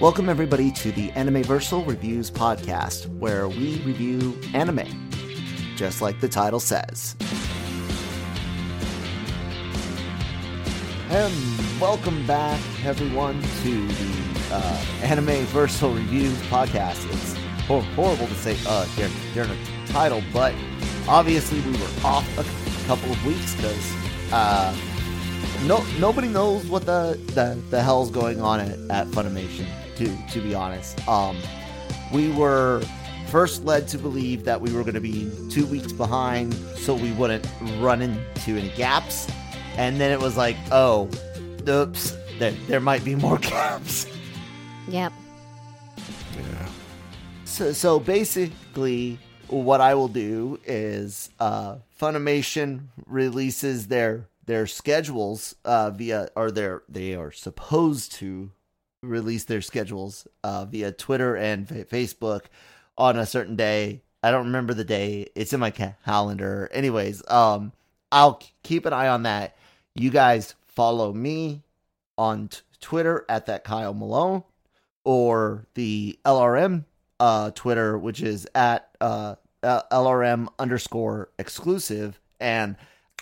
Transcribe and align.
Welcome, 0.00 0.28
everybody, 0.28 0.70
to 0.70 0.92
the 0.92 1.08
Animeversal 1.16 1.84
Reviews 1.84 2.30
podcast, 2.30 3.08
where 3.18 3.48
we 3.48 3.80
review 3.80 4.38
anime, 4.54 4.86
just 5.74 6.00
like 6.00 6.20
the 6.20 6.28
title 6.28 6.60
says. 6.60 7.16
And 11.10 11.34
welcome 11.80 12.24
back, 12.28 12.60
everyone, 12.84 13.42
to 13.42 13.88
the 13.88 14.38
uh, 14.52 14.84
Animeversal 15.00 15.92
Reviews 15.96 16.38
podcast. 16.42 17.04
It's 17.12 17.34
hor- 17.66 17.82
horrible 17.82 18.28
to 18.28 18.34
say 18.34 18.56
uh 18.68 18.86
during, 18.94 19.12
during 19.34 19.50
the 19.50 19.92
title, 19.92 20.22
but 20.32 20.54
obviously 21.08 21.60
we 21.62 21.72
were 21.72 21.90
off 22.04 22.24
a 22.38 22.86
couple 22.86 23.10
of 23.10 23.26
weeks 23.26 23.56
because 23.56 23.94
uh, 24.32 24.72
no 25.66 25.84
nobody 25.98 26.28
knows 26.28 26.66
what 26.66 26.86
the, 26.86 27.18
the, 27.34 27.60
the 27.70 27.82
hell's 27.82 28.12
going 28.12 28.40
on 28.40 28.60
at, 28.60 28.78
at 28.90 29.06
Funimation. 29.08 29.66
To 29.98 30.16
to 30.30 30.40
be 30.40 30.54
honest, 30.54 31.06
um, 31.08 31.36
we 32.12 32.30
were 32.32 32.82
first 33.28 33.64
led 33.64 33.86
to 33.88 33.98
believe 33.98 34.44
that 34.44 34.60
we 34.60 34.72
were 34.72 34.82
going 34.82 34.94
to 34.94 35.00
be 35.00 35.30
two 35.50 35.66
weeks 35.66 35.92
behind, 35.92 36.54
so 36.76 36.94
we 36.94 37.12
wouldn't 37.12 37.46
run 37.78 38.00
into 38.00 38.56
any 38.56 38.70
gaps, 38.70 39.28
and 39.76 40.00
then 40.00 40.10
it 40.10 40.20
was 40.20 40.36
like, 40.36 40.56
oh, 40.72 41.08
oops, 41.68 42.16
there 42.38 42.52
there 42.66 42.80
might 42.80 43.04
be 43.04 43.14
more 43.14 43.38
gaps. 43.38 44.06
Yep. 44.88 45.12
Yeah. 46.36 46.68
So, 47.44 47.72
so 47.72 48.00
basically, 48.00 49.18
what 49.48 49.80
I 49.80 49.94
will 49.94 50.08
do 50.08 50.58
is 50.64 51.30
uh, 51.40 51.76
Funimation 52.00 52.86
releases 53.06 53.88
their 53.88 54.28
their 54.46 54.66
schedules 54.66 55.54
uh, 55.64 55.90
via, 55.90 56.28
or 56.34 56.50
their 56.50 56.82
they 56.88 57.14
are 57.14 57.32
supposed 57.32 58.12
to 58.12 58.50
release 59.02 59.44
their 59.44 59.60
schedules 59.60 60.26
uh, 60.42 60.64
via 60.64 60.92
Twitter 60.92 61.36
and 61.36 61.68
fa- 61.68 61.84
Facebook 61.84 62.42
on 62.96 63.18
a 63.18 63.26
certain 63.26 63.56
day. 63.56 64.02
I 64.22 64.30
don't 64.30 64.46
remember 64.46 64.74
the 64.74 64.84
day. 64.84 65.28
It's 65.34 65.52
in 65.52 65.60
my 65.60 65.70
calendar. 65.70 66.68
Anyways, 66.72 67.22
um, 67.28 67.72
I'll 68.10 68.42
keep 68.62 68.86
an 68.86 68.92
eye 68.92 69.08
on 69.08 69.22
that. 69.22 69.56
You 69.94 70.10
guys 70.10 70.54
follow 70.66 71.12
me 71.12 71.62
on 72.16 72.48
t- 72.48 72.58
Twitter 72.80 73.24
at 73.28 73.46
that 73.46 73.64
Kyle 73.64 73.94
Malone 73.94 74.42
or 75.04 75.66
the 75.74 76.18
LRM 76.24 76.84
uh, 77.20 77.50
Twitter, 77.52 77.96
which 77.96 78.20
is 78.20 78.46
at 78.54 78.90
uh, 79.00 79.36
LRM 79.62 80.48
underscore 80.58 81.30
exclusive, 81.38 82.20
and 82.40 82.76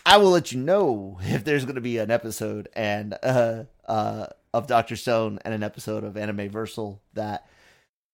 I 0.05 0.19
will 0.19 0.31
let 0.31 0.53
you 0.53 0.61
know 0.61 1.19
if 1.23 1.45
there's 1.45 1.65
going 1.65 1.77
to 1.77 1.81
be 1.81 1.99
an 1.99 2.11
episode 2.11 2.69
and 2.75 3.17
uh, 3.23 3.65
uh, 3.87 4.27
of 4.57 4.67
Doctor 4.67 4.97
Stone 4.97 5.39
and 5.45 5.53
an 5.53 5.63
episode 5.63 6.03
of 6.03 6.17
Anime 6.17 6.49
Versal 6.49 6.99
that 7.13 7.47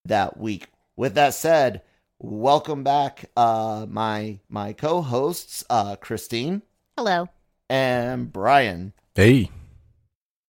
that 0.05 0.37
week. 0.37 0.67
With 0.97 1.15
that 1.15 1.35
said, 1.35 1.83
welcome 2.21 2.83
back, 2.83 3.27
uh, 3.37 3.86
my 3.89 4.41
my 4.48 4.73
co-hosts, 4.73 5.63
uh, 5.70 5.95
Christine 5.97 6.63
Hello. 6.97 7.29
and 7.70 8.33
Brian. 8.33 8.92
Hey, 9.14 9.51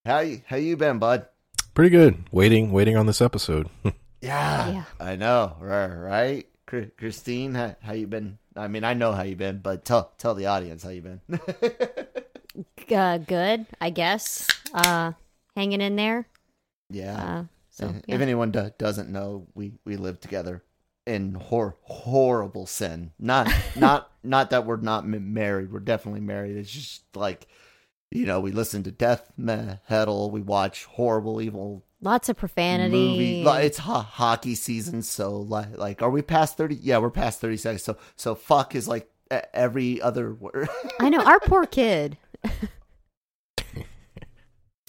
How 0.06 0.20
you, 0.22 0.42
how 0.48 0.56
you 0.58 0.76
been, 0.78 0.98
bud? 0.98 1.28
pretty 1.76 1.92
good. 1.92 2.24
Waiting, 2.32 2.72
waiting 2.72 2.98
on 2.98 3.06
this 3.06 3.22
episode. 3.22 3.70
Yeah, 4.22 4.70
Yeah. 4.72 4.84
I 5.02 5.18
know, 5.18 5.58
right? 5.60 5.88
right? 5.88 6.48
Christine, 6.98 7.54
how, 7.56 7.76
how 7.82 7.92
you 7.92 8.08
been? 8.08 8.38
I 8.56 8.70
mean, 8.70 8.86
I 8.86 8.94
know 8.94 9.12
how 9.12 9.24
you 9.24 9.36
been, 9.36 9.60
but 9.60 9.84
tell 9.84 10.14
tell 10.18 10.34
the 10.34 10.46
audience 10.46 10.82
how 10.82 10.90
you 10.90 11.02
been. 11.02 11.22
Uh, 12.92 13.18
good, 13.18 13.66
I 13.82 13.90
guess. 13.90 14.48
Uh, 14.74 15.14
hanging 15.56 15.82
in 15.82 15.96
there. 15.96 16.28
yeah. 16.90 17.24
Uh, 17.24 17.44
so 17.70 17.88
if 17.88 18.04
yeah. 18.08 18.16
anyone 18.20 18.52
do- 18.52 18.72
doesn't 18.78 19.10
know, 19.10 19.48
we 19.56 19.74
we 19.84 19.96
live 19.96 20.20
together 20.20 20.64
in 21.08 21.34
hor- 21.34 21.76
horrible 21.82 22.68
sin. 22.68 23.12
Not 23.18 23.52
not 23.76 24.12
not 24.24 24.52
that 24.52 24.66
we're 24.66 24.78
not 24.78 25.08
married. 25.08 25.72
We're 25.72 25.80
definitely 25.80 26.22
married. 26.22 26.56
It's 26.56 26.72
just 26.72 27.04
like 27.16 27.48
you 28.12 28.28
know, 28.28 28.40
we 28.40 28.52
listen 28.52 28.84
to 28.84 28.92
death 28.92 29.32
metal. 29.38 30.30
We 30.30 30.42
watch 30.42 30.86
horrible, 30.86 31.42
evil 31.42 31.84
lots 32.00 32.30
of 32.30 32.38
profanity. 32.38 33.44
movie. 33.44 33.66
It's 33.66 33.80
ho- 33.80 33.94
hockey 34.02 34.54
season, 34.54 35.02
so 35.02 35.38
like, 35.38 35.76
like, 35.78 36.02
are 36.04 36.12
we 36.12 36.22
past 36.22 36.56
thirty? 36.56 36.76
Yeah, 36.76 37.00
we're 37.00 37.10
past 37.10 37.42
thirty 37.42 37.58
seconds. 37.58 37.84
So, 37.84 37.98
so 38.16 38.36
fuck 38.36 38.76
is 38.76 38.88
like 38.88 39.10
every 39.32 40.00
other 40.00 40.34
word. 40.34 40.70
I 41.00 41.10
know 41.10 41.24
our 41.24 41.40
poor 41.40 41.66
kid. 41.66 42.18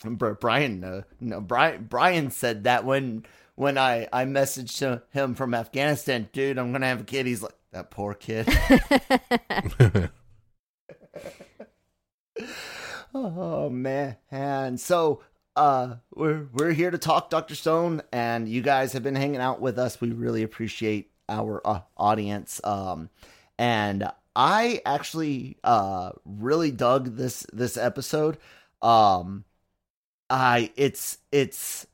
Br- 0.05 0.33
Brian, 0.33 0.85
uh, 0.85 1.03
no, 1.21 1.41
Brian, 1.41 1.87
Brian 1.89 2.31
said 2.31 2.65
that 2.65 2.85
when 2.85 3.25
when 3.55 3.79
I 3.79 4.09
I 4.13 4.25
messaged 4.25 5.03
him 5.11 5.35
from 5.35 5.55
Afghanistan, 5.55 6.29
dude, 6.33 6.59
I'm 6.59 6.73
gonna 6.73 6.87
have 6.87 7.01
a 7.03 7.05
kid. 7.05 7.27
He's 7.27 7.43
like, 7.43 7.55
that 7.73 7.91
poor 7.91 8.15
kid. 8.15 8.49
oh 13.15 13.71
man, 13.71 14.17
and 14.31 14.81
so 14.81 15.23
uh, 15.57 15.97
we're 16.15 16.47
we're 16.53 16.73
here 16.73 16.91
to 16.91 16.99
talk 16.99 17.31
Doctor 17.31 17.55
Stone, 17.55 18.03
and 18.13 18.49
you 18.49 18.63
guys 18.63 18.93
have 18.93 19.03
been 19.03 19.15
hanging 19.15 19.41
out 19.41 19.61
with 19.61 19.79
us. 19.79 20.01
We 20.01 20.11
really 20.11 20.43
appreciate 20.43 21.11
our 21.29 21.61
uh, 21.65 21.81
audience. 21.97 22.61
Um, 22.65 23.11
and 23.59 24.11
I 24.37 24.81
actually 24.85 25.59
uh 25.63 26.11
really 26.25 26.71
dug 26.71 27.17
this 27.17 27.47
this 27.53 27.77
episode. 27.77 28.39
Um, 28.83 29.45
I 30.31 30.71
it's 30.77 31.19
it's 31.33 31.87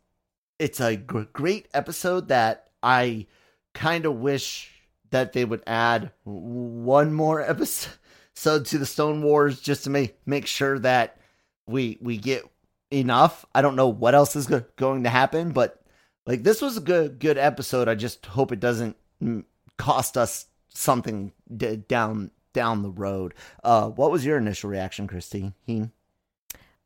it's 0.58 0.80
a 0.80 0.96
gr- 0.96 1.22
great 1.32 1.68
episode 1.74 2.28
that 2.28 2.68
I 2.82 3.26
kind 3.74 4.06
of 4.06 4.16
wish 4.16 4.70
that 5.10 5.32
they 5.32 5.44
would 5.44 5.62
add 5.66 6.12
one 6.24 7.12
more 7.12 7.40
episode 7.48 8.64
to 8.66 8.78
the 8.78 8.86
Stone 8.86 9.22
Wars 9.22 9.60
just 9.60 9.84
to 9.84 9.90
make 9.90 10.18
make 10.26 10.46
sure 10.46 10.78
that 10.78 11.18
we 11.66 11.98
we 12.00 12.16
get 12.18 12.44
enough. 12.90 13.44
I 13.54 13.62
don't 13.62 13.76
know 13.76 13.88
what 13.88 14.14
else 14.14 14.36
is 14.36 14.46
go- 14.46 14.64
going 14.76 15.04
to 15.04 15.10
happen, 15.10 15.52
but 15.52 15.82
like 16.26 16.42
this 16.42 16.62
was 16.62 16.76
a 16.76 16.80
good 16.80 17.18
good 17.18 17.38
episode. 17.38 17.88
I 17.88 17.94
just 17.94 18.26
hope 18.26 18.52
it 18.52 18.60
doesn't 18.60 18.96
mm, 19.22 19.44
cost 19.78 20.16
us 20.16 20.46
something 20.68 21.32
d- 21.54 21.76
down 21.76 22.30
down 22.52 22.82
the 22.82 22.90
road. 22.90 23.34
Uh, 23.62 23.88
what 23.88 24.10
was 24.10 24.24
your 24.24 24.38
initial 24.38 24.70
reaction, 24.70 25.06
Christine? 25.06 25.54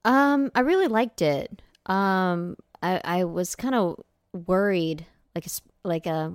Um, 0.04 0.50
I 0.54 0.60
really 0.60 0.88
liked 0.88 1.22
it. 1.22 1.62
Um, 1.86 2.56
I 2.82 3.00
I 3.04 3.24
was 3.24 3.54
kind 3.56 3.74
of 3.74 4.00
worried, 4.32 5.06
like 5.34 5.44
it's- 5.46 5.62
like 5.84 6.06
uh, 6.06 6.30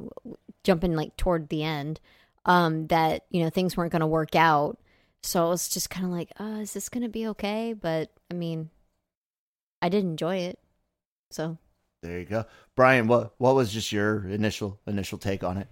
jumping 0.63 0.95
like 0.95 1.17
toward 1.17 1.49
the 1.49 1.63
end, 1.63 1.99
um, 2.45 2.87
that 2.87 3.25
you 3.29 3.43
know 3.43 3.49
things 3.49 3.75
weren't 3.75 3.91
going 3.91 4.01
to 4.01 4.07
work 4.07 4.35
out. 4.35 4.77
So 5.23 5.45
I 5.45 5.49
was 5.49 5.67
just 5.67 5.89
kind 5.89 6.05
of 6.05 6.11
like, 6.11 6.31
uh, 6.39 6.59
is 6.61 6.73
this 6.73 6.87
going 6.89 7.03
to 7.03 7.09
be 7.09 7.27
okay? 7.29 7.73
But 7.73 8.11
I 8.31 8.33
mean, 8.35 8.69
I 9.81 9.89
did 9.89 10.03
enjoy 10.03 10.37
it. 10.37 10.59
So 11.31 11.57
There 12.01 12.19
you 12.19 12.25
go, 12.25 12.45
Brian. 12.75 13.07
What 13.07 13.33
what 13.37 13.55
was 13.55 13.71
just 13.73 13.91
your 13.91 14.27
initial 14.27 14.79
initial 14.87 15.17
take 15.17 15.43
on 15.43 15.57
it? 15.57 15.67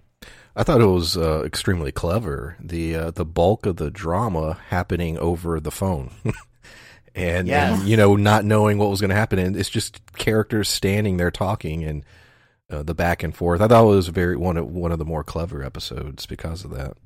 I 0.56 0.64
thought 0.64 0.80
it 0.80 0.86
was 0.86 1.16
uh, 1.16 1.42
extremely 1.44 1.92
clever. 1.92 2.56
The 2.60 2.96
uh, 2.96 3.10
the 3.12 3.24
bulk 3.24 3.64
of 3.66 3.76
the 3.76 3.90
drama 3.90 4.58
happening 4.68 5.16
over 5.18 5.60
the 5.60 5.70
phone, 5.70 6.10
and, 7.18 7.48
Yes. 7.48 7.80
and 7.80 7.88
you 7.88 7.96
know 7.96 8.16
not 8.16 8.44
knowing 8.44 8.78
what 8.78 8.90
was 8.90 9.00
going 9.00 9.10
to 9.10 9.16
happen, 9.16 9.38
and 9.38 9.56
it's 9.56 9.68
just 9.70 10.00
characters 10.14 10.68
standing 10.68 11.16
there 11.16 11.30
talking 11.30 11.84
and 11.84 12.04
uh, 12.70 12.82
the 12.82 12.94
back 12.94 13.22
and 13.22 13.34
forth. 13.34 13.60
I 13.60 13.68
thought 13.68 13.84
it 13.84 13.86
was 13.86 14.08
very 14.08 14.36
one 14.36 14.56
of 14.56 14.66
one 14.70 14.92
of 14.92 14.98
the 14.98 15.04
more 15.04 15.24
clever 15.24 15.62
episodes 15.62 16.26
because 16.26 16.64
of 16.64 16.70
that. 16.72 16.96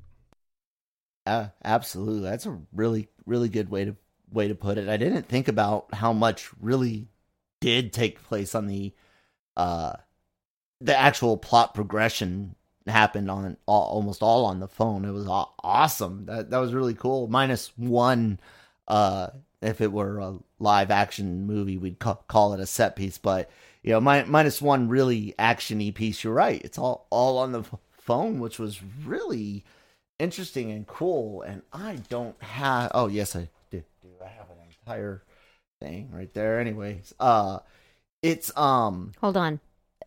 Uh, 1.25 1.47
absolutely, 1.63 2.29
that's 2.29 2.45
a 2.45 2.59
really 2.73 3.07
really 3.25 3.49
good 3.49 3.69
way 3.69 3.85
to 3.85 3.95
way 4.31 4.47
to 4.47 4.55
put 4.55 4.77
it. 4.77 4.89
I 4.89 4.97
didn't 4.97 5.23
think 5.27 5.47
about 5.47 5.93
how 5.93 6.11
much 6.13 6.49
really 6.59 7.07
did 7.61 7.93
take 7.93 8.21
place 8.23 8.55
on 8.55 8.67
the 8.67 8.93
uh 9.55 9.93
the 10.81 10.97
actual 10.97 11.37
plot 11.37 11.73
progression 11.73 12.55
happened 12.87 13.31
on 13.31 13.55
all, 13.65 13.83
almost 13.85 14.21
all 14.21 14.45
on 14.45 14.59
the 14.59 14.67
phone. 14.67 15.05
It 15.05 15.11
was 15.11 15.27
awesome. 15.63 16.25
That 16.25 16.49
that 16.49 16.57
was 16.57 16.73
really 16.73 16.93
cool. 16.93 17.27
Minus 17.27 17.71
one 17.77 18.39
uh 18.89 19.27
if 19.63 19.81
it 19.81 19.91
were 19.91 20.19
a 20.19 20.37
live 20.59 20.91
action 20.91 21.45
movie, 21.45 21.77
we'd 21.77 21.99
ca- 21.99 22.15
call 22.27 22.53
it 22.53 22.59
a 22.59 22.65
set 22.65 22.95
piece. 22.95 23.17
But 23.17 23.49
you 23.81 23.91
know, 23.91 24.01
mi- 24.01 24.25
minus 24.25 24.61
one 24.61 24.89
really 24.89 25.33
actiony 25.39 25.93
piece. 25.93 26.23
You're 26.23 26.33
right. 26.33 26.61
It's 26.63 26.77
all 26.77 27.07
all 27.09 27.37
on 27.37 27.51
the 27.51 27.59
f- 27.59 27.75
phone, 27.91 28.39
which 28.39 28.59
was 28.59 28.81
really 29.05 29.63
interesting 30.19 30.71
and 30.71 30.85
cool. 30.87 31.41
And 31.41 31.61
I 31.71 31.97
don't 32.09 32.41
have. 32.41 32.91
Oh 32.93 33.07
yes, 33.07 33.35
I 33.35 33.49
do. 33.71 33.83
do. 34.01 34.09
I 34.23 34.27
have 34.29 34.49
an 34.49 34.57
entire 34.79 35.23
thing 35.81 36.09
right 36.11 36.33
there. 36.33 36.59
Anyways, 36.59 37.13
uh, 37.19 37.59
it's 38.21 38.55
um. 38.57 39.13
Hold 39.21 39.37
on. 39.37 39.59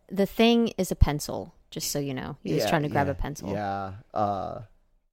The 0.09 0.25
thing 0.25 0.69
is 0.77 0.91
a 0.91 0.95
pencil, 0.95 1.53
just 1.69 1.91
so 1.91 1.99
you 1.99 2.13
know. 2.13 2.37
He 2.43 2.53
was 2.53 2.65
trying 2.65 2.83
to 2.83 2.89
grab 2.89 3.07
yeah, 3.07 3.11
a 3.11 3.15
pencil. 3.15 3.51
Yeah. 3.51 3.91
Uh, 4.13 4.61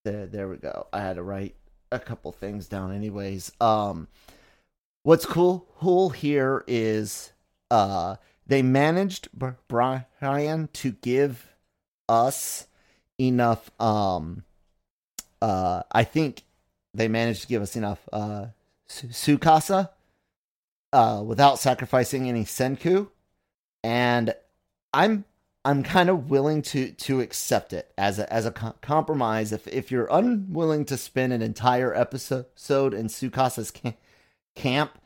there, 0.05 0.27
there 0.27 0.49
we 0.49 0.57
go. 0.57 0.87
I 0.93 1.01
had 1.01 1.17
to 1.17 1.23
write 1.23 1.57
a 1.95 1.99
couple 1.99 2.33
things 2.33 2.67
down. 2.67 2.93
Anyways, 2.93 3.53
um, 3.61 4.09
what's 5.03 5.27
cool, 5.27 5.67
cool 5.79 6.11
here 6.11 6.65
is 6.67 7.33
uh, 7.71 8.17
they 8.47 8.63
managed 8.63 9.31
Br- 9.33 9.51
Brian 9.69 10.69
to 10.73 10.93
give 10.93 11.55
us 12.09 12.67
enough. 13.19 13.71
Um, 13.81 14.45
uh, 15.41 15.83
I 15.93 16.05
think 16.05 16.43
they 16.93 17.09
managed 17.09 17.43
to 17.43 17.49
give 17.49 17.63
us 17.63 17.77
enough 17.77 18.09
uh, 18.13 18.47
Su- 18.87 19.09
Tsukasa 19.09 19.91
uh, 20.93 21.23
without 21.25 21.59
sacrificing 21.59 22.29
any 22.29 22.45
Senku, 22.45 23.09
and 23.83 24.35
I'm 24.93 25.25
I'm 25.65 25.83
kind 25.83 26.11
of 26.11 26.29
willing 26.29 26.61
to 26.63 26.93
to 26.93 27.21
accept 27.21 27.73
it 27.73 27.93
as 27.97 28.19
a 28.19 28.31
as 28.33 28.45
a 28.45 28.51
co- 28.51 28.75
compromise. 28.83 29.53
If 29.53 29.67
if 29.69 29.91
you're 29.91 30.09
unwilling 30.11 30.85
to 30.87 30.97
spend 30.97 31.33
an 31.33 31.43
entire 31.43 31.95
episode 31.95 32.95
in 32.95 33.07
Tsukasa's 33.07 33.71
ca- 33.71 33.97
camp, 34.55 34.99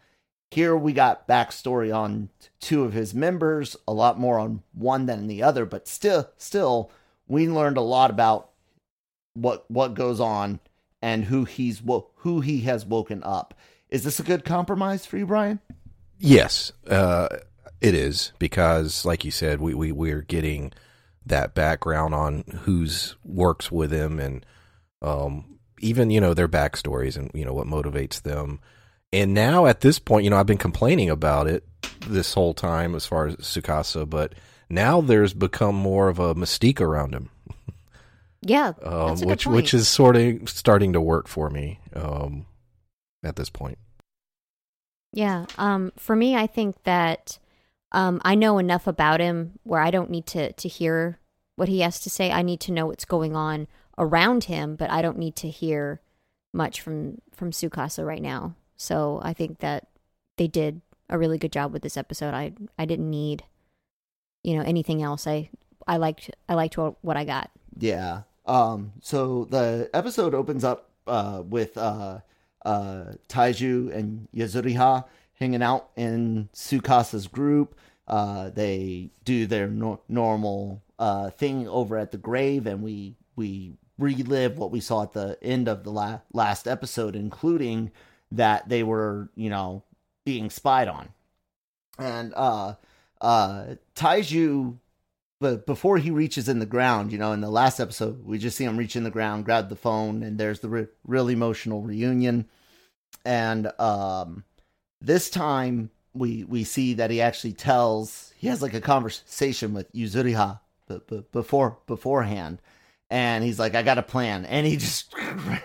here 0.51 0.77
we 0.77 0.93
got 0.93 1.29
backstory 1.29 1.95
on 1.95 2.31
two 2.61 2.83
of 2.83 2.93
his 2.93 3.15
members, 3.15 3.77
a 3.87 3.93
lot 3.93 4.19
more 4.19 4.39
on 4.39 4.63
one 4.73 5.07
than 5.07 5.29
the 5.29 5.43
other, 5.43 5.65
but 5.65 5.87
still 5.87 6.31
still 6.37 6.91
we 7.29 7.49
learned 7.49 7.77
a 7.77 7.83
lot 7.83 8.11
about 8.11 8.51
what 9.35 9.71
what 9.71 9.95
goes 9.95 10.19
on 10.19 10.59
and 11.01 11.25
who 11.27 11.45
he's 11.45 11.81
wo- 11.81 12.11
who 12.17 12.41
he 12.41 12.63
has 12.63 12.85
woken 12.85 13.23
up. 13.23 13.55
Is 13.91 14.05
this 14.05 14.19
a 14.19 14.25
good 14.25 14.45
compromise 14.45 15.07
for 15.07 15.19
you, 15.19 15.27
Brian? 15.27 15.61
Yes, 16.19 16.73
uh, 16.89 17.29
it 17.81 17.95
is 17.95 18.33
because, 18.39 19.05
like 19.05 19.25
you 19.25 19.31
said, 19.31 19.61
we, 19.61 19.75
we 19.75 19.93
we're 19.93 20.23
getting 20.23 20.73
that 21.27 21.55
background 21.55 22.15
on 22.15 22.45
who's 22.63 23.17
works 23.25 23.71
with 23.71 23.93
him 23.93 24.19
and 24.19 24.45
um, 25.03 25.59
even 25.81 26.11
you 26.11 26.21
know 26.21 26.35
their 26.35 26.49
backstories 26.49 27.17
and 27.17 27.31
you 27.35 27.45
know 27.45 27.53
what 27.53 27.67
motivates 27.67 28.23
them. 28.23 28.61
And 29.13 29.33
now 29.33 29.67
at 29.67 29.81
this 29.81 29.99
point, 29.99 30.25
you 30.25 30.31
know, 30.31 30.37
I've 30.37 30.47
been 30.47 30.59
complaining 30.59 31.09
about 31.09 31.47
it 31.47 31.65
this 32.07 32.35
whole 32.35 32.53
time 32.55 32.95
as 32.95 33.07
far 33.07 33.27
as 33.27 33.37
Tsukasa, 33.37 34.09
but 34.09 34.35
now 34.69 35.01
there's 35.01 35.33
become 35.33 35.75
more 35.75 36.09
of 36.09 36.19
a 36.19 36.35
mystique 36.35 36.81
around 36.81 37.15
him, 37.15 37.31
Yeah. 38.43 38.73
um, 38.83 39.09
that's 39.09 39.21
a 39.23 39.25
good 39.25 39.31
which 39.31 39.45
point. 39.45 39.57
which 39.57 39.75
is 39.75 39.89
sort 39.89 40.17
of 40.17 40.49
starting 40.51 40.93
to 40.93 41.01
work 41.01 41.27
for 41.27 41.49
me 41.49 41.81
um, 41.95 42.45
at 43.23 43.37
this 43.37 43.49
point. 43.49 43.79
Yeah. 45.13 45.47
Um, 45.57 45.93
for 45.97 46.15
me, 46.15 46.37
I 46.37 46.47
think 46.47 46.83
that 46.85 47.39
um, 47.93 48.21
I 48.25 48.35
know 48.35 48.59
enough 48.59 48.87
about 48.87 49.21
him 49.21 49.59
where 49.63 49.81
I 49.81 49.91
don't 49.91 50.11
need 50.11 50.27
to, 50.27 50.53
to 50.53 50.69
hear 50.69 51.19
what 51.57 51.69
he 51.69 51.81
has 51.81 52.01
to 52.01 52.11
say. 52.11 52.31
I 52.31 52.43
need 52.43 52.61
to 52.61 52.73
know 52.73 52.87
what's 52.87 53.05
going 53.05 53.35
on 53.35 53.67
around 53.97 54.45
him, 54.45 54.77
but 54.77 54.91
I 54.91 55.03
don't 55.03 55.19
need 55.19 55.37
to 55.37 55.49
hear 55.49 56.01
much 56.53 56.81
from 56.81 57.21
from 57.35 57.51
Tsukasa 57.51 58.07
right 58.07 58.23
now. 58.23 58.55
So 58.77 59.21
I 59.23 59.33
think 59.33 59.59
that 59.59 59.89
they 60.37 60.47
did 60.47 60.81
a 61.09 61.19
really 61.19 61.39
good 61.39 61.53
job 61.53 61.73
with 61.73 61.83
this 61.83 61.97
episode. 61.97 62.35
I 62.35 62.53
I 62.79 62.85
didn't 62.85 63.11
need 63.11 63.45
you 64.45 64.57
know 64.57 64.63
anything 64.63 65.03
else. 65.03 65.27
I 65.27 65.51
I 65.87 65.97
liked 65.97 66.31
I 66.49 66.55
liked 66.55 66.77
what, 66.77 67.17
I 67.17 67.25
got. 67.25 67.51
Yeah. 67.77 68.23
Um. 68.47 68.93
So 69.01 69.47
the 69.47 69.91
episode 69.93 70.35
opens 70.35 70.65
up 70.65 70.91
uh 71.07 71.43
with 71.45 71.77
uh 71.77 72.21
uh 72.65 73.05
Taiju 73.29 73.95
and 73.95 74.29
Yuzuriha 74.35 75.05
hanging 75.41 75.63
out 75.63 75.91
in 75.97 76.49
Tsukasa's 76.53 77.27
group. 77.29 77.79
Uh, 78.07 78.51
they 78.51 79.11
do 79.25 79.47
their 79.47 79.69
no- 79.69 80.01
normal 80.09 80.83
uh 80.99 81.31
thing 81.31 81.69
over 81.69 81.97
at 81.97 82.11
the 82.11 82.19
grave, 82.19 82.67
and 82.67 82.83
we 82.83 83.15
we 83.37 83.75
relive 83.99 84.59
what 84.59 84.71
we 84.71 84.81
saw 84.81 85.03
at 85.03 85.13
the 85.13 85.39
end 85.43 85.69
of 85.69 85.85
the 85.85 85.91
la- 85.93 86.21
last 86.33 86.67
episode, 86.67 87.15
including 87.15 87.91
that 88.33 88.69
they 88.69 88.83
were 88.83 89.31
you 89.37 89.51
know 89.51 89.83
being 90.25 90.51
spied 90.51 90.89
on, 90.89 91.09
and 91.99 92.33
uh 92.35 92.75
uh 93.21 93.75
Taiju 93.95 94.79
but 95.41 95.67
before 95.67 95.99
he 95.99 96.11
reaches 96.11 96.49
in 96.49 96.59
the 96.59 96.67
ground, 96.67 97.13
you 97.13 97.19
know, 97.19 97.33
in 97.33 97.41
the 97.41 97.51
last 97.51 97.79
episode, 97.79 98.25
we 98.25 98.39
just 98.39 98.57
see 98.57 98.65
him 98.65 98.77
reach 98.77 98.97
in 98.97 99.05
the 99.05 99.11
ground, 99.11 99.45
grab 99.45 99.69
the 99.69 99.77
phone, 99.77 100.23
and 100.23 100.37
there's 100.37 100.61
the 100.61 100.69
re- 100.69 100.87
real 101.07 101.29
emotional 101.29 101.81
reunion. 101.81 102.49
And 103.25 103.71
um, 103.79 104.43
this 105.01 105.31
time, 105.31 105.91
we 106.15 106.45
we 106.45 106.65
see 106.65 106.95
that 106.95 107.11
he 107.11 107.21
actually 107.21 107.53
tells 107.53 108.33
he 108.37 108.49
has 108.49 108.63
like 108.63 108.75
a 108.75 108.81
conversation 108.81 109.75
with 109.75 109.93
Yuzuriha 109.93 110.61
before 111.33 111.79
beforehand, 111.87 112.61
and 113.11 113.45
he's 113.45 113.59
like, 113.59 113.75
"I 113.75 113.83
got 113.83 113.99
a 113.99 114.03
plan," 114.03 114.45
and 114.47 114.67
he 114.67 114.77
just 114.77 115.15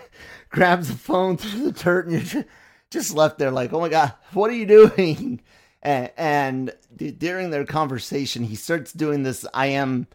grabs 0.50 0.88
the 0.88 0.94
phone 0.94 1.36
through 1.36 1.64
the 1.64 1.72
dirt, 1.72 2.06
and 2.06 2.34
you're 2.34 2.44
just, 2.90 3.14
left 3.14 3.38
there 3.38 3.50
like, 3.50 3.72
"Oh 3.72 3.80
my 3.80 3.88
god, 3.88 4.12
what 4.32 4.50
are 4.50 4.54
you 4.54 4.66
doing?" 4.66 5.40
and, 5.82 6.10
and 6.16 6.72
during 7.18 7.50
their 7.50 7.64
conversation, 7.64 8.44
he 8.44 8.56
starts 8.56 8.92
doing 8.92 9.22
this 9.22 9.46
"I 9.52 9.66
am 9.66 10.06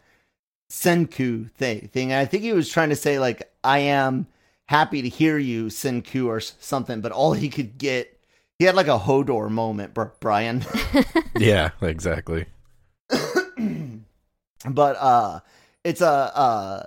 Senku" 0.70 1.52
thing. 1.52 1.88
Thing. 1.90 2.12
And 2.12 2.20
I 2.20 2.26
think 2.26 2.44
he 2.44 2.54
was 2.54 2.70
trying 2.70 2.90
to 2.90 2.96
say 2.96 3.20
like, 3.20 3.52
"I 3.64 3.80
am 3.80 4.28
happy 4.68 5.02
to 5.02 5.10
hear 5.10 5.38
you, 5.38 5.66
Senku," 5.66 6.28
or 6.28 6.40
something. 6.40 7.02
But 7.02 7.12
all 7.12 7.34
he 7.34 7.50
could 7.50 7.78
get, 7.78 8.19
he 8.60 8.66
had 8.66 8.76
like 8.76 8.88
a 8.88 9.00
Hodor 9.00 9.50
moment, 9.50 9.98
Brian. 10.20 10.64
yeah, 11.36 11.72
exactly. 11.82 12.46
but 14.70 14.96
uh, 15.00 15.40
it's 15.84 16.02
a 16.02 16.08
uh 16.08 16.84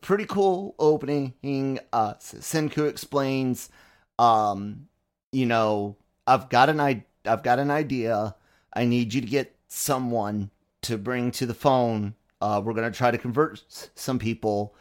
pretty 0.00 0.24
cool 0.24 0.74
opening. 0.78 1.34
Uh, 1.92 2.14
Senku 2.14 2.88
explains, 2.88 3.68
um, 4.18 4.88
you 5.32 5.46
know, 5.46 5.96
I've 6.26 6.48
got 6.48 6.68
an 6.68 6.80
I- 6.80 7.04
I've 7.24 7.42
got 7.42 7.58
an 7.58 7.70
idea. 7.70 8.34
I 8.74 8.84
need 8.84 9.12
you 9.12 9.20
to 9.20 9.26
get 9.26 9.54
someone 9.68 10.50
to 10.82 10.96
bring 10.96 11.30
to 11.32 11.46
the 11.46 11.54
phone. 11.54 12.14
Uh, 12.40 12.62
we're 12.64 12.74
gonna 12.74 12.90
try 12.90 13.10
to 13.10 13.18
convert 13.18 13.62
s- 13.68 13.90
some 13.94 14.18
people, 14.18 14.74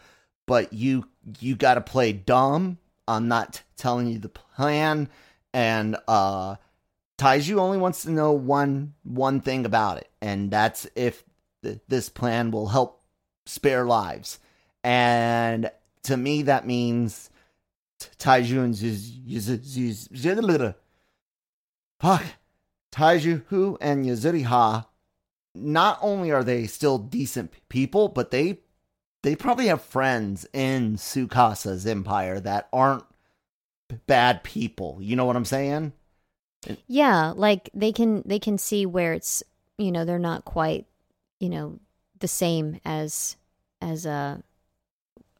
but 0.45 0.71
you 0.73 1.07
you 1.39 1.55
got 1.55 1.73
to 1.75 1.81
play 1.81 2.13
dumb. 2.13 2.77
I'm 3.07 3.27
not 3.27 3.61
telling 3.77 4.07
you 4.07 4.19
the 4.19 4.29
plan, 4.29 5.09
and 5.55 5.95
uh, 6.09 6.57
Taiju 7.17 7.57
only 7.57 7.77
wants 7.77 8.03
to 8.03 8.11
know 8.11 8.33
one 8.33 8.93
one 9.03 9.39
thing 9.39 9.65
about 9.65 9.97
it, 9.97 10.09
and 10.21 10.51
that's 10.51 10.85
if 10.95 11.23
th- 11.63 11.79
this 11.87 12.09
plan 12.09 12.51
will 12.51 12.67
help 12.67 13.01
spare 13.45 13.85
lives. 13.85 14.39
And 14.83 15.71
to 16.03 16.17
me, 16.17 16.41
that 16.43 16.67
means 16.67 17.29
Taiju 18.19 18.65
and 18.65 18.73
Zuz, 18.73 20.09
fuck, 22.01 22.23
Taiju 22.91 23.77
and 23.79 24.05
Yuzuriha. 24.05 24.85
Not 25.57 25.99
only 26.01 26.31
are 26.31 26.43
they 26.43 26.67
still 26.67 26.97
decent 26.97 27.53
people, 27.69 28.09
but 28.09 28.31
they 28.31 28.59
they 29.23 29.37
probably 29.37 29.67
have 29.67 29.81
friends 29.81 30.45
in 30.51 30.97
Tsukasa's 30.97 31.87
empire 31.87 32.41
that 32.41 32.67
aren't 32.73 33.05
bad 34.07 34.43
people. 34.43 34.97
You 35.01 35.15
know 35.15 35.25
what 35.25 35.35
I'm 35.35 35.45
saying? 35.45 35.93
Yeah, 36.87 37.33
like 37.35 37.69
they 37.73 37.91
can 37.91 38.23
they 38.25 38.39
can 38.39 38.57
see 38.57 38.85
where 38.85 39.13
it's 39.13 39.43
you 39.77 39.91
know 39.91 40.05
they're 40.05 40.17
not 40.19 40.45
quite 40.45 40.85
you 41.39 41.49
know 41.49 41.79
the 42.19 42.27
same 42.27 42.79
as 42.85 43.35
as 43.81 44.05
uh 44.05 44.37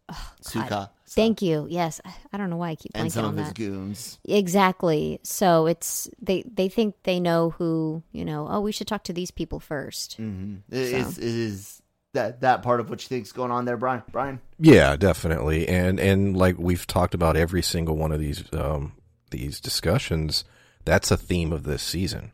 oh, 0.10 0.34
God. 0.44 0.46
Suka. 0.46 0.92
Thank 1.08 1.42
you. 1.42 1.66
Yes, 1.70 2.02
I- 2.34 2.38
don't 2.38 2.50
know 2.50 2.58
why 2.58 2.72
I 2.72 2.76
keep 2.76 2.92
and 2.94 3.12
some 3.12 3.26
of 3.26 3.38
his 3.38 3.48
that. 3.48 3.56
goons. 3.56 4.20
Exactly. 4.26 5.20
So 5.24 5.66
it's 5.66 6.10
they 6.22 6.44
they 6.44 6.68
think 6.68 6.96
they 7.04 7.20
know 7.20 7.52
who 7.52 8.04
you 8.12 8.26
know. 8.26 8.48
Oh, 8.50 8.60
we 8.60 8.72
should 8.72 8.88
talk 8.88 9.04
to 9.06 9.14
these 9.14 9.32
people 9.32 9.60
1st 9.60 10.18
Mm-hmm. 10.18 10.56
Is 10.72 11.18
is 11.18 11.82
that 12.16 12.42
that 12.42 12.64
part 12.64 12.80
of 12.80 12.90
what 12.90 13.02
you 13.04 13.08
think's 13.08 13.32
going 13.32 13.52
on 13.52 13.66
there, 13.66 13.78
Brian? 13.78 14.04
Brian? 14.12 14.42
Yeah, 14.60 14.96
definitely. 14.96 15.68
And 15.68 16.00
and 16.00 16.36
like 16.36 16.58
we've 16.58 16.86
talked 16.88 17.14
about 17.14 17.38
every 17.38 17.62
single 17.62 17.96
one 17.96 18.12
of 18.12 18.20
these 18.20 18.44
um 18.54 18.94
these 19.32 19.60
discussions, 19.60 20.44
that's 20.84 21.12
a 21.12 21.18
theme 21.18 21.54
of 21.54 21.64
this 21.64 21.84
season. 21.84 22.32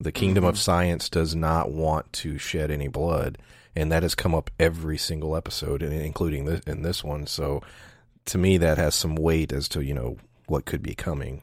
The 0.00 0.12
kingdom 0.12 0.44
of 0.44 0.58
science 0.58 1.08
does 1.08 1.34
not 1.34 1.72
want 1.72 2.12
to 2.14 2.38
shed 2.38 2.70
any 2.70 2.86
blood, 2.86 3.36
and 3.74 3.90
that 3.90 4.04
has 4.04 4.14
come 4.14 4.34
up 4.34 4.50
every 4.58 4.96
single 4.96 5.36
episode, 5.36 5.82
and 5.82 5.92
including 5.92 6.44
this 6.44 6.60
in 6.66 6.82
this 6.82 7.02
one. 7.02 7.26
So, 7.26 7.62
to 8.26 8.38
me, 8.38 8.58
that 8.58 8.78
has 8.78 8.94
some 8.94 9.16
weight 9.16 9.52
as 9.52 9.68
to 9.70 9.80
you 9.80 9.94
know 9.94 10.16
what 10.46 10.66
could 10.66 10.82
be 10.82 10.94
coming. 10.94 11.42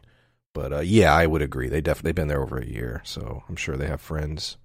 But 0.53 0.71
uh, 0.71 0.79
yeah, 0.79 1.13
I 1.13 1.27
would 1.27 1.41
agree. 1.41 1.67
They 1.67 1.81
definitely 1.81 2.13
been 2.13 2.29
there 2.29 2.41
over 2.41 2.57
a 2.57 2.65
year, 2.65 3.01
so 3.03 3.43
I'm 3.49 3.57
sure 3.57 3.75
they 3.75 3.87
have 3.87 3.99
friends. 3.99 4.55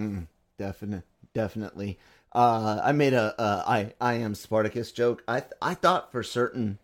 Mm, 0.00 0.28
definitely, 0.58 1.02
definitely. 1.34 1.98
Uh, 2.36 2.82
I 2.84 2.92
made 2.92 3.14
a, 3.14 3.34
a 3.42 3.64
I 3.66 3.94
I 3.98 4.14
am 4.14 4.34
Spartacus 4.34 4.92
joke. 4.92 5.24
I 5.26 5.40
th- 5.40 5.52
I 5.62 5.72
thought 5.72 6.12
for 6.12 6.22
certain 6.22 6.78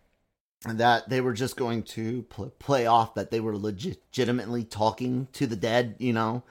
that 0.65 1.11
they 1.11 1.21
were 1.21 1.35
just 1.35 1.59
going 1.59 1.83
to 1.83 2.23
pl- 2.23 2.55
play 2.59 2.87
off 2.87 3.15
that 3.17 3.31
they 3.31 3.39
were 3.39 3.57
legit- 3.57 4.01
legitimately 4.13 4.65
talking 4.65 5.29
to 5.35 5.47
the 5.47 5.57
dead, 5.57 5.97
you 5.99 6.15
know. 6.15 6.43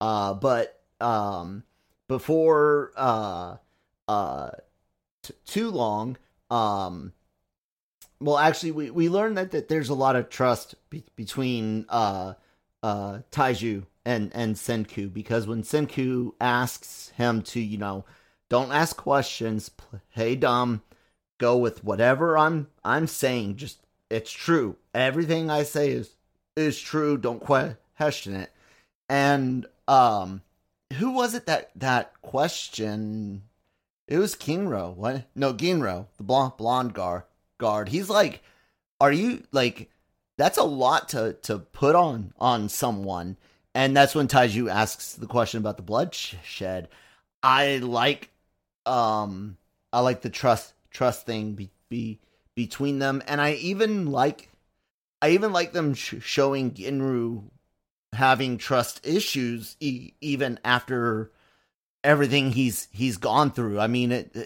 Uh, 0.00 0.34
but 0.34 0.80
um, 1.00 1.62
before 2.08 2.90
uh 2.96 3.58
uh 4.08 4.50
t- 5.22 5.34
too 5.46 5.70
long, 5.70 6.16
um, 6.50 7.12
well, 8.20 8.38
actually, 8.38 8.72
we 8.72 8.90
we 8.90 9.08
learned 9.08 9.36
that, 9.38 9.52
that 9.52 9.68
there's 9.68 9.88
a 9.88 9.94
lot 9.94 10.16
of 10.16 10.30
trust 10.30 10.74
be- 10.90 11.04
between 11.14 11.86
uh 11.88 12.34
uh 12.82 13.20
Taiju 13.30 13.86
and 14.04 14.32
and 14.34 14.56
Senku 14.56 15.12
because 15.12 15.46
when 15.46 15.62
Senku 15.62 16.32
asks 16.40 17.10
him 17.10 17.42
to, 17.42 17.60
you 17.60 17.78
know, 17.78 18.04
don't 18.48 18.72
ask 18.72 18.96
questions, 18.96 19.68
play 19.68 20.34
dumb, 20.34 20.82
go 21.38 21.56
with 21.56 21.84
whatever 21.84 22.36
I'm 22.38 22.68
I'm 22.84 23.06
saying. 23.06 23.56
Just 23.56 23.80
it's 24.10 24.30
true. 24.30 24.76
Everything 24.94 25.50
I 25.50 25.62
say 25.62 25.90
is 25.90 26.14
is 26.56 26.80
true. 26.80 27.16
Don't 27.16 27.40
question 27.40 28.34
it. 28.34 28.52
And 29.08 29.66
um, 29.86 30.42
who 30.94 31.10
was 31.12 31.34
it 31.34 31.46
that 31.46 31.70
that 31.76 32.20
question? 32.22 33.42
It 34.06 34.18
was 34.18 34.34
Kinro. 34.34 34.94
What? 34.94 35.24
No, 35.34 35.52
Ginro, 35.52 36.06
the 36.16 36.22
blonde 36.22 36.56
blonde 36.56 36.94
guard. 36.94 37.24
Guard. 37.58 37.88
He's 37.88 38.08
like, 38.08 38.42
are 39.00 39.12
you 39.12 39.42
like? 39.52 39.90
That's 40.36 40.58
a 40.58 40.64
lot 40.64 41.08
to 41.10 41.34
to 41.42 41.58
put 41.58 41.94
on 41.94 42.32
on 42.38 42.68
someone. 42.68 43.36
And 43.74 43.96
that's 43.96 44.14
when 44.14 44.28
Taiju 44.28 44.70
asks 44.70 45.12
the 45.12 45.26
question 45.26 45.58
about 45.58 45.76
the 45.76 45.82
bloodshed. 45.82 46.88
I 47.42 47.76
like, 47.76 48.30
um, 48.88 49.56
I 49.92 50.00
like 50.00 50.22
the 50.22 50.30
trust 50.30 50.74
trust 50.90 51.26
thing 51.26 51.52
be, 51.52 51.70
be 51.88 52.20
between 52.54 52.98
them, 52.98 53.22
and 53.26 53.40
I 53.40 53.52
even 53.54 54.10
like, 54.10 54.48
I 55.22 55.30
even 55.30 55.52
like 55.52 55.72
them 55.72 55.94
sh- 55.94 56.16
showing 56.20 56.72
Ginro 56.72 57.44
having 58.14 58.58
trust 58.58 59.06
issues 59.06 59.76
e- 59.80 60.12
even 60.20 60.58
after 60.64 61.30
everything 62.02 62.52
he's 62.52 62.88
he's 62.90 63.16
gone 63.16 63.50
through. 63.50 63.78
I 63.78 63.86
mean, 63.86 64.12
it, 64.12 64.36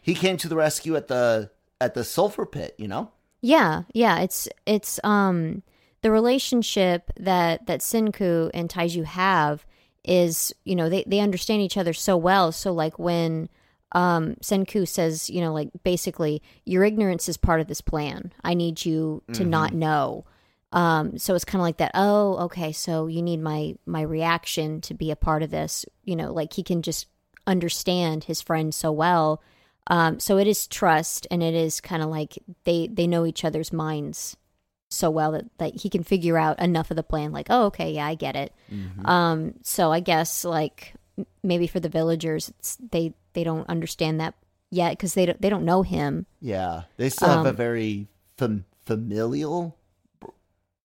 he 0.00 0.14
came 0.14 0.36
to 0.38 0.48
the 0.48 0.56
rescue 0.56 0.96
at 0.96 1.08
the 1.08 1.50
at 1.80 1.94
the 1.94 2.04
sulfur 2.04 2.46
pit, 2.46 2.74
you 2.78 2.88
know. 2.88 3.10
Yeah, 3.40 3.82
yeah. 3.92 4.20
It's 4.20 4.48
it's 4.66 4.98
um 5.04 5.62
the 6.02 6.10
relationship 6.10 7.10
that 7.18 7.66
that 7.66 7.80
Senku 7.80 8.50
and 8.54 8.68
Taiju 8.68 9.04
have 9.04 9.66
is 10.04 10.54
you 10.64 10.74
know 10.76 10.88
they 10.88 11.04
they 11.06 11.20
understand 11.20 11.62
each 11.62 11.76
other 11.76 11.92
so 11.92 12.16
well. 12.16 12.52
So 12.52 12.72
like 12.72 12.98
when 12.98 13.48
um 13.94 14.34
Senku 14.42 14.86
says 14.86 15.30
you 15.30 15.40
know 15.40 15.52
like 15.52 15.70
basically 15.82 16.42
your 16.64 16.84
ignorance 16.84 17.28
is 17.28 17.36
part 17.36 17.60
of 17.60 17.68
this 17.68 17.80
plan. 17.80 18.32
I 18.42 18.54
need 18.54 18.84
you 18.84 19.22
to 19.34 19.44
not 19.44 19.72
know. 19.72 20.24
Um, 20.72 21.18
so 21.18 21.36
it's 21.36 21.44
kind 21.44 21.60
of 21.60 21.64
like 21.64 21.76
that. 21.76 21.92
Oh, 21.94 22.36
okay. 22.46 22.72
So 22.72 23.06
you 23.06 23.22
need 23.22 23.40
my 23.40 23.76
my 23.86 24.02
reaction 24.02 24.80
to 24.82 24.94
be 24.94 25.10
a 25.12 25.16
part 25.16 25.42
of 25.42 25.50
this. 25.50 25.86
You 26.02 26.16
know, 26.16 26.32
like 26.32 26.52
he 26.52 26.62
can 26.64 26.82
just 26.82 27.06
understand 27.46 28.24
his 28.24 28.42
friend 28.42 28.74
so 28.74 28.90
well. 28.90 29.40
Um, 29.86 30.18
so 30.18 30.38
it 30.38 30.46
is 30.46 30.66
trust, 30.66 31.26
and 31.30 31.42
it 31.42 31.54
is 31.54 31.80
kind 31.80 32.02
of 32.02 32.08
like 32.08 32.38
they 32.64 32.88
they 32.88 33.06
know 33.06 33.24
each 33.24 33.44
other's 33.44 33.72
minds 33.72 34.36
so 34.88 35.10
well 35.10 35.32
that, 35.32 35.44
that 35.58 35.80
he 35.80 35.90
can 35.90 36.02
figure 36.02 36.38
out 36.38 36.58
enough 36.60 36.90
of 36.90 36.96
the 36.96 37.02
plan. 37.02 37.32
Like, 37.32 37.46
oh, 37.50 37.66
okay, 37.66 37.92
yeah, 37.92 38.06
I 38.06 38.14
get 38.14 38.36
it. 38.36 38.52
Um, 39.04 39.54
so 39.62 39.92
I 39.92 40.00
guess 40.00 40.44
like 40.44 40.94
maybe 41.42 41.66
for 41.66 41.80
the 41.80 41.88
villagers, 41.88 42.48
it's, 42.48 42.76
they 42.90 43.12
they 43.34 43.44
don't 43.44 43.68
understand 43.68 44.18
that 44.20 44.34
yet 44.70 44.92
because 44.92 45.14
they 45.14 45.26
don't 45.26 45.40
they 45.40 45.50
don't 45.50 45.64
know 45.64 45.82
him. 45.82 46.26
Yeah, 46.40 46.84
they 46.96 47.10
still 47.10 47.28
have 47.28 47.46
a 47.46 47.50
Um, 47.50 47.56
very 47.56 48.08
fam- 48.36 48.64
familial 48.84 49.76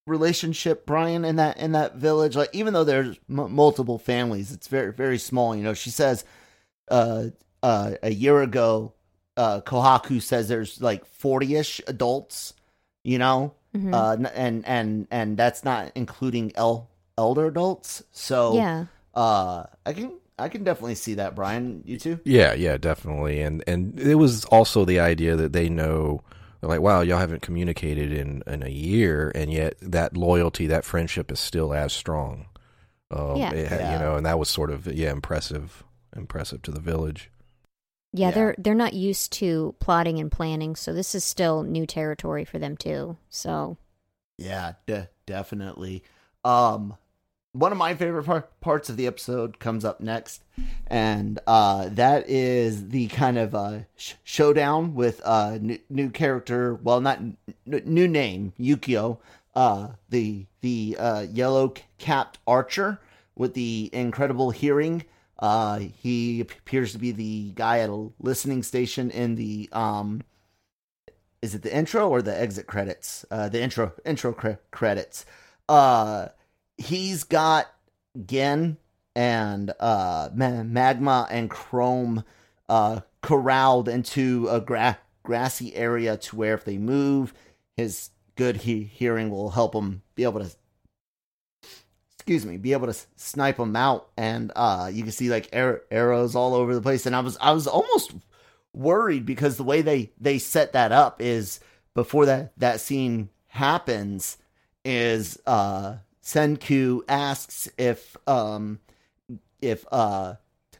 relationship, 0.06 0.86
Brian, 0.86 1.24
in 1.24 1.36
that 1.36 1.56
in 1.58 1.72
that 1.72 1.96
village. 1.96 2.36
Like, 2.36 2.50
even 2.52 2.72
though 2.74 2.84
there's 2.84 3.16
m- 3.28 3.52
multiple 3.54 3.98
families, 3.98 4.52
it's 4.52 4.68
very 4.68 4.92
very 4.92 5.18
small. 5.18 5.54
You 5.54 5.62
know, 5.62 5.74
she 5.74 5.90
says, 5.90 6.24
uh, 6.90 7.26
uh, 7.62 7.92
a 8.02 8.10
year 8.12 8.42
ago, 8.42 8.92
uh, 9.36 9.60
Kohaku 9.60 10.20
says 10.20 10.48
there's 10.48 10.80
like 10.80 11.04
forty 11.04 11.56
ish 11.56 11.80
adults. 11.86 12.54
You 13.02 13.18
know, 13.18 13.54
Mhm. 13.74 13.94
uh, 13.94 14.28
and 14.34 14.66
and 14.66 15.06
and 15.10 15.36
that's 15.36 15.64
not 15.64 15.92
including 15.94 16.52
el- 16.54 16.90
elder 17.16 17.46
adults. 17.46 18.02
So 18.12 18.54
yeah, 18.56 18.86
uh, 19.14 19.64
I 19.86 19.92
can 19.94 20.19
I 20.40 20.48
can 20.48 20.64
definitely 20.64 20.94
see 20.96 21.14
that, 21.14 21.34
Brian. 21.34 21.82
You 21.84 21.98
too. 21.98 22.20
Yeah, 22.24 22.52
yeah, 22.54 22.76
definitely. 22.78 23.40
And 23.42 23.62
and 23.66 23.98
it 23.98 24.16
was 24.16 24.44
also 24.46 24.84
the 24.84 25.00
idea 25.00 25.36
that 25.36 25.52
they 25.52 25.68
know 25.68 26.22
they're 26.60 26.68
like, 26.70 26.80
wow, 26.80 27.00
y'all 27.00 27.18
haven't 27.18 27.42
communicated 27.42 28.12
in 28.12 28.42
in 28.46 28.62
a 28.62 28.68
year, 28.70 29.32
and 29.34 29.52
yet 29.52 29.74
that 29.82 30.16
loyalty, 30.16 30.66
that 30.68 30.84
friendship 30.84 31.30
is 31.32 31.40
still 31.40 31.72
as 31.74 31.92
strong. 31.92 32.46
Um, 33.10 33.36
Yeah. 33.36 33.52
it 33.52 33.70
Yeah. 33.70 33.92
you 33.94 33.98
know, 33.98 34.16
and 34.16 34.26
that 34.26 34.38
was 34.38 34.48
sort 34.48 34.70
of 34.70 34.86
yeah, 34.86 35.10
impressive, 35.10 35.84
impressive 36.16 36.62
to 36.62 36.70
the 36.70 36.80
village. 36.80 37.30
yeah. 38.12 38.28
Yeah. 38.28 38.30
They're 38.34 38.54
they're 38.58 38.74
not 38.74 38.92
used 38.94 39.32
to 39.34 39.74
plotting 39.80 40.18
and 40.18 40.30
planning, 40.32 40.76
so 40.76 40.92
this 40.92 41.14
is 41.14 41.24
still 41.24 41.62
new 41.62 41.86
territory 41.86 42.44
for 42.44 42.58
them 42.58 42.76
too. 42.76 43.16
So 43.30 43.76
Yeah, 44.38 44.74
de- 44.86 45.08
definitely. 45.26 46.02
Um, 46.44 46.96
one 47.52 47.72
of 47.72 47.78
my 47.78 47.94
favorite 47.94 48.24
par- 48.24 48.48
parts 48.60 48.88
of 48.88 48.96
the 48.96 49.06
episode 49.06 49.58
comes 49.58 49.84
up 49.84 50.00
next, 50.00 50.42
and 50.86 51.38
uh, 51.46 51.88
that 51.90 52.28
is 52.28 52.90
the 52.90 53.08
kind 53.08 53.38
of 53.38 53.54
uh, 53.54 53.80
sh- 53.96 54.14
showdown 54.22 54.94
with 54.94 55.20
uh, 55.24 55.58
new, 55.60 55.78
new 55.88 56.10
character. 56.10 56.74
Well, 56.74 57.00
not 57.00 57.18
n- 57.18 57.36
new 57.66 58.06
name, 58.06 58.52
Yukio, 58.58 59.18
uh, 59.54 59.88
the 60.08 60.46
the 60.60 60.96
uh, 60.98 61.20
yellow 61.22 61.74
capped 61.98 62.38
archer 62.46 63.00
with 63.34 63.54
the 63.54 63.90
incredible 63.92 64.50
hearing. 64.50 65.04
Uh, 65.38 65.78
he 65.78 66.40
appears 66.40 66.92
to 66.92 66.98
be 66.98 67.12
the 67.12 67.50
guy 67.54 67.78
at 67.80 67.88
a 67.88 68.10
listening 68.20 68.62
station 68.62 69.10
in 69.10 69.34
the 69.34 69.68
um, 69.72 70.22
is 71.42 71.54
it 71.54 71.62
the 71.62 71.74
intro 71.74 72.08
or 72.08 72.22
the 72.22 72.38
exit 72.38 72.66
credits? 72.66 73.24
Uh, 73.30 73.48
the 73.48 73.60
intro 73.60 73.92
intro 74.04 74.32
cre- 74.32 74.60
credits. 74.70 75.24
Uh, 75.68 76.28
he's 76.80 77.24
got 77.24 77.66
Gen 78.26 78.78
and 79.14 79.72
uh 79.78 80.30
Magma 80.34 81.28
and 81.30 81.50
Chrome 81.50 82.24
uh 82.68 83.00
corralled 83.22 83.88
into 83.88 84.48
a 84.50 84.60
gra- 84.60 84.98
grassy 85.22 85.74
area 85.76 86.16
to 86.16 86.36
where 86.36 86.54
if 86.54 86.64
they 86.64 86.78
move, 86.78 87.34
his 87.76 88.10
good 88.36 88.56
he- 88.58 88.84
hearing 88.84 89.30
will 89.30 89.50
help 89.50 89.74
him 89.74 90.02
be 90.14 90.24
able 90.24 90.40
to 90.40 90.50
excuse 92.14 92.46
me, 92.46 92.56
be 92.56 92.72
able 92.72 92.86
to 92.86 92.98
snipe 93.16 93.58
them 93.58 93.76
out. 93.76 94.08
And 94.16 94.50
uh 94.56 94.90
you 94.92 95.02
can 95.02 95.12
see 95.12 95.28
like 95.28 95.48
ar- 95.52 95.82
arrows 95.90 96.34
all 96.34 96.54
over 96.54 96.74
the 96.74 96.82
place. 96.82 97.04
And 97.06 97.14
I 97.14 97.20
was 97.20 97.36
I 97.40 97.52
was 97.52 97.66
almost 97.66 98.14
worried 98.72 99.26
because 99.26 99.56
the 99.56 99.64
way 99.64 99.82
they 99.82 100.12
they 100.18 100.38
set 100.38 100.72
that 100.72 100.92
up 100.92 101.20
is 101.20 101.60
before 101.94 102.26
that 102.26 102.52
that 102.58 102.80
scene 102.80 103.28
happens 103.48 104.38
is 104.84 105.38
uh 105.46 105.96
Senku 106.30 107.00
asks 107.08 107.68
if 107.76 108.16
um 108.28 108.78
if 109.60 109.84
uh 109.90 110.34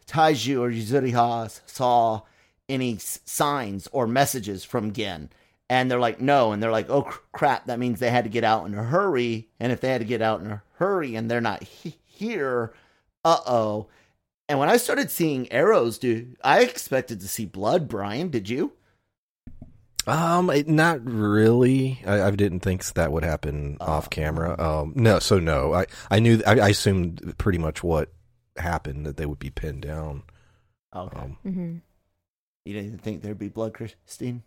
Taiju 0.06 0.60
or 0.60 0.70
Yuzuriha 0.70 1.60
saw 1.66 2.22
any 2.68 2.98
signs 2.98 3.88
or 3.90 4.06
messages 4.06 4.64
from 4.64 4.92
Gen. 4.92 5.30
And 5.68 5.90
they're 5.90 5.98
like 6.00 6.20
no. 6.20 6.52
And 6.52 6.62
they're 6.62 6.70
like 6.70 6.88
oh 6.88 7.02
cr- 7.02 7.18
crap. 7.32 7.66
That 7.66 7.80
means 7.80 7.98
they 7.98 8.10
had 8.10 8.24
to 8.24 8.30
get 8.30 8.44
out 8.44 8.66
in 8.66 8.74
a 8.74 8.84
hurry. 8.84 9.48
And 9.58 9.72
if 9.72 9.80
they 9.80 9.88
had 9.90 10.00
to 10.00 10.06
get 10.06 10.22
out 10.22 10.40
in 10.40 10.50
a 10.50 10.62
hurry 10.74 11.16
and 11.16 11.28
they're 11.28 11.40
not 11.40 11.64
he- 11.64 11.98
here 12.06 12.72
uh-oh. 13.24 13.88
And 14.48 14.58
when 14.58 14.70
I 14.70 14.78
started 14.78 15.10
seeing 15.10 15.50
arrows, 15.52 15.98
dude, 15.98 16.36
I 16.42 16.60
expected 16.62 17.20
to 17.20 17.28
see 17.28 17.44
blood. 17.44 17.86
Brian, 17.86 18.30
did 18.30 18.48
you? 18.48 18.72
Um, 20.06 20.50
it, 20.50 20.66
not 20.68 21.04
really. 21.04 22.00
I, 22.06 22.22
I 22.22 22.30
didn't 22.30 22.60
think 22.60 22.84
that 22.94 23.12
would 23.12 23.24
happen 23.24 23.76
off 23.80 24.08
camera. 24.10 24.58
Um, 24.60 24.92
no, 24.96 25.18
so 25.18 25.38
no. 25.38 25.74
I 25.74 25.86
I 26.10 26.18
knew. 26.20 26.42
I, 26.46 26.58
I 26.60 26.68
assumed 26.68 27.34
pretty 27.38 27.58
much 27.58 27.82
what 27.82 28.10
happened 28.56 29.06
that 29.06 29.16
they 29.16 29.26
would 29.26 29.38
be 29.38 29.50
pinned 29.50 29.82
down. 29.82 30.22
Okay. 30.94 31.18
Um, 31.18 31.36
hmm 31.42 31.76
you 32.66 32.74
didn't 32.74 32.98
think 32.98 33.22
there'd 33.22 33.38
be 33.38 33.48
blood, 33.48 33.72
Christine? 33.74 34.42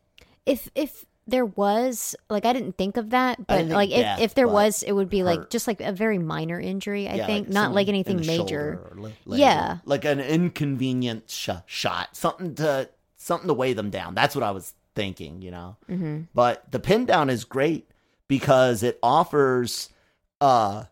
if 0.46 0.70
if 0.76 1.06
there 1.26 1.46
was 1.46 2.16
like 2.30 2.46
I 2.46 2.54
didn't 2.54 2.78
think 2.78 2.98
of 2.98 3.10
that, 3.12 3.48
but 3.48 3.66
like 3.68 3.90
if, 3.90 3.98
death, 3.98 4.20
if 4.20 4.36
there 4.36 4.48
was, 4.48 4.84
it 4.84 4.92
would 4.92 5.10
be 5.10 5.24
like 5.24 5.50
just 5.50 5.68
like 5.68 5.82
a 5.82 5.92
very 5.92 6.18
minor 6.20 6.60
injury. 6.60 7.08
I 7.08 7.16
Yeah, 7.16 7.26
think 7.26 7.48
like 7.48 7.54
not 7.54 7.74
like 7.74 7.88
anything 7.88 8.18
major. 8.18 8.36
shoulder 8.36 8.92
le- 8.96 9.12
leg. 9.26 9.40
Yeah. 9.40 9.78
like 9.86 10.06
an 10.06 10.20
inconvenient 10.20 11.30
sh- 11.30 11.50
shot, 11.66 12.16
something 12.16 12.56
to 12.56 12.90
something 13.16 13.48
to 13.48 13.54
weigh 13.54 13.74
them 13.74 13.90
down. 13.90 14.14
That's 14.16 14.36
what 14.36 14.44
I 14.44 14.52
was 14.52 14.74
thinking, 14.96 15.42
you 15.42 15.52
know. 15.52 15.76
hmm 15.88 16.22
But 16.34 16.72
the 16.72 16.80
pin 16.80 17.06
down 17.06 17.30
is 17.30 17.44
great 17.46 17.90
because 18.28 18.84
it 18.84 19.00
offers 19.04 19.90
uh 20.42 20.86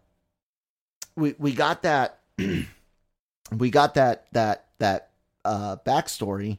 we 1.15 1.35
we 1.37 1.53
got 1.53 1.81
that 1.83 2.19
we 3.57 3.69
got 3.69 3.95
that 3.95 4.27
that 4.33 4.67
that 4.79 5.09
uh 5.43 5.75
backstory 5.85 6.57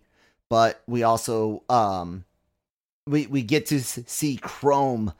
but 0.48 0.82
we 0.86 1.02
also 1.02 1.62
um 1.68 2.24
we 3.06 3.26
we 3.26 3.42
get 3.42 3.66
to 3.66 3.80
see 3.80 4.36
chrome 4.36 5.12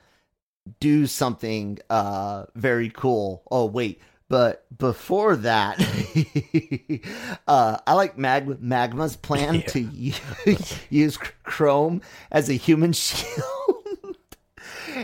do 0.81 1.07
something 1.07 1.79
uh 1.91 2.45
very 2.55 2.89
cool. 2.91 3.43
Oh 3.51 3.67
wait 3.67 4.01
but 4.33 4.65
before 4.79 5.37
that 5.37 5.79
uh 7.47 7.77
i 7.87 7.93
like 7.93 8.17
Mag- 8.17 8.63
magma's 8.63 9.15
plan 9.15 9.57
Yeah. 9.57 9.67
to 9.69 10.71
use 10.91 11.19
chrome 11.45 12.01
as 12.31 12.49
a 12.49 12.55
human 12.55 12.93
shield 13.05 14.17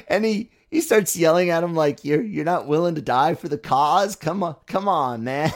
and 0.09 0.25
he 0.25 0.51
he 0.71 0.81
starts 0.81 1.15
yelling 1.15 1.51
at 1.51 1.63
him 1.63 1.75
like 1.75 2.05
you're 2.07 2.23
you're 2.23 2.47
not 2.47 2.67
willing 2.67 2.95
to 2.95 3.03
die 3.03 3.35
for 3.35 3.49
the 3.49 3.59
cause 3.59 4.17
come 4.17 4.43
on 4.43 4.57
come 4.67 4.89
on 4.89 5.25
man 5.25 5.53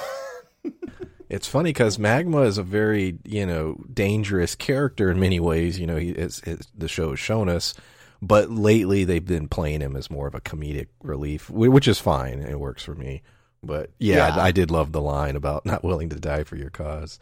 It's 1.31 1.49
funny 1.49 1.71
because 1.71 1.99
Magma 1.99 2.43
is 2.43 2.59
a 2.59 2.62
very 2.62 3.19
you 3.25 3.47
know 3.47 3.83
dangerous 3.91 4.55
character 4.55 5.11
in 5.11 5.19
many 5.19 5.41
ways. 5.41 5.79
You 5.79 5.87
know, 5.87 5.97
he 5.97 6.11
is, 6.11 6.43
is 6.45 6.69
the 6.76 6.88
show 6.88 7.09
has 7.09 7.21
shown 7.21 7.49
us, 7.49 7.73
but 8.21 8.50
lately 8.50 9.05
they've 9.05 9.25
been 9.25 9.49
playing 9.49 9.81
him 9.81 9.97
as 9.97 10.11
more 10.11 10.26
of 10.26 10.35
a 10.35 10.43
comedic 10.43 10.88
relief, 11.02 11.49
which 11.49 11.88
is 11.88 11.99
fine. 11.99 12.41
It 12.41 12.61
works 12.61 12.83
for 12.85 12.95
me. 12.95 13.23
But 13.62 13.90
yeah, 13.99 14.28
Yeah. 14.37 14.42
I, 14.42 14.47
I 14.47 14.50
did 14.52 14.71
love 14.71 14.92
the 14.92 15.00
line 15.00 15.37
about 15.37 15.64
not 15.73 15.85
willing 15.85 16.09
to 16.11 16.16
die 16.21 16.45
for 16.45 16.57
your 16.57 16.71
cause. 16.71 17.19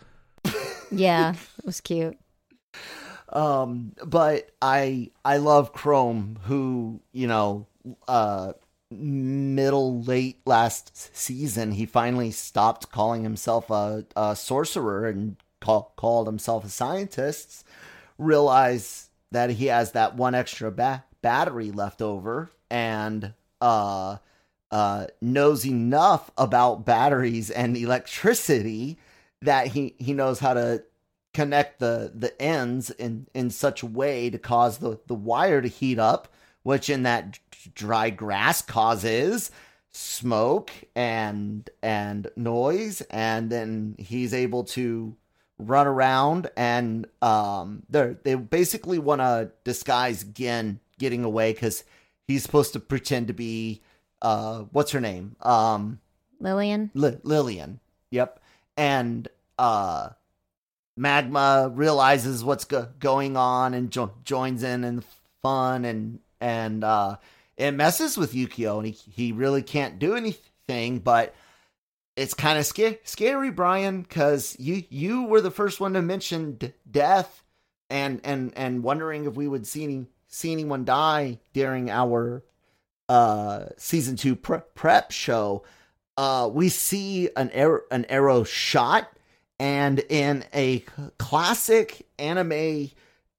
Yeah, 0.90 1.34
it 1.58 1.64
was 1.66 1.80
cute. 1.80 2.18
um 3.32 3.92
but 4.04 4.50
i 4.60 5.08
i 5.24 5.36
love 5.36 5.72
chrome 5.72 6.36
who 6.44 7.00
you 7.12 7.26
know 7.28 7.64
uh 8.08 8.52
middle 8.90 10.02
late 10.02 10.40
last 10.46 11.16
season 11.16 11.70
he 11.72 11.86
finally 11.86 12.32
stopped 12.32 12.90
calling 12.90 13.22
himself 13.22 13.70
a, 13.70 14.04
a 14.16 14.34
sorcerer 14.34 15.06
and 15.06 15.36
call, 15.60 15.92
called 15.96 16.26
himself 16.26 16.64
a 16.64 16.68
scientist 16.68 17.64
realize 18.18 19.10
that 19.30 19.50
he 19.50 19.66
has 19.66 19.92
that 19.92 20.16
one 20.16 20.34
extra 20.34 20.72
ba- 20.72 21.04
battery 21.22 21.70
left 21.70 22.02
over 22.02 22.50
and 22.68 23.32
uh 23.60 24.16
uh 24.70 25.06
knows 25.20 25.66
enough 25.66 26.30
about 26.38 26.84
batteries 26.86 27.50
and 27.50 27.76
electricity 27.76 28.98
that 29.42 29.68
he 29.68 29.94
he 29.98 30.12
knows 30.12 30.38
how 30.38 30.54
to 30.54 30.82
connect 31.32 31.78
the 31.78 32.12
the 32.14 32.40
ends 32.40 32.90
in 32.90 33.26
in 33.34 33.50
such 33.50 33.82
a 33.82 33.86
way 33.86 34.30
to 34.30 34.38
cause 34.38 34.78
the 34.78 34.98
the 35.06 35.14
wire 35.14 35.60
to 35.60 35.68
heat 35.68 35.98
up 35.98 36.28
which 36.62 36.90
in 36.90 37.02
that 37.04 37.38
dry 37.74 38.10
grass 38.10 38.62
causes 38.62 39.50
smoke 39.92 40.70
and 40.94 41.68
and 41.82 42.30
noise. 42.36 43.00
And 43.10 43.50
then 43.50 43.96
he's 43.98 44.34
able 44.34 44.64
to 44.64 45.16
run 45.58 45.86
around 45.86 46.50
and 46.56 47.06
um 47.20 47.82
they 47.90 48.16
they 48.24 48.34
basically 48.34 48.98
want 48.98 49.20
to 49.20 49.50
disguise 49.62 50.24
Gen 50.24 50.80
getting 50.98 51.22
away 51.22 51.52
cuz 51.52 51.84
he's 52.26 52.42
supposed 52.42 52.72
to 52.72 52.80
pretend 52.80 53.26
to 53.26 53.34
be 53.34 53.82
uh 54.22 54.64
what's 54.72 54.90
her 54.92 55.00
name 55.00 55.36
um 55.42 55.98
Lillian. 56.40 56.90
Li- 56.94 57.18
Lillian. 57.22 57.80
Yep. 58.10 58.40
And 58.76 59.28
uh 59.58 60.10
Magma 60.96 61.70
realizes 61.74 62.42
what's 62.42 62.64
go- 62.64 62.88
going 62.98 63.36
on 63.36 63.74
and 63.74 63.90
jo- 63.90 64.12
joins 64.24 64.62
in 64.62 64.84
in 64.84 64.96
the 64.96 65.04
fun 65.42 65.84
and 65.84 66.18
and 66.40 66.82
uh 66.84 67.16
it 67.56 67.72
messes 67.72 68.16
with 68.16 68.32
Yukio 68.32 68.78
and 68.78 68.86
he 68.86 68.92
he 69.10 69.32
really 69.32 69.62
can't 69.62 69.98
do 69.98 70.14
anything 70.16 70.98
but 70.98 71.34
it's 72.16 72.34
kind 72.34 72.58
of 72.58 72.66
sca- 72.66 72.98
scary 73.04 73.50
Brian 73.50 74.04
cuz 74.04 74.56
you 74.58 74.84
you 74.88 75.24
were 75.24 75.40
the 75.40 75.50
first 75.50 75.80
one 75.80 75.92
to 75.94 76.02
mention 76.02 76.52
d- 76.56 76.72
death 76.90 77.44
and 77.88 78.20
and 78.24 78.52
and 78.56 78.82
wondering 78.82 79.24
if 79.26 79.34
we 79.34 79.48
would 79.48 79.66
see 79.66 79.84
any 79.84 80.06
see 80.26 80.52
anyone 80.52 80.84
die 80.84 81.38
during 81.52 81.90
our 81.90 82.42
uh 83.10 83.66
season 83.76 84.16
2 84.16 84.36
pre- 84.36 84.58
prep 84.74 85.10
show 85.10 85.62
uh, 86.20 86.46
we 86.52 86.68
see 86.68 87.30
an 87.34 87.50
arrow, 87.52 87.80
an 87.90 88.04
arrow 88.10 88.44
shot, 88.44 89.10
and 89.58 90.00
in 90.10 90.44
a 90.54 90.80
classic 91.18 92.06
anime 92.18 92.90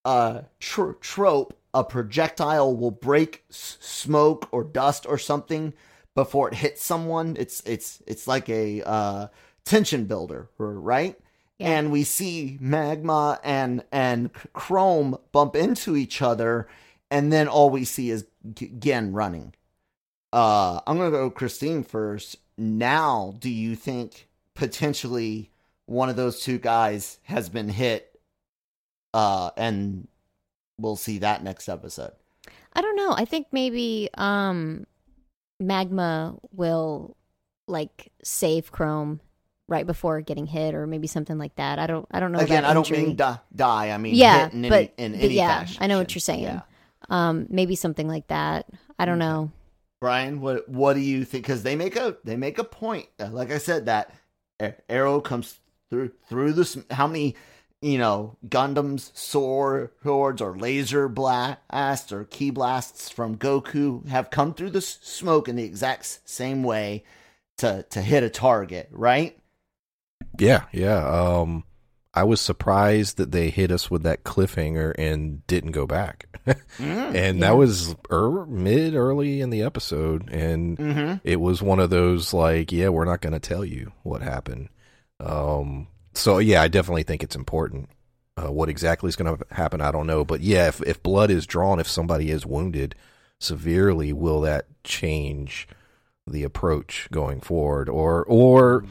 uh, 0.03 0.41
tr- 0.59 0.93
trope, 0.93 1.53
a 1.75 1.83
projectile 1.83 2.75
will 2.75 2.89
break 2.89 3.43
s- 3.51 3.77
smoke 3.79 4.49
or 4.51 4.63
dust 4.63 5.05
or 5.07 5.19
something 5.19 5.73
before 6.15 6.47
it 6.47 6.55
hits 6.55 6.83
someone. 6.83 7.35
It's 7.37 7.61
it's 7.67 8.01
it's 8.07 8.27
like 8.27 8.49
a 8.49 8.81
uh, 8.81 9.27
tension 9.63 10.05
builder, 10.05 10.49
right? 10.57 11.15
Yeah. 11.59 11.77
And 11.77 11.91
we 11.91 12.03
see 12.03 12.57
magma 12.59 13.39
and 13.43 13.83
and 13.91 14.31
chrome 14.53 15.19
bump 15.31 15.55
into 15.55 15.95
each 15.95 16.19
other, 16.19 16.67
and 17.11 17.31
then 17.31 17.47
all 17.47 17.69
we 17.69 17.85
see 17.85 18.09
is 18.09 18.25
Gen 18.79 19.13
running. 19.13 19.53
Uh, 20.33 20.79
I'm 20.87 20.97
gonna 20.97 21.11
go 21.11 21.29
Christine 21.29 21.83
first. 21.83 22.37
Now, 22.57 23.35
do 23.39 23.49
you 23.49 23.75
think 23.75 24.27
potentially 24.55 25.51
one 25.87 26.09
of 26.09 26.15
those 26.15 26.41
two 26.41 26.57
guys 26.57 27.19
has 27.23 27.49
been 27.49 27.69
hit? 27.69 28.07
Uh, 29.13 29.51
and 29.57 30.07
we'll 30.77 30.95
see 30.95 31.17
that 31.19 31.43
next 31.43 31.67
episode. 31.67 32.11
I 32.73 32.81
don't 32.81 32.95
know. 32.95 33.11
I 33.11 33.25
think 33.25 33.47
maybe 33.51 34.09
um 34.17 34.85
Magma 35.59 36.35
will 36.53 37.17
like 37.67 38.11
save 38.23 38.71
Chrome 38.71 39.19
right 39.67 39.85
before 39.85 40.21
getting 40.21 40.45
hit 40.47 40.73
or 40.75 40.87
maybe 40.87 41.07
something 41.07 41.37
like 41.37 41.55
that. 41.55 41.77
I 41.79 41.87
don't 41.87 42.05
I 42.11 42.19
don't 42.21 42.31
know 42.31 42.39
Again, 42.39 42.63
I 42.65 42.73
don't 42.73 42.89
injury. 42.89 43.07
mean 43.07 43.15
die. 43.17 43.39
die. 43.55 43.91
I 43.91 43.97
mean 43.97 44.15
Yeah, 44.15 44.45
hit 44.45 44.53
in 44.53 44.61
but- 44.69 44.73
any, 44.73 44.91
in 44.97 45.11
but 45.11 45.21
any 45.25 45.33
yeah, 45.35 45.59
fashion. 45.59 45.77
I 45.83 45.87
know 45.87 45.97
what 45.97 46.13
you're 46.15 46.19
saying. 46.21 46.43
Yeah. 46.43 46.61
um 47.09 47.47
maybe 47.49 47.75
something 47.75 48.07
like 48.07 48.27
that. 48.27 48.65
I 48.97 49.05
don't 49.05 49.19
know. 49.19 49.51
Brian, 50.01 50.41
what 50.41 50.67
what 50.67 50.95
do 50.95 50.99
you 50.99 51.23
think? 51.23 51.45
Because 51.45 51.61
they 51.61 51.75
make 51.75 51.95
a 51.95 52.17
they 52.23 52.35
make 52.35 52.57
a 52.57 52.63
point. 52.63 53.07
Uh, 53.19 53.29
Like 53.31 53.51
I 53.51 53.59
said, 53.59 53.85
that 53.85 54.13
arrow 54.89 55.21
comes 55.21 55.59
through 55.89 56.11
through 56.27 56.53
this. 56.53 56.75
How 56.89 57.05
many 57.05 57.35
you 57.81 57.99
know 57.99 58.35
Gundams 58.47 59.15
sword 59.15 59.91
swords 60.01 60.41
or 60.41 60.57
laser 60.57 61.07
blasts 61.07 62.11
or 62.11 62.25
key 62.25 62.49
blasts 62.49 63.09
from 63.09 63.37
Goku 63.37 64.07
have 64.09 64.31
come 64.31 64.55
through 64.55 64.71
the 64.71 64.81
smoke 64.81 65.47
in 65.47 65.55
the 65.55 65.63
exact 65.63 66.21
same 66.25 66.63
way 66.63 67.03
to 67.59 67.85
to 67.91 68.01
hit 68.01 68.23
a 68.23 68.29
target, 68.29 68.89
right? 68.91 69.37
Yeah, 70.39 70.65
yeah. 70.71 71.07
Um, 71.07 71.63
I 72.13 72.23
was 72.23 72.41
surprised 72.41 73.17
that 73.17 73.31
they 73.31 73.49
hit 73.49 73.71
us 73.71 73.89
with 73.89 74.03
that 74.03 74.23
cliffhanger 74.25 74.93
and 74.97 75.45
didn't 75.47 75.71
go 75.71 75.85
back. 75.87 76.25
Mm. 76.79 77.13
and 77.15 77.37
Yeah. 77.39 77.47
that 77.49 77.57
was 77.57 77.95
er, 78.11 78.45
mid 78.47 78.95
early 78.95 79.41
in 79.41 79.51
the 79.51 79.61
episode, 79.61 80.29
and 80.31 80.77
Mm-hmm. 80.77 81.15
it 81.23 81.39
was 81.39 81.61
one 81.61 81.79
of 81.79 81.89
those 81.91 82.33
like, 82.33 82.71
yeah, 82.71 82.89
we're 82.89 83.05
not 83.05 83.21
going 83.21 83.33
to 83.33 83.39
tell 83.39 83.63
you 83.63 83.91
what 84.03 84.21
happened. 84.23 84.69
Um, 85.19 85.87
so 86.13 86.39
yeah, 86.39 86.61
I 86.63 86.67
definitely 86.67 87.03
think 87.03 87.21
it's 87.23 87.35
important. 87.35 87.89
Uh, 88.35 88.51
what 88.51 88.69
exactly 88.69 89.07
is 89.09 89.15
going 89.15 89.37
to 89.37 89.45
happen, 89.53 89.81
I 89.81 89.91
don't 89.91 90.07
know, 90.07 90.25
but 90.25 90.41
yeah, 90.41 90.67
if 90.69 90.81
if 90.81 91.03
blood 91.03 91.29
is 91.29 91.45
drawn, 91.45 91.79
if 91.79 91.87
somebody 91.87 92.31
is 92.31 92.45
wounded 92.45 92.95
severely, 93.39 94.11
will 94.13 94.41
that 94.41 94.65
change 94.83 95.67
the 96.25 96.43
approach 96.43 97.07
going 97.11 97.39
forward, 97.41 97.87
or 97.89 98.23
or 98.25 98.85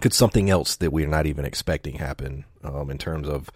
could 0.00 0.12
something 0.12 0.50
else 0.50 0.76
that 0.76 0.92
we're 0.92 1.06
not 1.08 1.26
even 1.26 1.44
expecting 1.44 1.96
happen 1.96 2.44
um, 2.64 2.90
in 2.90 2.98
terms 2.98 3.28
of 3.28 3.50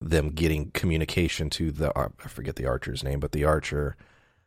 them 0.00 0.30
getting 0.30 0.70
communication 0.70 1.50
to 1.50 1.70
the 1.70 1.96
uh, 1.98 2.08
I 2.24 2.28
forget 2.28 2.56
the 2.56 2.66
archer's 2.66 3.04
name, 3.04 3.20
but 3.20 3.32
the 3.32 3.44
archer, 3.44 3.96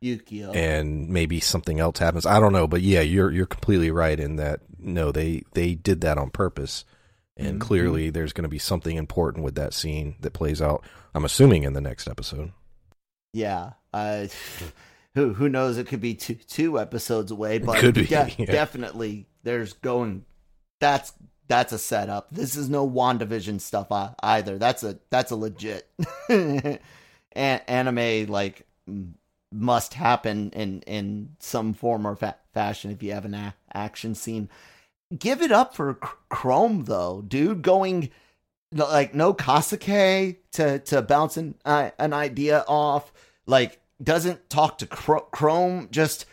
Yukio. 0.03 0.55
and 0.55 1.09
maybe 1.09 1.39
something 1.39 1.79
else 1.79 1.99
happens. 1.99 2.25
I 2.25 2.39
don't 2.39 2.53
know, 2.53 2.67
but 2.67 2.81
yeah, 2.81 3.01
you're 3.01 3.31
you're 3.31 3.45
completely 3.45 3.91
right 3.91 4.19
in 4.19 4.37
that. 4.37 4.61
No, 4.79 5.11
they 5.11 5.43
they 5.53 5.75
did 5.75 6.01
that 6.01 6.17
on 6.17 6.29
purpose, 6.31 6.83
and 7.37 7.57
Mhm. 7.57 7.61
clearly 7.61 8.09
there's 8.09 8.33
going 8.33 8.43
to 8.43 8.49
be 8.49 8.59
something 8.59 8.97
important 8.97 9.43
with 9.43 9.55
that 9.55 9.73
scene 9.73 10.15
that 10.21 10.33
plays 10.33 10.61
out. 10.61 10.83
I'm 11.13 11.23
assuming 11.25 11.63
in 11.63 11.73
the 11.73 11.81
next 11.81 12.07
episode. 12.07 12.51
Yeah. 13.33 13.71
Uh, 13.93 14.27
who 15.15 15.33
who 15.33 15.49
knows? 15.49 15.77
It 15.77 15.87
could 15.87 16.01
be 16.01 16.15
two 16.15 16.35
two 16.35 16.79
episodes 16.79 17.31
away, 17.31 17.59
but 17.59 17.77
Could 17.77 17.93
be, 17.95 18.05
de- 18.07 18.33
yeah. 18.37 18.45
definitely 18.45 19.27
there's 19.43 19.73
going. 19.73 20.25
That's 20.79 21.13
that's 21.47 21.73
a 21.73 21.79
setup. 21.79 22.27
This 22.31 22.55
is 22.55 22.69
no 22.69 22.87
Wandavision 22.89 23.59
stuff 23.59 23.91
uh, 23.91 24.11
either. 24.21 24.57
That's 24.57 24.83
a 24.83 24.99
that's 25.09 25.31
a 25.31 25.35
legit 25.35 25.89
anime 27.35 28.25
like 28.27 28.65
must 29.51 29.93
happen 29.93 30.49
in 30.51 30.81
in 30.81 31.35
some 31.39 31.73
form 31.73 32.07
or 32.07 32.15
fa- 32.15 32.37
fashion 32.53 32.91
if 32.91 33.03
you 33.03 33.13
have 33.13 33.25
an 33.25 33.33
a- 33.33 33.55
action 33.73 34.15
scene. 34.15 34.49
Give 35.17 35.41
it 35.41 35.51
up 35.51 35.75
for 35.75 35.95
Chrome 36.29 36.85
though, 36.85 37.23
dude. 37.27 37.61
Going 37.61 38.09
like 38.71 39.13
no 39.13 39.33
Kaseki 39.33 40.37
to 40.53 40.79
to 40.79 41.01
bounce 41.01 41.37
an, 41.37 41.55
uh, 41.65 41.91
an 41.99 42.13
idea 42.13 42.63
off. 42.67 43.11
Like 43.45 43.79
doesn't 44.01 44.49
talk 44.49 44.77
to 44.79 44.87
Chrome. 44.87 45.89
Just 45.91 46.25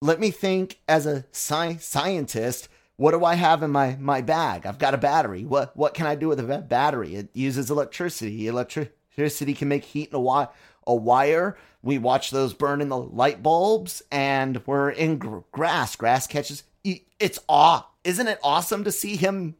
let 0.00 0.18
me 0.18 0.30
think 0.30 0.80
as 0.88 1.06
a 1.06 1.24
sci- 1.32 1.76
scientist. 1.78 2.68
What 2.96 3.12
do 3.12 3.24
I 3.24 3.34
have 3.34 3.62
in 3.62 3.70
my, 3.70 3.96
my 3.98 4.20
bag? 4.20 4.66
I've 4.66 4.78
got 4.78 4.94
a 4.94 4.98
battery. 4.98 5.44
What 5.44 5.76
what 5.76 5.94
can 5.94 6.06
I 6.06 6.14
do 6.14 6.28
with 6.28 6.38
a 6.38 6.58
battery? 6.58 7.14
It 7.14 7.30
uses 7.34 7.70
electricity. 7.70 8.46
Electricity 8.46 9.54
can 9.54 9.68
make 9.68 9.84
heat 9.84 10.10
in 10.10 10.14
a, 10.14 10.18
wi- 10.18 10.48
a 10.86 10.94
wire. 10.94 11.56
We 11.82 11.98
watch 11.98 12.30
those 12.30 12.54
burn 12.54 12.80
in 12.80 12.88
the 12.88 12.98
light 12.98 13.42
bulbs, 13.42 14.02
and 14.12 14.62
we're 14.66 14.90
in 14.90 15.18
gr- 15.18 15.38
grass. 15.50 15.96
Grass 15.96 16.26
catches. 16.26 16.62
It's 16.84 17.38
aw. 17.48 17.88
Isn't 18.04 18.28
it 18.28 18.38
awesome 18.42 18.84
to 18.84 18.92
see 18.92 19.16
him 19.16 19.56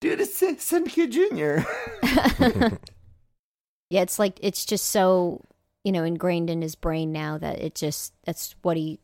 do 0.00 0.16
this, 0.16 0.36
Cynthia 0.36 1.06
Jr.? 1.06 1.66
yeah, 3.90 4.02
it's 4.02 4.18
like 4.18 4.38
it's 4.42 4.64
just 4.64 4.86
so 4.86 5.42
you 5.84 5.92
know 5.92 6.04
ingrained 6.04 6.50
in 6.50 6.62
his 6.62 6.74
brain 6.74 7.12
now 7.12 7.38
that 7.38 7.60
it 7.60 7.74
just 7.74 8.12
that's 8.24 8.54
what 8.62 8.76
he 8.76 8.98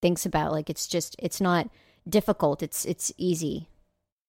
thinks 0.00 0.24
about. 0.24 0.52
Like 0.52 0.70
it's 0.70 0.86
just 0.86 1.16
it's 1.18 1.40
not 1.40 1.68
difficult. 2.08 2.62
It's 2.62 2.84
it's 2.84 3.12
easy 3.16 3.68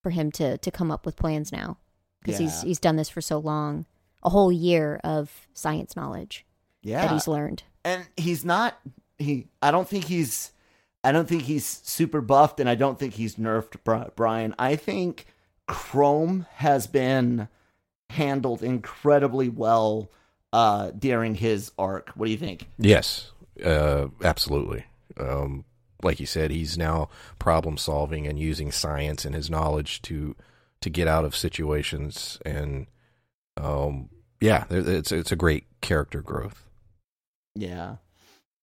for 0.01 0.09
him 0.09 0.31
to 0.33 0.57
to 0.57 0.71
come 0.71 0.91
up 0.91 1.05
with 1.05 1.15
plans 1.15 1.51
now 1.51 1.77
because 2.21 2.39
Yeah. 2.39 2.47
he's 2.47 2.62
he's 2.62 2.79
done 2.79 2.95
this 2.95 3.09
for 3.09 3.21
so 3.21 3.38
long, 3.39 3.86
a 4.23 4.29
whole 4.29 4.51
year 4.51 4.99
of 5.03 5.47
science 5.53 5.95
knowledge 5.95 6.45
Yeah, 6.81 7.01
that 7.01 7.12
he's 7.12 7.27
learned. 7.27 7.63
and 7.86 8.07
he's 8.17 8.43
not. 8.45 8.77
He. 9.17 9.47
I 9.62 9.71
don't 9.71 9.88
think 9.88 10.05
he's. 10.05 10.51
I 11.03 11.12
don't 11.12 11.27
think 11.27 11.43
he's 11.43 11.65
super 11.65 12.21
buffed, 12.21 12.59
and 12.62 12.69
I 12.69 12.75
don't 12.75 12.97
think 12.97 13.13
he's 13.15 13.36
nerfed, 13.36 13.75
Brian. 14.15 14.55
I 14.57 14.75
think 14.77 15.27
Chrome 15.67 16.45
has 16.55 16.88
been 16.88 17.49
handled 18.09 18.63
incredibly 18.63 19.49
well 19.49 20.09
uh, 20.53 20.91
during 20.91 21.36
his 21.36 21.71
arc. 21.77 22.12
What 22.15 22.25
do 22.27 22.31
you 22.31 22.38
think? 22.38 22.67
Yes, 22.77 23.31
uh, 23.63 24.07
absolutely. 24.23 24.86
Um, 25.19 25.65
like 26.03 26.19
you 26.19 26.25
said, 26.25 26.51
he's 26.51 26.77
now 26.77 27.09
problem 27.39 27.77
solving 27.77 28.27
and 28.27 28.39
using 28.39 28.71
science 28.71 29.25
and 29.25 29.35
his 29.35 29.49
knowledge 29.49 30.01
to 30.03 30.35
to 30.81 30.89
get 30.89 31.07
out 31.07 31.25
of 31.25 31.35
situations, 31.35 32.39
and 32.45 32.87
um, 33.57 34.09
yeah, 34.41 34.65
it's 34.69 35.11
it's 35.11 35.31
a 35.31 35.37
great 35.37 35.65
character 35.81 36.21
growth. 36.21 36.65
Yeah. 37.55 37.97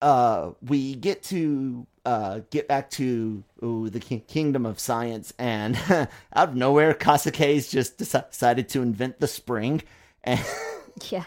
Uh, 0.03 0.53
we 0.63 0.95
get 0.95 1.23
to 1.25 1.87
uh, 2.07 2.41
get 2.51 2.67
back 2.67 2.89
to 2.91 3.45
ooh, 3.63 3.91
the 3.91 4.01
ki- 4.01 4.25
kingdom 4.27 4.65
of 4.65 4.81
science, 4.81 5.33
and 5.39 5.77
out 6.35 6.51
of 6.51 6.57
nowhere, 6.57 6.95
Kaseki's 6.95 7.71
just 7.71 7.99
deci- 7.99 8.31
decided 8.31 8.69
to 8.71 8.83
invent 8.83 9.21
the 9.21 9.29
spring, 9.29 9.83
and 10.25 10.41
Yeah. 11.11 11.25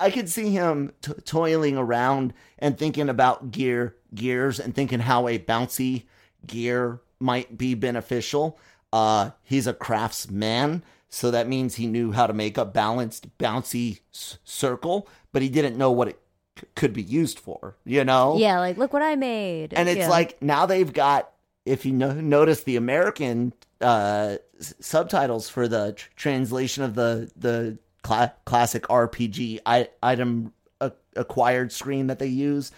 I 0.00 0.10
could 0.12 0.28
see 0.28 0.50
him 0.50 0.92
t- 1.00 1.12
toiling 1.24 1.76
around 1.76 2.34
and 2.58 2.76
thinking 2.76 3.08
about 3.08 3.52
gear 3.52 3.94
gears 4.16 4.58
and 4.58 4.74
thinking 4.74 4.98
how 5.00 5.28
a 5.28 5.38
bouncy 5.38 6.04
gear 6.46 7.00
might 7.20 7.56
be 7.56 7.74
beneficial. 7.74 8.58
Uh, 8.92 9.30
he's 9.44 9.66
a 9.66 9.72
craftsman, 9.74 10.82
so 11.08 11.30
that 11.30 11.48
means 11.48 11.76
he 11.76 11.86
knew 11.86 12.12
how 12.12 12.26
to 12.26 12.32
make 12.32 12.58
a 12.58 12.64
balanced 12.64 13.26
bouncy 13.38 14.00
s- 14.12 14.38
circle, 14.44 15.08
but 15.32 15.42
he 15.42 15.48
didn't 15.48 15.76
know 15.76 15.90
what 15.92 16.08
it 16.08 16.20
c- 16.58 16.66
could 16.74 16.92
be 16.92 17.02
used 17.02 17.38
for. 17.38 17.76
You 17.84 18.04
know? 18.04 18.36
Yeah, 18.38 18.58
like 18.58 18.76
look 18.78 18.92
what 18.92 19.02
I 19.02 19.14
made. 19.16 19.74
and 19.74 19.88
it's 19.88 19.98
Yeah. 19.98 20.08
like 20.08 20.40
now 20.42 20.66
they've 20.66 20.92
got 20.92 21.30
if 21.64 21.84
you 21.84 21.92
no- 21.92 22.12
notice 22.12 22.62
the 22.62 22.76
american 22.76 23.52
uh 23.80 24.36
s- 24.60 24.72
subtitles 24.80 25.48
for 25.48 25.66
the 25.68 25.92
tr- 25.94 26.08
translation 26.16 26.84
of 26.84 26.94
the 26.94 27.28
the 27.36 27.76
cla- 28.02 28.32
classic 28.44 28.84
rpg 28.84 29.58
I- 29.66 29.88
item 30.02 30.52
a- 30.80 30.92
acquired 31.16 31.72
screen 31.72 32.06
that 32.06 32.18
they 32.20 32.28
use 32.28 32.70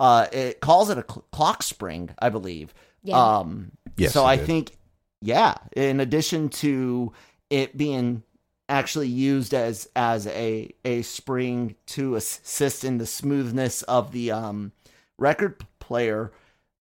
uh 0.00 0.26
it 0.32 0.60
calls 0.60 0.90
it 0.90 0.98
a 0.98 1.04
cl- 1.08 1.24
clock 1.32 1.62
spring 1.62 2.10
i 2.18 2.28
believe 2.28 2.74
Yeah. 3.02 3.16
um 3.40 3.72
Yes, 3.96 4.12
so 4.12 4.24
i 4.24 4.36
did. 4.36 4.46
think 4.46 4.76
yeah 5.22 5.54
in 5.74 6.00
addition 6.00 6.48
to 6.50 7.12
it 7.50 7.76
being 7.76 8.22
actually 8.68 9.08
used 9.08 9.54
as 9.54 9.88
as 9.96 10.26
a 10.26 10.70
a 10.84 11.02
spring 11.02 11.76
to 11.86 12.14
assist 12.16 12.84
in 12.84 12.98
the 12.98 13.06
smoothness 13.06 13.82
of 13.82 14.12
the 14.12 14.30
um 14.32 14.72
record 15.18 15.64
player 15.78 16.32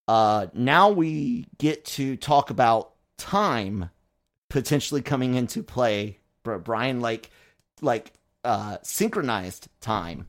uh 0.07 0.47
now 0.53 0.89
we 0.89 1.45
get 1.57 1.85
to 1.85 2.17
talk 2.17 2.49
about 2.49 2.91
time 3.17 3.89
potentially 4.49 5.01
coming 5.01 5.35
into 5.35 5.63
play 5.63 6.19
brian 6.43 6.99
like 7.01 7.29
like 7.81 8.11
uh 8.43 8.77
synchronized 8.83 9.67
time 9.79 10.27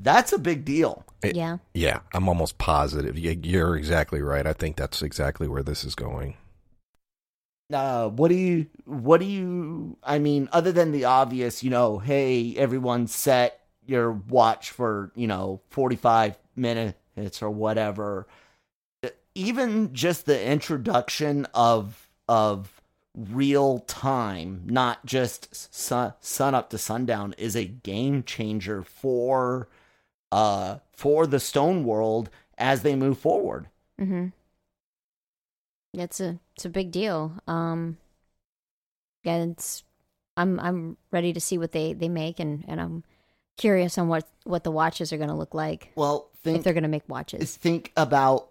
that's 0.00 0.32
a 0.32 0.38
big 0.38 0.64
deal 0.64 1.04
It- 1.22 1.36
yeah. 1.36 1.58
Yeah, 1.74 2.00
I'm 2.14 2.28
almost 2.28 2.58
positive. 2.58 3.18
You're 3.18 3.76
exactly 3.76 4.22
right. 4.22 4.46
I 4.46 4.52
think 4.52 4.76
that's 4.76 5.02
exactly 5.02 5.48
where 5.48 5.62
this 5.62 5.84
is 5.84 5.94
going. 5.94 6.36
uh 7.72 8.08
what 8.08 8.28
do 8.28 8.34
you 8.34 8.66
what 8.86 9.20
do 9.20 9.26
you 9.26 9.96
i 10.02 10.18
mean 10.18 10.48
other 10.52 10.72
than 10.72 10.90
the 10.90 11.04
obvious 11.04 11.62
you 11.62 11.68
know 11.68 11.98
hey 11.98 12.56
everyone 12.56 13.06
set 13.06 13.60
your 13.84 14.10
watch 14.10 14.70
for 14.70 15.12
you 15.14 15.26
know 15.26 15.60
45 15.68 16.38
minutes 16.56 17.42
or 17.42 17.50
whatever 17.50 18.26
even 19.34 19.92
just 19.92 20.24
the 20.26 20.42
introduction 20.50 21.46
of 21.54 22.08
of 22.26 22.80
real 23.14 23.80
time 23.80 24.62
not 24.64 25.04
just 25.04 25.54
sun, 25.74 26.14
sun 26.20 26.54
up 26.54 26.70
to 26.70 26.78
sundown 26.78 27.34
is 27.36 27.54
a 27.54 27.64
game 27.66 28.22
changer 28.22 28.82
for 28.82 29.68
uh 30.32 30.78
for 30.92 31.26
the 31.26 31.40
stone 31.40 31.84
world 31.84 32.30
as 32.58 32.82
they 32.82 32.94
move 32.96 33.18
forward 33.18 33.68
Mm-hmm. 34.00 34.26
It's 35.94 36.20
a 36.20 36.38
it's 36.54 36.64
a 36.64 36.68
big 36.68 36.92
deal. 36.92 37.32
Um, 37.48 37.96
yeah, 39.24 39.42
it's 39.42 39.82
I'm 40.36 40.60
I'm 40.60 40.96
ready 41.10 41.32
to 41.32 41.40
see 41.40 41.58
what 41.58 41.72
they 41.72 41.94
they 41.94 42.08
make, 42.08 42.38
and 42.38 42.64
and 42.68 42.80
I'm 42.80 43.04
curious 43.56 43.98
on 43.98 44.06
what 44.08 44.28
what 44.44 44.62
the 44.64 44.70
watches 44.70 45.12
are 45.12 45.16
going 45.16 45.28
to 45.30 45.34
look 45.34 45.52
like 45.52 45.90
well 45.96 46.30
think, 46.44 46.58
if 46.58 46.64
they're 46.64 46.72
going 46.72 46.84
to 46.84 46.88
make 46.88 47.08
watches. 47.08 47.56
think 47.56 47.92
about 47.96 48.50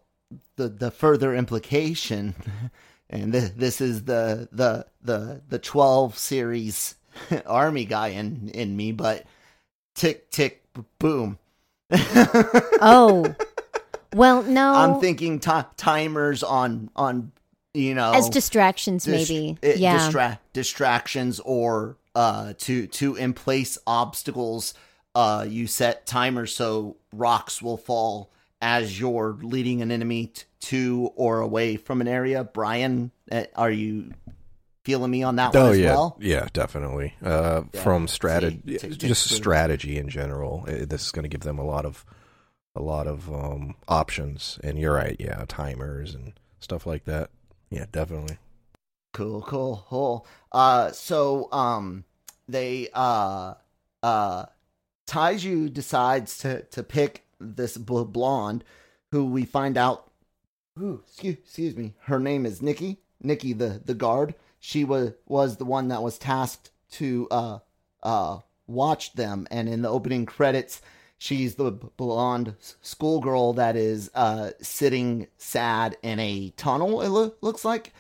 the 0.57 0.67
the 0.67 0.91
further 0.91 1.33
implication 1.33 2.35
and 3.09 3.31
th- 3.31 3.53
this 3.55 3.79
is 3.79 4.03
the 4.03 4.49
the 4.51 4.85
the 5.01 5.41
the 5.47 5.59
12 5.59 6.17
series 6.17 6.95
army 7.45 7.85
guy 7.85 8.09
in 8.09 8.49
in 8.53 8.75
me 8.75 8.91
but 8.91 9.25
tick 9.95 10.29
tick 10.29 10.65
boom 10.99 11.39
Oh, 11.91 13.35
well, 14.13 14.43
no, 14.43 14.73
i'm 14.73 14.99
thinking 14.99 15.39
ti 15.39 15.51
timers 15.75 16.43
on 16.43 16.89
on 16.95 17.31
you 17.73 17.93
know. 17.95 18.13
As 18.13 18.29
distractions, 18.29 19.03
dis- 19.05 19.29
maybe. 19.29 19.57
eh, 19.63 19.75
yeah, 19.77 19.97
distra- 19.97 20.39
distractions 20.53 21.39
or 21.41 21.97
uh 22.15 22.53
to 22.59 22.87
to 22.87 23.15
in 23.15 23.33
place 23.33 23.77
obstacles 23.85 24.73
uh 25.13 25.45
you 25.47 25.67
set 25.67 26.05
timers 26.07 26.55
so 26.55 26.97
rocks 27.13 27.61
will 27.61 27.77
fall 27.77 28.31
as 28.59 28.99
you're 28.99 29.37
leading 29.41 29.81
an 29.83 29.91
enemy 29.91 30.27
t- 30.27 30.43
to 30.59 31.11
or 31.15 31.39
away 31.41 31.77
from 31.77 32.01
an 32.01 32.07
area. 32.07 32.43
Brian 32.43 33.11
eh, 33.31 33.45
are 33.55 33.69
you 33.71 34.11
feeling 34.87 35.11
me 35.11 35.21
on 35.21 35.35
that 35.35 35.53
one 35.53 35.63
Oh 35.65 35.71
as 35.71 35.79
yeah, 35.79 35.91
well 35.93 36.17
yeah, 36.21 36.47
definitely. 36.53 37.13
Uh, 37.21 37.63
Yeah, 37.73 37.83
from 37.83 38.07
strategy, 38.07 38.77
just 38.77 39.29
strategy 39.29 39.97
in 39.97 40.07
general. 40.07 40.63
Uh, 40.65 40.85
This 40.85 41.05
is 41.05 41.11
going 41.11 41.23
to 41.23 41.29
give 41.29 41.41
them 41.41 41.59
a 41.59 41.65
lot 41.65 41.85
of 41.85 42.05
a 42.73 42.81
lot 42.81 43.05
of 43.05 43.29
um, 43.29 43.75
options. 43.87 44.59
And 44.63 44.79
you're 44.79 44.93
right, 44.93 45.17
yeah, 45.19 45.43
timers 45.47 46.15
and 46.15 46.33
stuff 46.59 46.85
like 46.85 47.03
that. 47.03 47.29
Yeah, 47.69 47.85
definitely. 47.91 48.37
Cool, 49.13 49.41
cool, 49.41 49.85
cool. 49.89 50.27
Uh, 50.53 50.91
so 50.91 51.51
um, 51.51 52.05
they 52.47 52.87
uh 52.93 53.55
uh, 54.03 54.45
Taiju 55.07 55.73
decides 55.73 56.37
to 56.39 56.61
to 56.63 56.81
pick 56.81 57.25
this 57.41 57.75
bl- 57.77 58.03
blonde, 58.03 58.63
who 59.11 59.25
we 59.25 59.43
find 59.43 59.77
out, 59.77 60.11
ooh, 60.79 61.03
excuse, 61.05 61.37
excuse 61.43 61.75
me, 61.75 61.93
her 62.03 62.19
name 62.19 62.45
is 62.45 62.61
Nikki. 62.61 62.99
Nikki, 63.21 63.53
the 63.53 63.81
the 63.83 63.95
guard. 63.95 64.35
She 64.59 64.83
was 64.83 65.13
was 65.25 65.57
the 65.57 65.65
one 65.65 65.87
that 65.89 66.01
was 66.03 66.17
tasked 66.17 66.71
to 66.91 67.27
uh 67.31 67.59
uh 68.03 68.39
watch 68.67 69.13
them, 69.13 69.47
and 69.51 69.67
in 69.69 69.81
the 69.81 69.89
opening 69.89 70.25
credits. 70.25 70.81
She's 71.19 71.55
the 71.55 71.71
blonde 71.71 72.53
schoolgirl 72.83 73.53
that 73.53 73.75
is 73.75 74.11
uh, 74.13 74.51
sitting 74.61 75.25
sad 75.39 75.97
in 76.03 76.19
a 76.19 76.51
tunnel. 76.57 77.01
It 77.01 77.09
loo- 77.09 77.33
looks 77.41 77.65
like, 77.65 77.91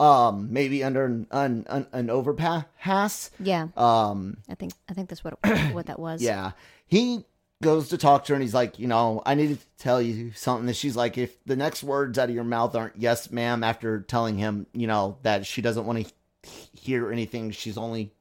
um 0.00 0.50
maybe 0.50 0.82
under 0.82 1.04
an 1.04 1.26
an, 1.30 1.66
an, 1.68 1.86
an 1.92 2.08
overpass 2.10 3.30
yeah. 3.38 3.68
um 3.76 4.38
I 4.48 4.54
think 4.54 4.72
I 4.88 4.94
think 4.94 5.10
that's 5.10 5.22
what 5.22 5.34
what 5.74 5.86
that 5.86 5.98
was. 5.98 6.22
yeah 6.30 6.52
he 6.86 7.24
goes 7.62 7.88
to 7.88 7.96
talk 7.96 8.24
to 8.24 8.32
her 8.32 8.34
and 8.34 8.42
he's 8.42 8.54
like 8.54 8.78
you 8.78 8.86
know 8.86 9.22
i 9.24 9.34
need 9.34 9.58
to 9.58 9.66
tell 9.78 10.02
you 10.02 10.32
something. 10.32 10.68
And 10.68 10.76
she's 10.76 10.96
like 10.96 11.16
if 11.16 11.42
the 11.44 11.56
next 11.56 11.82
words 11.82 12.18
out 12.18 12.28
of 12.28 12.34
your 12.34 12.44
mouth 12.44 12.74
aren't 12.74 12.96
yes 12.96 13.30
ma'am 13.30 13.64
after 13.64 14.00
telling 14.00 14.36
him 14.36 14.66
you 14.74 14.86
know 14.86 15.16
that 15.22 15.46
she 15.46 15.62
doesn't 15.62 15.86
want 15.86 16.06
to 16.06 16.50
hear 16.74 17.10
anything 17.10 17.50
she's 17.52 17.78
only 17.78 18.12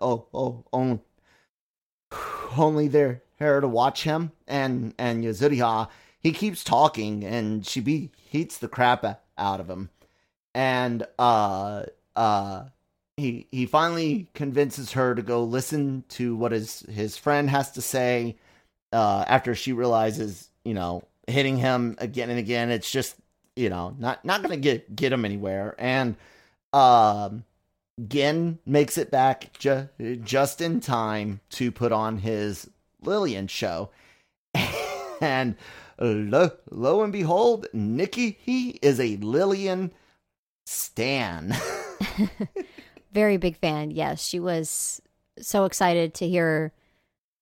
oh 0.00 0.26
oh 0.34 0.64
only 0.72 1.00
only 2.56 2.88
there 2.88 3.22
here 3.38 3.60
to 3.60 3.68
watch 3.68 4.04
him. 4.04 4.32
And 4.46 4.94
and 4.98 5.24
Yuzuriha 5.24 5.88
he 6.18 6.32
keeps 6.32 6.62
talking, 6.62 7.24
and 7.24 7.66
she 7.66 7.80
be 7.80 8.10
heats 8.16 8.58
the 8.58 8.68
crap 8.68 9.22
out 9.38 9.60
of 9.60 9.68
him, 9.68 9.90
and 10.54 11.06
uh 11.18 11.84
uh 12.14 12.64
he 13.20 13.46
he 13.52 13.66
finally 13.66 14.28
convinces 14.34 14.92
her 14.92 15.14
to 15.14 15.22
go 15.22 15.44
listen 15.44 16.04
to 16.10 16.36
what 16.36 16.52
his 16.52 16.80
his 16.90 17.16
friend 17.16 17.50
has 17.50 17.70
to 17.72 17.82
say. 17.82 18.36
Uh, 18.92 19.24
after 19.28 19.54
she 19.54 19.72
realizes, 19.72 20.48
you 20.64 20.74
know, 20.74 21.04
hitting 21.28 21.56
him 21.56 21.94
again 21.98 22.30
and 22.30 22.38
again, 22.38 22.70
it's 22.70 22.90
just 22.90 23.16
you 23.56 23.70
know 23.70 23.94
not 23.98 24.24
not 24.24 24.42
gonna 24.42 24.56
get 24.56 24.94
get 24.96 25.12
him 25.12 25.24
anywhere, 25.24 25.74
and 25.78 26.16
um. 26.72 27.44
Gen 28.08 28.58
makes 28.64 28.96
it 28.96 29.10
back 29.10 29.52
ju- 29.58 29.90
just 30.24 30.62
in 30.62 30.80
time 30.80 31.40
to 31.50 31.70
put 31.70 31.92
on 31.92 32.16
his 32.18 32.70
Lillian 33.02 33.46
show. 33.46 33.90
and 35.20 35.54
lo, 35.98 36.50
lo 36.70 37.02
and 37.02 37.12
behold, 37.12 37.66
Nikki, 37.74 38.38
he 38.40 38.78
is 38.80 38.98
a 38.98 39.18
Lillian 39.18 39.92
stan. 40.64 41.54
Very 43.12 43.36
big 43.36 43.56
fan. 43.56 43.90
Yes, 43.90 44.24
she 44.24 44.40
was 44.40 45.00
so 45.38 45.64
excited 45.64 46.14
to 46.14 46.28
hear 46.28 46.72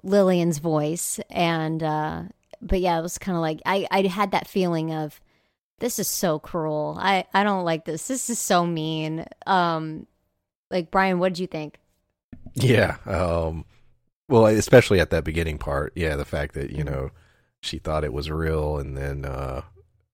Lillian's 0.03 0.59
voice, 0.59 1.21
and 1.31 1.83
uh, 1.83 2.23
but 2.61 2.81
yeah, 2.81 2.99
it 2.99 3.03
was 3.03 3.19
kind 3.19 3.37
of 3.37 3.43
like 3.43 3.61
I 3.67 3.87
I 3.91 4.03
had 4.03 4.31
that 4.33 4.49
feeling 4.49 4.93
of 4.93 5.21
this 5.81 5.99
is 5.99 6.09
so 6.09 6.39
cruel. 6.39 6.97
I 7.01 7.25
I 7.35 7.45
don't 7.45 7.65
like 7.65 7.85
this. 7.85 8.09
This 8.09 8.31
is 8.31 8.39
so 8.39 8.67
mean. 8.67 9.27
Um, 9.47 10.07
like 10.71 10.91
Brian, 10.91 11.19
what 11.19 11.31
did 11.31 11.41
you 11.41 11.47
think? 11.47 11.79
Yeah. 12.55 12.97
Um. 13.07 13.65
Well, 14.29 14.47
especially 14.47 15.01
at 15.01 15.11
that 15.11 15.25
beginning 15.25 15.59
part. 15.59 15.93
Yeah, 15.97 16.17
the 16.17 16.25
fact 16.25 16.55
that 16.55 16.71
you 16.71 16.85
know 16.85 17.11
she 17.61 17.79
thought 17.79 18.05
it 18.05 18.13
was 18.13 18.31
real, 18.31 18.79
and 18.79 18.97
then 18.97 19.25
uh, 19.25 19.63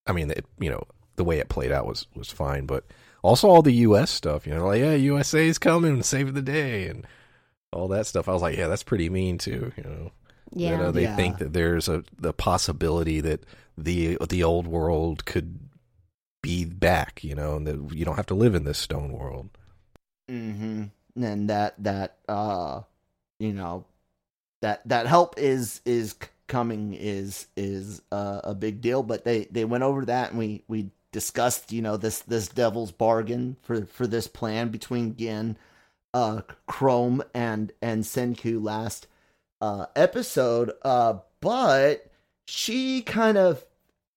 I 0.07 0.13
mean, 0.13 0.31
it, 0.31 0.47
you 0.59 0.71
know, 0.71 0.85
the 1.17 1.25
way 1.25 1.39
it 1.39 1.49
played 1.49 1.73
out 1.73 1.87
was 1.87 2.07
was 2.15 2.31
fine, 2.31 2.67
but 2.67 2.85
also 3.25 3.49
all 3.49 3.63
the 3.63 3.73
U.S. 3.75 4.11
stuff. 4.13 4.47
You 4.47 4.55
know, 4.55 4.67
like 4.69 4.81
yeah, 4.81 4.95
USA's 4.95 5.59
coming, 5.59 6.03
save 6.05 6.35
the 6.35 6.43
day, 6.43 6.89
and 6.89 7.07
all 7.73 7.89
that 7.89 8.07
stuff. 8.07 8.29
I 8.29 8.33
was 8.35 8.43
like, 8.43 8.57
yeah, 8.59 8.69
that's 8.69 8.85
pretty 8.85 9.11
mean 9.11 9.39
too. 9.39 9.73
You 9.77 9.85
know, 9.85 10.13
Yeah, 10.53 10.77
that, 10.79 10.81
uh, 10.81 10.93
they 10.93 11.07
Yeah. 11.07 11.15
think 11.17 11.39
that 11.39 11.53
there's 11.55 11.89
a 11.89 12.05
the 12.19 12.33
possibility 12.35 13.21
that 13.23 13.45
the 13.79 14.19
the 14.29 14.45
old 14.45 14.67
world 14.69 15.25
could 15.27 15.59
be 16.43 16.65
back. 16.67 17.25
You 17.25 17.35
know, 17.37 17.57
and 17.57 17.67
that 17.67 17.97
you 17.97 18.05
don't 18.05 18.17
have 18.17 18.27
to 18.27 18.35
live 18.35 18.55
in 18.55 18.65
this 18.65 18.79
stone 18.79 19.13
world. 19.13 19.51
hmm 20.29 20.85
And 21.17 21.51
that 21.51 21.75
that 21.83 22.19
uh, 22.29 22.83
you 23.39 23.53
know, 23.53 23.85
that 24.63 24.87
that 24.89 25.07
help 25.09 25.39
is 25.39 25.81
is 25.87 26.17
coming 26.49 26.95
is 26.95 27.49
is 27.57 28.03
uh, 28.13 28.43
a 28.45 28.55
big 28.55 28.81
deal. 28.83 29.03
But 29.05 29.25
they 29.25 29.47
they 29.47 29.65
went 29.67 29.85
over 29.85 30.07
that 30.07 30.31
and 30.31 30.39
we 30.41 30.65
we 30.69 30.91
discussed 31.15 31.73
you 31.73 31.81
know 31.81 31.97
this 31.97 32.19
this 32.21 32.49
devil's 32.49 32.91
bargain 32.93 33.57
for 33.63 33.87
for 33.87 34.07
this 34.07 34.27
plan 34.27 34.69
between 34.69 35.17
Gen, 35.17 35.57
uh, 36.13 36.43
Chrome 36.67 37.23
and 37.33 37.73
and 37.81 38.03
Senku 38.03 38.63
last 38.63 39.07
uh 39.61 39.87
episode. 39.97 40.73
Uh, 40.83 41.19
but 41.41 42.11
she 42.47 43.01
kind 43.01 43.39
of 43.39 43.65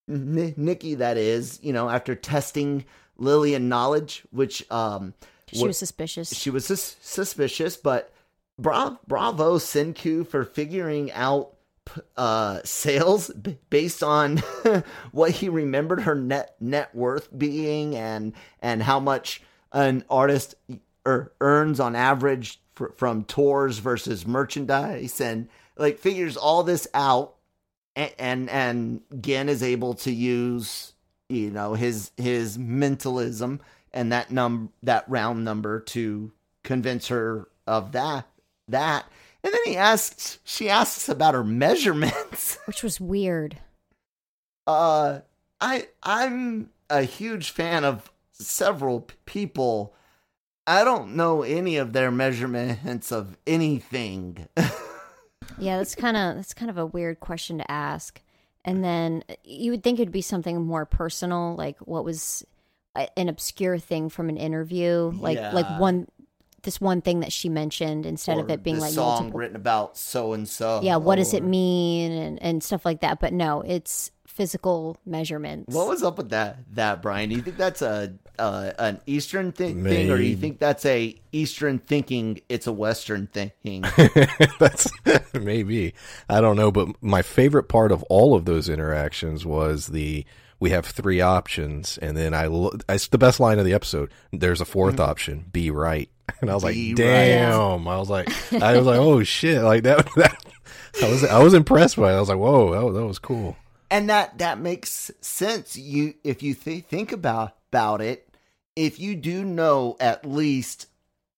N- 0.09 0.55
Nikki 0.57 0.95
that 0.95 1.17
is 1.17 1.59
you 1.61 1.71
know 1.71 1.87
after 1.87 2.15
testing 2.15 2.83
Lillian 3.17 3.69
knowledge, 3.69 4.23
which 4.31 4.69
um 4.71 5.13
she 5.53 5.65
was 5.65 5.77
suspicious. 5.77 6.33
she 6.33 6.49
was 6.49 6.65
sus- 6.65 6.97
suspicious, 6.99 7.77
but 7.77 8.11
bra- 8.59 8.97
bravo 9.07 9.59
Senku 9.59 10.25
for 10.27 10.43
figuring 10.43 11.11
out 11.11 11.53
uh, 12.15 12.59
sales 12.63 13.29
b- 13.41 13.57
based 13.69 14.03
on 14.03 14.37
what 15.11 15.31
he 15.31 15.49
remembered 15.49 16.01
her 16.01 16.15
net 16.15 16.55
net 16.59 16.93
worth 16.95 17.35
being 17.37 17.95
and 17.95 18.33
and 18.61 18.83
how 18.83 18.99
much 18.99 19.41
an 19.71 20.03
artist 20.09 20.55
er- 21.05 21.31
earns 21.41 21.79
on 21.79 21.95
average 21.95 22.59
fr- 22.73 22.91
from 22.95 23.23
tours 23.23 23.79
versus 23.79 24.25
merchandise. 24.25 25.19
And 25.21 25.49
like 25.77 25.99
figures 25.99 26.37
all 26.37 26.63
this 26.63 26.87
out 26.93 27.35
and 27.95 28.13
and, 28.19 28.49
and 28.49 29.01
Gen 29.21 29.49
is 29.49 29.63
able 29.63 29.95
to 29.95 30.11
use 30.11 30.93
you 31.29 31.51
know 31.51 31.73
his 31.73 32.11
his 32.17 32.57
mentalism 32.57 33.59
and 33.93 34.11
that 34.11 34.31
num 34.31 34.71
that 34.83 35.03
round 35.09 35.43
number 35.43 35.79
to 35.79 36.31
convince 36.63 37.07
her 37.07 37.47
of 37.65 37.91
that 37.93 38.27
that 38.67 39.05
and 39.43 39.53
then 39.53 39.61
he 39.65 39.75
asks 39.77 40.39
she 40.43 40.69
asks 40.69 41.07
about 41.09 41.33
her 41.33 41.43
measurements 41.43 42.57
which 42.65 42.83
was 42.83 42.99
weird. 42.99 43.57
uh 44.65 45.19
i 45.61 45.87
i'm 46.03 46.69
a 46.89 47.03
huge 47.03 47.49
fan 47.51 47.83
of 47.83 48.11
several 48.31 49.07
people 49.25 49.93
i 50.65 50.83
don't 50.83 51.15
know 51.15 51.41
any 51.41 51.77
of 51.77 51.93
their 51.93 52.11
measurements 52.11 53.11
of 53.11 53.37
anything 53.47 54.47
Yeah, 55.59 55.77
that's 55.77 55.95
kind 55.95 56.15
of 56.17 56.35
that's 56.35 56.53
kind 56.53 56.69
of 56.69 56.77
a 56.77 56.85
weird 56.85 57.19
question 57.19 57.57
to 57.59 57.71
ask. 57.71 58.21
And 58.63 58.83
then 58.83 59.23
uh, 59.29 59.33
you 59.43 59.71
would 59.71 59.81
think 59.81 59.99
it'd 59.99 60.11
be 60.11 60.21
something 60.21 60.61
more 60.61 60.85
personal, 60.85 61.55
like 61.55 61.79
what 61.79 62.03
was 62.05 62.45
an 63.15 63.29
obscure 63.29 63.79
thing 63.79 64.09
from 64.09 64.29
an 64.29 64.37
interview, 64.37 65.11
like 65.15 65.39
like 65.53 65.79
one 65.79 66.07
this 66.63 66.81
one 66.81 67.01
thing 67.01 67.21
that 67.21 67.31
she 67.31 67.49
mentioned 67.49 68.05
instead 68.05 68.39
of 68.39 68.49
it 68.49 68.63
being 68.63 68.79
like 68.79 68.91
song 68.91 69.05
multiple. 69.05 69.39
written 69.39 69.55
about 69.55 69.97
so 69.97 70.33
and 70.33 70.47
so 70.47 70.81
yeah, 70.83 70.97
what 70.97 71.15
does 71.15 71.33
it 71.33 71.43
mean 71.43 72.11
and 72.11 72.41
and 72.41 72.63
stuff 72.63 72.85
like 72.85 73.01
that. 73.01 73.19
But 73.19 73.33
no, 73.33 73.61
it's 73.61 74.11
physical 74.25 74.97
measurements. 75.05 75.73
What 75.73 75.87
was 75.87 76.03
up 76.03 76.17
with 76.17 76.29
that, 76.29 76.59
that 76.73 77.01
Brian? 77.01 77.29
Do 77.29 77.35
you 77.35 77.41
think 77.41 77.57
that's 77.57 77.81
a 77.81 78.13
uh, 78.37 78.71
an 78.77 79.01
Eastern 79.07 79.51
thi- 79.51 79.73
thing, 79.73 80.11
or 80.11 80.17
do 80.17 80.23
you 80.23 80.35
think 80.35 80.59
that's 80.59 80.85
a 80.85 81.15
Eastern 81.31 81.79
thinking? 81.79 82.41
It's 82.49 82.67
a 82.67 82.73
Western 82.73 83.27
thing. 83.27 83.83
That's 84.59 84.91
maybe 85.33 85.93
I 86.29 86.39
don't 86.41 86.55
know, 86.55 86.71
but 86.71 86.89
my 87.01 87.23
favorite 87.23 87.63
part 87.63 87.91
of 87.91 88.03
all 88.03 88.35
of 88.35 88.45
those 88.45 88.69
interactions 88.69 89.45
was 89.45 89.87
the 89.87 90.25
we 90.59 90.69
have 90.71 90.85
three 90.85 91.21
options, 91.21 91.97
and 91.97 92.15
then 92.17 92.33
I 92.33 92.47
lo- 92.47 92.73
it's 92.89 93.07
the 93.07 93.17
best 93.17 93.39
line 93.39 93.59
of 93.59 93.65
the 93.65 93.73
episode. 93.73 94.11
There's 94.31 94.61
a 94.61 94.65
4th 94.65 94.99
option, 94.99 95.45
be 95.51 95.69
right, 95.71 96.09
and 96.41 96.49
I 96.49 96.53
was 96.53 96.63
like, 96.63 96.75
right. 96.75 96.95
damn! 96.95 97.87
I 97.87 97.97
was 97.97 98.09
like, 98.09 98.29
I 98.53 98.77
was 98.77 98.85
like, 98.85 98.99
oh 98.99 99.23
shit! 99.23 99.61
Like 99.61 99.83
that, 99.83 100.07
that 100.15 100.43
I 101.01 101.09
was 101.09 101.23
I 101.23 101.43
was 101.43 101.53
impressed 101.53 101.97
by 101.97 102.13
it. 102.13 102.17
I 102.17 102.19
was 102.19 102.29
like, 102.29 102.37
whoa, 102.37 102.71
that 102.71 102.83
was, 102.83 102.95
that 102.95 103.05
was 103.05 103.19
cool. 103.19 103.57
and 103.89 104.09
that 104.09 104.37
that 104.39 104.59
makes 104.59 105.11
sense. 105.21 105.77
You 105.77 106.15
if 106.23 106.43
you 106.43 106.53
th- 106.53 106.85
think 106.85 107.11
about 107.11 107.55
about 107.71 108.01
it, 108.01 108.29
if 108.75 108.99
you 108.99 109.15
do 109.15 109.43
know 109.43 109.97
at 109.99 110.25
least 110.25 110.87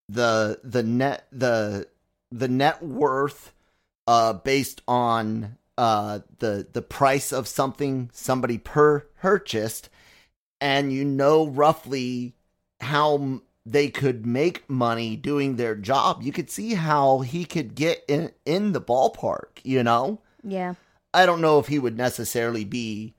the 0.08 0.60
the 0.64 0.82
net 0.82 1.26
the 1.30 1.86
the 2.32 2.48
net 2.48 2.82
worth 2.82 3.52
uh 4.06 4.32
based 4.32 4.82
on 4.88 5.56
uh 5.78 6.20
the 6.38 6.66
the 6.72 6.82
price 6.82 7.32
of 7.32 7.46
something 7.46 8.10
somebody 8.12 8.58
per 8.58 9.00
purchased 9.20 9.88
and 10.60 10.92
you 10.92 11.04
know 11.04 11.46
roughly 11.46 12.34
how 12.80 13.40
they 13.66 13.88
could 13.88 14.24
make 14.24 14.68
money 14.68 15.16
doing 15.16 15.56
their 15.56 15.74
job 15.74 16.22
you 16.22 16.32
could 16.32 16.50
see 16.50 16.74
how 16.74 17.20
he 17.20 17.44
could 17.44 17.74
get 17.74 18.02
in 18.08 18.30
in 18.44 18.72
the 18.72 18.80
ballpark 18.80 19.60
you 19.64 19.82
know 19.82 20.20
Yeah. 20.42 20.74
I 21.12 21.26
don't 21.26 21.40
know 21.40 21.58
if 21.58 21.66
he 21.66 21.78
would 21.78 21.96
necessarily 21.96 22.64
be 22.64 23.14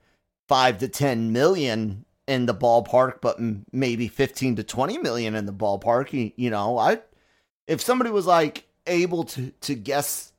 five 0.47 0.77
to 0.79 0.87
ten 0.87 1.31
million 1.33 2.05
in 2.25 2.45
the 2.45 2.55
ballpark, 2.55 3.19
but 3.21 3.37
m- 3.37 3.65
maybe 3.73 4.07
fifteen 4.07 4.55
to 4.55 4.63
twenty 4.63 4.97
million 4.97 5.35
in 5.35 5.45
the 5.45 5.51
ballpark. 5.53 6.13
You, 6.13 6.31
you 6.37 6.49
know, 6.49 6.77
I 6.77 6.99
if 7.67 7.81
somebody 7.81 8.09
was 8.09 8.25
like 8.25 8.63
able 8.87 9.25
to 9.25 9.51
to 9.51 9.75
guess, 9.75 10.31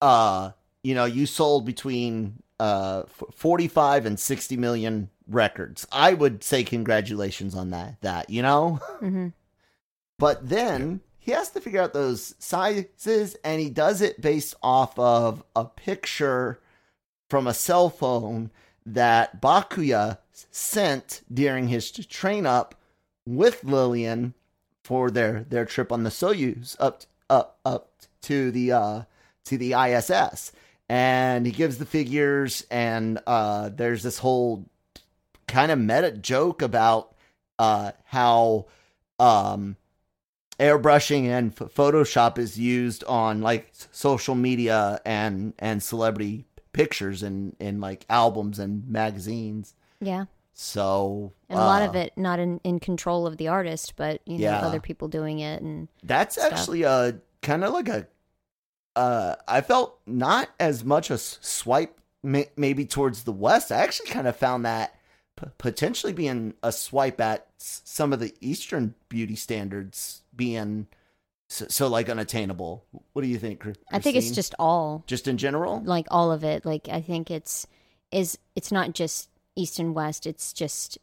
uh, 0.00 0.50
you 0.82 0.94
know, 0.96 1.04
you 1.04 1.26
sold 1.26 1.64
between 1.64 2.42
uh 2.58 3.04
forty 3.32 3.68
five 3.68 4.04
and 4.04 4.18
sixty 4.18 4.56
million 4.56 5.10
records, 5.28 5.86
I 5.92 6.14
would 6.14 6.42
say 6.44 6.64
congratulations 6.64 7.54
on 7.54 7.70
that. 7.70 8.00
That 8.02 8.30
you 8.30 8.42
know. 8.42 8.80
hmm 9.00 9.28
But 10.16 10.48
then 10.48 11.00
he 11.18 11.32
has 11.32 11.50
to 11.50 11.60
figure 11.60 11.82
out 11.82 11.92
those 11.92 12.34
sizes, 12.38 13.36
and 13.42 13.60
he 13.60 13.68
does 13.68 14.00
it 14.00 14.20
based 14.20 14.54
off 14.62 14.96
of 14.98 15.42
a 15.56 15.64
picture 15.64 16.60
from 17.28 17.46
a 17.46 17.54
cell 17.54 17.90
phone 17.90 18.50
that 18.86 19.40
Byakuya 19.40 20.18
sent 20.32 21.22
during 21.32 21.68
his 21.68 21.90
train 21.90 22.46
up 22.46 22.74
with 23.26 23.64
Lillian 23.64 24.34
for 24.82 25.10
their, 25.10 25.44
their 25.48 25.64
trip 25.64 25.90
on 25.90 26.02
the 26.04 26.10
Soyuz 26.10 26.76
up 26.78 27.02
up 27.30 27.58
up 27.64 27.90
to 28.22 28.50
the 28.50 28.72
uh, 28.72 29.02
to 29.46 29.58
the 29.58 29.72
ISS. 29.72 30.52
And 30.88 31.46
he 31.46 31.52
gives 31.52 31.78
the 31.78 31.86
figures, 31.86 32.66
and 32.70 33.18
uh, 33.26 33.70
there's 33.70 34.02
this 34.02 34.18
whole 34.18 34.66
kind 35.54 35.70
of 35.72 35.78
meta 35.78 36.10
joke 36.10 36.62
about 36.62 37.14
uh, 37.58 37.92
how 38.06 38.66
um, 39.20 39.76
airbrushing 40.58 41.26
and 41.26 41.52
f- 41.52 41.72
Photoshop 41.74 42.38
is 42.38 42.58
used 42.58 43.04
on 43.04 43.40
like 43.40 43.72
social 43.92 44.34
media 44.34 45.00
and 45.04 45.52
and 45.58 45.82
celebrity 45.82 46.44
pictures 46.72 47.22
and 47.22 47.54
in 47.60 47.80
like 47.80 48.04
albums 48.08 48.58
and 48.58 48.88
magazines. 48.88 49.74
Yeah. 50.00 50.24
So 50.56 51.32
And 51.48 51.58
a 51.58 51.62
lot 51.62 51.82
uh, 51.82 51.86
of 51.88 51.94
it 51.96 52.12
not 52.16 52.38
in, 52.38 52.60
in 52.64 52.78
control 52.80 53.26
of 53.26 53.36
the 53.38 53.48
artist, 53.48 53.94
but 53.96 54.20
you 54.26 54.38
know, 54.38 54.44
Yeah. 54.44 54.60
other 54.60 54.80
people 54.80 55.08
doing 55.08 55.38
it 55.40 55.62
and 55.62 55.88
That's 56.02 56.36
stuff. 56.36 56.52
actually 56.52 56.82
a 56.82 57.18
kind 57.42 57.64
of 57.64 57.72
like 57.72 57.88
a. 57.88 58.06
Uh, 58.96 59.34
I 59.48 59.60
felt 59.60 59.98
not 60.06 60.48
as 60.60 60.84
much 60.84 61.10
a 61.10 61.18
swipe 61.18 62.00
may- 62.22 62.50
maybe 62.56 62.86
towards 62.86 63.24
the 63.24 63.32
west. 63.32 63.72
I 63.72 63.76
actually 63.78 64.10
kind 64.10 64.28
of 64.28 64.36
found 64.36 64.64
that 64.64 64.94
p- 65.36 65.46
potentially 65.58 66.12
being 66.12 66.54
a 66.62 66.72
swipe 66.72 67.20
at 67.20 67.46
s- 67.60 67.82
some 67.84 68.12
of 68.12 68.20
the 68.20 68.34
eastern 68.40 68.94
beauty 69.08 69.36
standards 69.36 70.22
being 70.34 70.86
so, 71.48 71.66
so 71.68 71.88
like 71.88 72.08
unattainable. 72.08 72.84
What 73.12 73.22
do 73.22 73.28
you 73.28 73.38
think? 73.38 73.60
Chris- 73.60 73.76
I 73.92 73.98
think 73.98 74.16
it's 74.16 74.30
just 74.30 74.54
all 74.58 75.04
just 75.06 75.28
in 75.28 75.36
general. 75.38 75.82
like 75.84 76.06
all 76.10 76.32
of 76.32 76.44
it. 76.44 76.64
Like 76.64 76.88
I 76.88 77.00
think 77.00 77.30
it's 77.30 77.66
is 78.10 78.38
it's 78.56 78.72
not 78.72 78.92
just 78.94 79.28
east 79.56 79.78
and 79.78 79.94
west, 79.94 80.26
it's 80.26 80.52
just 80.52 80.98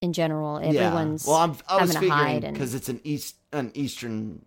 in 0.00 0.12
general. 0.12 0.58
Everyone's 0.58 1.24
Yeah. 1.26 1.30
well. 1.32 1.40
I'm, 1.40 1.56
I 1.68 1.82
was 1.82 1.92
having 1.94 2.08
to 2.08 2.14
hide 2.14 2.24
figuring 2.26 2.44
and 2.44 2.54
because 2.54 2.74
it's 2.74 2.88
an 2.88 3.00
east 3.04 3.36
an 3.52 3.70
eastern 3.74 4.44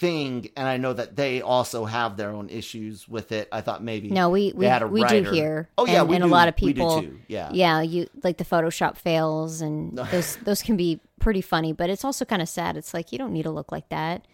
thing, 0.00 0.48
and 0.56 0.66
I 0.66 0.78
know 0.78 0.92
that 0.94 1.14
they 1.14 1.42
also 1.42 1.84
have 1.84 2.16
their 2.16 2.30
own 2.30 2.48
issues 2.48 3.06
with 3.08 3.30
it. 3.32 3.48
I 3.52 3.60
thought 3.60 3.84
maybe 3.84 4.08
No, 4.10 4.30
we 4.30 4.52
we, 4.54 4.66
had 4.66 4.82
a 4.82 4.86
we 4.88 5.02
writer. 5.02 5.22
do 5.30 5.30
here. 5.30 5.68
Oh 5.78 5.86
yeah, 5.86 6.00
and, 6.00 6.08
we 6.08 6.16
and 6.16 6.24
do. 6.24 6.28
a 6.28 6.32
lot 6.32 6.48
of 6.48 6.54
we 6.60 6.72
do 6.72 6.80
people. 6.80 7.02
too. 7.02 7.20
Yeah, 7.28 7.50
Yeah, 7.52 7.82
you 7.82 8.08
like 8.24 8.38
the 8.38 8.44
Photoshop 8.44 8.96
fails, 8.96 9.60
and 9.60 9.96
those 10.10 10.36
those 10.36 10.62
can 10.62 10.76
be 10.76 10.98
pretty 11.20 11.42
funny, 11.42 11.72
but 11.72 11.90
it's 11.90 12.04
also 12.04 12.24
kind 12.24 12.42
of 12.42 12.48
sad. 12.48 12.76
It's 12.76 12.94
like 12.94 13.12
you 13.12 13.18
don't 13.18 13.32
need 13.32 13.44
to 13.44 13.50
look 13.50 13.70
like 13.70 13.88
that. 13.90 14.26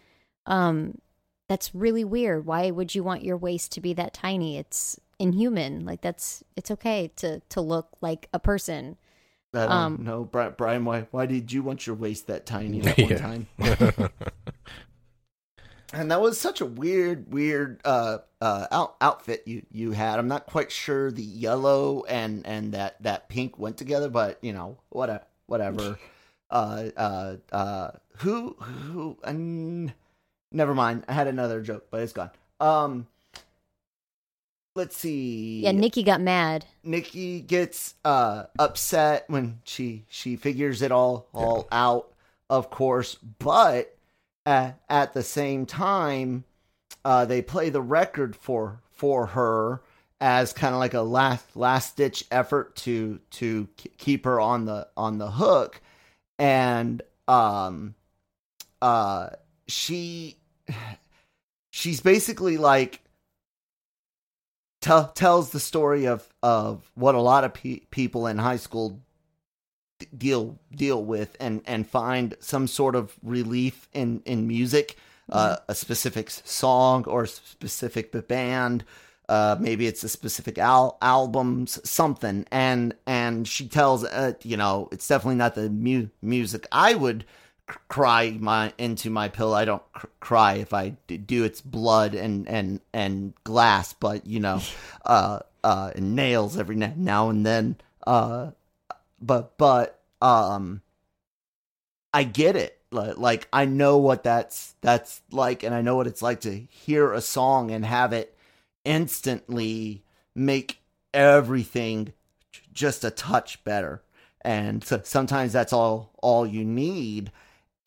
Um, 0.45 0.99
that's 1.49 1.75
really 1.75 2.03
weird. 2.05 2.45
Why 2.45 2.71
would 2.71 2.95
you 2.95 3.03
want 3.03 3.23
your 3.23 3.37
waist 3.37 3.71
to 3.73 3.81
be 3.81 3.93
that 3.93 4.13
tiny? 4.13 4.57
It's 4.57 4.99
inhuman. 5.19 5.85
Like 5.85 6.01
that's 6.01 6.43
it's 6.55 6.71
okay 6.71 7.11
to 7.17 7.41
to 7.49 7.61
look 7.61 7.89
like 8.01 8.29
a 8.33 8.39
person. 8.39 8.97
I 9.53 9.59
don't 9.61 9.71
Um, 9.71 10.03
know, 10.03 10.23
Brian. 10.23 10.85
Why 10.85 11.07
why 11.11 11.25
did 11.25 11.51
you 11.51 11.63
want 11.63 11.87
your 11.87 11.95
waist 11.95 12.27
that 12.27 12.45
tiny 12.45 12.81
at 12.85 12.97
one 12.99 13.17
time? 13.17 13.47
and 15.93 16.11
that 16.11 16.21
was 16.21 16.39
such 16.39 16.61
a 16.61 16.65
weird, 16.65 17.31
weird 17.31 17.81
uh, 17.85 18.19
uh, 18.41 18.67
out, 18.71 18.95
outfit 18.99 19.43
you 19.45 19.65
you 19.71 19.91
had. 19.91 20.19
I'm 20.19 20.27
not 20.27 20.45
quite 20.45 20.71
sure 20.71 21.11
the 21.11 21.23
yellow 21.23 22.03
and 22.05 22.45
and 22.45 22.73
that 22.73 23.01
that 23.03 23.29
pink 23.29 23.57
went 23.57 23.77
together, 23.77 24.09
but 24.09 24.37
you 24.41 24.53
know, 24.53 24.77
whatever, 24.89 25.23
whatever. 25.45 25.97
uh, 26.49 26.89
uh, 26.97 27.35
uh, 27.51 27.91
who 28.17 28.55
who? 28.59 29.17
Um, 29.23 29.91
never 30.51 30.75
mind. 30.75 31.05
I 31.07 31.13
had 31.13 31.27
another 31.27 31.61
joke, 31.61 31.87
but 31.89 32.01
it's 32.01 32.13
gone. 32.13 32.31
Um, 32.59 33.07
let's 34.75 34.97
see. 34.97 35.61
Yeah, 35.61 35.71
Nikki 35.71 36.03
got 36.03 36.19
mad. 36.19 36.65
Nikki 36.83 37.39
gets 37.41 37.95
uh 38.03 38.45
upset 38.59 39.25
when 39.27 39.61
she 39.63 40.05
she 40.09 40.35
figures 40.35 40.81
it 40.81 40.91
all 40.91 41.27
all 41.33 41.67
out, 41.71 42.11
of 42.49 42.69
course, 42.69 43.15
but 43.39 43.96
uh, 44.47 44.71
at 44.87 45.13
the 45.13 45.23
same 45.23 45.65
time, 45.65 46.45
uh, 47.03 47.25
they 47.25 47.41
play 47.41 47.69
the 47.69 47.81
record 47.81 48.33
for 48.33 48.81
for 48.91 49.25
her 49.25 49.81
as 50.21 50.53
kind 50.53 50.73
of 50.73 50.79
like 50.79 50.93
a 50.93 51.01
last 51.01 51.57
last 51.57 51.97
ditch 51.97 52.23
effort 52.31 52.73
to 52.77 53.19
to 53.29 53.67
keep 53.97 54.23
her 54.23 54.39
on 54.39 54.63
the 54.63 54.87
on 54.95 55.17
the 55.17 55.29
hook, 55.29 55.81
and 56.39 57.01
um, 57.27 57.93
uh, 58.81 59.31
she 59.67 60.37
she's 61.69 61.99
basically 61.99 62.55
like 62.55 63.01
tell, 64.79 65.09
tells 65.09 65.49
the 65.49 65.59
story 65.59 66.07
of 66.07 66.25
of 66.41 66.89
what 66.95 67.15
a 67.15 67.21
lot 67.21 67.43
of 67.43 67.53
pe- 67.53 67.81
people 67.91 68.27
in 68.27 68.37
high 68.37 68.55
school 68.55 69.01
deal 70.17 70.57
deal 70.75 71.03
with 71.03 71.35
and 71.39 71.61
and 71.65 71.87
find 71.87 72.35
some 72.39 72.67
sort 72.67 72.95
of 72.95 73.15
relief 73.23 73.87
in 73.93 74.21
in 74.25 74.47
music 74.47 74.97
uh, 75.31 75.57
a 75.67 75.75
specific 75.75 76.29
song 76.29 77.03
or 77.05 77.23
a 77.23 77.27
specific 77.27 78.11
band 78.27 78.83
uh, 79.29 79.57
maybe 79.59 79.87
it's 79.87 80.03
a 80.05 80.09
specific 80.09 80.57
al- 80.57 80.97
album 81.01 81.63
s- 81.63 81.81
something. 81.83 82.45
And 82.49 82.95
and 83.05 83.45
she 83.45 83.67
tells 83.67 84.05
uh, 84.05 84.33
you 84.43 84.55
know 84.55 84.87
it's 84.91 85.05
definitely 85.07 85.35
not 85.35 85.55
the 85.55 85.69
mu- 85.69 86.07
music 86.21 86.65
i 86.71 86.93
would 86.93 87.25
c- 87.69 87.75
cry 87.89 88.37
my 88.39 88.71
into 88.77 89.09
my 89.09 89.27
pillow. 89.27 89.53
I 89.53 89.65
don't 89.65 89.83
cr- 89.91 90.07
cry 90.21 90.53
if 90.55 90.73
i 90.73 90.95
d- 91.07 91.17
do 91.17 91.43
it's 91.43 91.59
blood 91.59 92.15
and 92.15 92.47
and 92.47 92.79
and 92.93 93.33
glass 93.43 93.91
but 93.91 94.25
you 94.25 94.39
know 94.39 94.61
uh 95.05 95.39
uh 95.65 95.91
and 95.93 96.15
nails 96.15 96.57
every 96.57 96.77
now 96.77 97.29
and 97.29 97.45
then 97.45 97.75
uh 98.05 98.51
but 99.21 99.57
but 99.57 99.99
um 100.21 100.81
i 102.13 102.23
get 102.23 102.55
it 102.55 102.79
like 102.91 103.47
i 103.51 103.65
know 103.65 103.97
what 103.97 104.23
that's 104.23 104.75
that's 104.81 105.21
like 105.31 105.63
and 105.63 105.75
i 105.75 105.81
know 105.81 105.95
what 105.95 106.07
it's 106.07 106.21
like 106.21 106.39
to 106.39 106.51
hear 106.69 107.11
a 107.13 107.21
song 107.21 107.69
and 107.71 107.85
have 107.85 108.13
it 108.13 108.35
instantly 108.85 110.03
make 110.33 110.79
everything 111.13 112.13
just 112.73 113.03
a 113.03 113.11
touch 113.11 113.63
better 113.63 114.01
and 114.41 114.83
so 114.83 115.01
sometimes 115.03 115.51
that's 115.51 115.73
all 115.73 116.11
all 116.21 116.45
you 116.45 116.63
need 116.63 117.31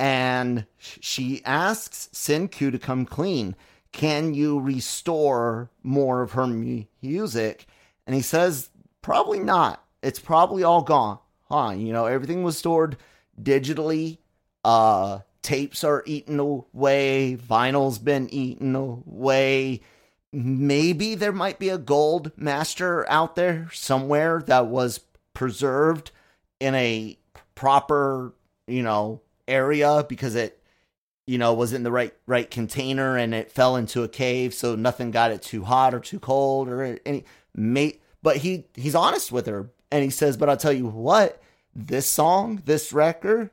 and 0.00 0.64
she 0.78 1.42
asks 1.44 2.08
Senku 2.14 2.72
to 2.72 2.78
come 2.78 3.04
clean. 3.04 3.54
Can 3.92 4.32
you 4.32 4.58
restore 4.58 5.68
more 5.82 6.22
of 6.22 6.32
her 6.32 6.46
mu- 6.46 6.84
music? 7.02 7.66
And 8.06 8.16
he 8.16 8.22
says, 8.22 8.70
probably 9.02 9.40
not. 9.40 9.84
It's 10.02 10.18
probably 10.18 10.62
all 10.62 10.82
gone. 10.82 11.18
Huh? 11.48 11.70
You 11.70 11.92
know, 11.92 12.06
everything 12.06 12.42
was 12.42 12.56
stored 12.56 12.96
digitally. 13.40 14.18
Uh, 14.64 15.20
tapes 15.42 15.84
are 15.84 16.02
eaten 16.06 16.38
away. 16.38 17.36
Vinyl's 17.36 17.98
been 17.98 18.32
eaten 18.32 18.74
away. 18.74 19.80
Maybe 20.32 21.14
there 21.14 21.32
might 21.32 21.58
be 21.58 21.70
a 21.70 21.78
gold 21.78 22.32
master 22.36 23.08
out 23.08 23.34
there 23.34 23.68
somewhere 23.72 24.42
that 24.46 24.66
was 24.66 25.00
preserved 25.34 26.12
in 26.60 26.74
a 26.74 27.18
proper, 27.54 28.34
you 28.66 28.82
know, 28.82 29.22
area 29.48 30.06
because 30.08 30.36
it 30.36 30.62
you 31.26 31.36
know 31.36 31.52
was 31.52 31.72
in 31.72 31.82
the 31.82 31.90
right 31.90 32.14
right 32.26 32.50
container 32.50 33.16
and 33.16 33.34
it 33.34 33.50
fell 33.50 33.76
into 33.76 34.02
a 34.02 34.08
cave 34.08 34.54
so 34.54 34.74
nothing 34.74 35.10
got 35.10 35.32
it 35.32 35.42
too 35.42 35.64
hot 35.64 35.92
or 35.92 36.00
too 36.00 36.20
cold 36.20 36.68
or 36.68 36.98
any 37.04 37.24
mate 37.54 38.00
but 38.22 38.38
he 38.38 38.66
he's 38.74 38.94
honest 38.94 39.32
with 39.32 39.46
her 39.46 39.70
and 39.90 40.04
he 40.04 40.10
says 40.10 40.36
but 40.36 40.48
I'll 40.48 40.56
tell 40.56 40.72
you 40.72 40.86
what 40.86 41.42
this 41.74 42.06
song 42.06 42.62
this 42.64 42.92
record 42.92 43.50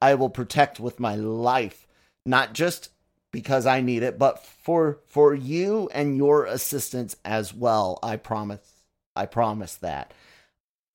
I 0.00 0.14
will 0.14 0.30
protect 0.30 0.80
with 0.80 1.00
my 1.00 1.14
life 1.14 1.86
not 2.24 2.52
just 2.52 2.90
because 3.32 3.66
I 3.66 3.80
need 3.80 4.02
it 4.02 4.18
but 4.18 4.44
for 4.44 5.00
for 5.06 5.34
you 5.34 5.90
and 5.92 6.16
your 6.16 6.46
assistance 6.46 7.16
as 7.24 7.52
well 7.52 7.98
I 8.02 8.16
promise 8.16 8.72
I 9.14 9.26
promise 9.26 9.76
that 9.76 10.12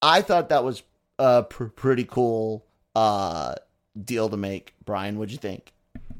I 0.01 0.21
thought 0.21 0.49
that 0.49 0.63
was 0.63 0.83
a 1.19 1.43
pr- 1.43 1.65
pretty 1.65 2.03
cool 2.03 2.65
uh 2.95 3.55
deal 4.01 4.29
to 4.29 4.37
make. 4.37 4.73
Brian, 4.85 5.17
what'd 5.17 5.31
you 5.31 5.37
think? 5.37 5.73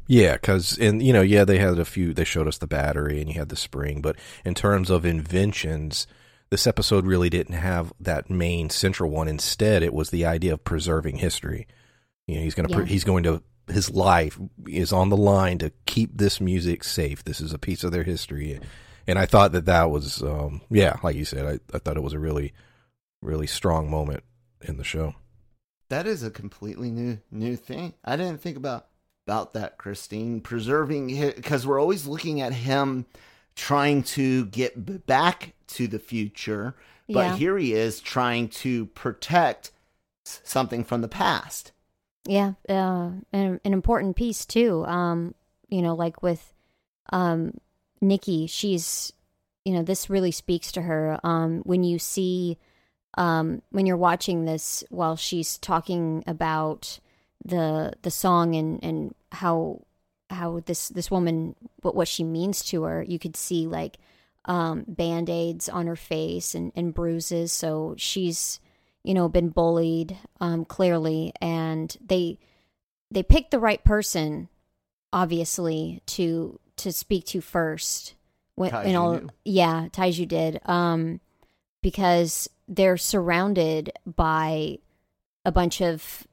Yeah, 0.07 0.34
because 0.34 0.77
and 0.77 1.01
you 1.01 1.13
know, 1.13 1.21
yeah, 1.21 1.45
they 1.45 1.57
had 1.57 1.79
a 1.79 1.86
few. 1.86 2.13
They 2.13 2.23
showed 2.23 2.47
us 2.47 2.57
the 2.57 2.67
battery, 2.67 3.21
and 3.21 3.29
you 3.29 3.39
had 3.39 3.49
the 3.49 3.55
spring. 3.55 4.01
But 4.01 4.17
in 4.43 4.53
terms 4.53 4.89
of 4.89 5.05
inventions, 5.05 6.07
this 6.51 6.67
episode 6.67 7.05
really 7.05 7.29
didn't 7.29 7.55
have 7.55 7.93
that 7.99 8.29
main 8.29 8.69
central 8.69 9.09
one. 9.09 9.27
Instead, 9.27 9.81
it 9.81 9.93
was 9.93 10.09
the 10.09 10.25
idea 10.25 10.53
of 10.53 10.63
preserving 10.63 11.17
history. 11.17 11.65
You 12.27 12.35
know, 12.35 12.41
he's 12.43 12.53
going 12.55 12.69
to 12.69 12.79
Yeah. 12.79 12.85
he's 12.85 13.03
going 13.05 13.23
to 13.23 13.41
his 13.67 13.89
life 13.89 14.37
is 14.67 14.91
on 14.91 15.09
the 15.09 15.17
line 15.17 15.57
to 15.59 15.71
keep 15.85 16.17
this 16.17 16.41
music 16.41 16.83
safe. 16.83 17.23
This 17.23 17.39
is 17.39 17.53
a 17.53 17.57
piece 17.57 17.83
of 17.85 17.91
their 17.91 18.03
history, 18.03 18.59
and 19.07 19.17
I 19.17 19.25
thought 19.25 19.53
that 19.53 19.65
that 19.65 19.89
was, 19.89 20.21
um, 20.21 20.61
yeah, 20.69 20.97
like 21.03 21.15
you 21.15 21.23
said, 21.25 21.45
I, 21.45 21.75
I 21.75 21.79
thought 21.79 21.95
it 21.95 22.03
was 22.03 22.13
a 22.13 22.19
really, 22.19 22.53
really 23.21 23.47
strong 23.47 23.89
moment 23.89 24.23
in 24.61 24.78
the 24.78 24.84
show. 24.84 25.15
That 25.89 26.05
is 26.05 26.21
a 26.21 26.30
completely 26.32 26.91
new 26.91 27.19
new 27.32 27.55
thing. 27.55 27.93
I 28.03 28.17
didn't 28.17 28.41
think 28.41 28.57
about 28.57 28.88
about 29.26 29.53
that, 29.53 29.78
Christine. 29.78 30.41
Preserving 30.41 31.07
because 31.36 31.65
we're 31.65 31.80
always 31.80 32.05
looking 32.07 32.41
at 32.41 32.53
him 32.53 33.05
trying 33.56 34.04
to 34.04 34.45
get 34.45 35.06
back 35.06 35.54
to 35.68 35.88
the 35.88 35.99
future, 35.99 36.76
but 37.08 37.28
Yeah. 37.28 37.36
here 37.36 37.58
he 37.58 37.74
is 37.74 37.99
trying 37.99 38.47
to 38.49 38.86
protect 38.88 39.72
something 40.26 40.84
from 40.84 41.02
the 41.02 41.08
past. 41.08 41.72
Yeah, 42.26 42.54
uh, 42.70 43.12
an, 43.34 43.60
an 43.66 43.74
important 43.74 44.16
piece 44.16 44.45
too. 44.45 44.86
Um, 44.86 45.34
you 45.70 45.82
know, 45.82 45.95
like 45.95 46.22
with 46.22 46.54
um, 47.12 47.56
Nikki, 47.99 48.47
she's, 48.47 49.12
you 49.66 49.74
know, 49.74 49.82
this 49.84 50.10
really 50.10 50.32
speaks 50.32 50.72
to 50.74 50.82
her. 50.84 51.20
Um, 51.24 51.62
when 51.66 51.84
you 51.84 51.97
see, 51.99 52.58
um, 53.18 53.62
when 53.72 53.86
you're 53.86 53.97
watching 53.97 54.45
this 54.45 54.84
while 54.89 55.16
she's 55.16 55.58
talking 55.58 56.24
about 56.28 56.99
the 57.43 57.93
the 58.04 58.12
song 58.12 58.56
and 58.56 58.84
and 58.84 59.16
how 59.32 59.82
how 60.32 60.61
this 60.65 60.89
this 60.89 61.11
woman 61.11 61.55
what 61.82 61.95
what 61.95 62.07
she 62.07 62.23
means 62.23 62.63
to 62.65 62.84
her, 62.84 63.03
you 63.03 63.19
could 63.19 63.36
see 63.36 63.67
like 63.67 63.97
um, 64.45 64.86
band 64.88 65.29
aids 65.29 65.69
on 65.69 65.88
her 65.88 65.95
face 65.95 66.55
and, 66.55 66.71
and 66.75 66.93
bruises. 66.93 67.51
So 67.51 67.95
she's, 67.97 68.59
you 69.03 69.13
know, 69.13 69.29
been 69.29 69.49
bullied 69.49 70.17
um, 70.39 70.65
clearly, 70.65 71.34
and 71.41 71.95
they 72.03 72.39
they 73.09 73.23
picked 73.23 73.51
the 73.51 73.59
right 73.59 73.84
person, 73.84 74.49
obviously, 75.13 76.01
to 76.07 76.59
to 76.77 76.91
speak 76.91 77.25
to 77.27 77.41
first. 77.41 78.15
When, 78.55 78.71
Taiju 78.71 78.86
and 78.86 78.97
all, 78.97 79.13
knew. 79.13 79.29
yeah, 79.45 79.88
Taiju 79.91 80.27
did, 80.27 80.59
um, 80.65 81.21
because 81.82 82.49
they're 82.67 82.97
surrounded 82.97 83.91
by 84.05 84.79
a 85.45 85.51
bunch 85.51 85.82
of 85.82 86.27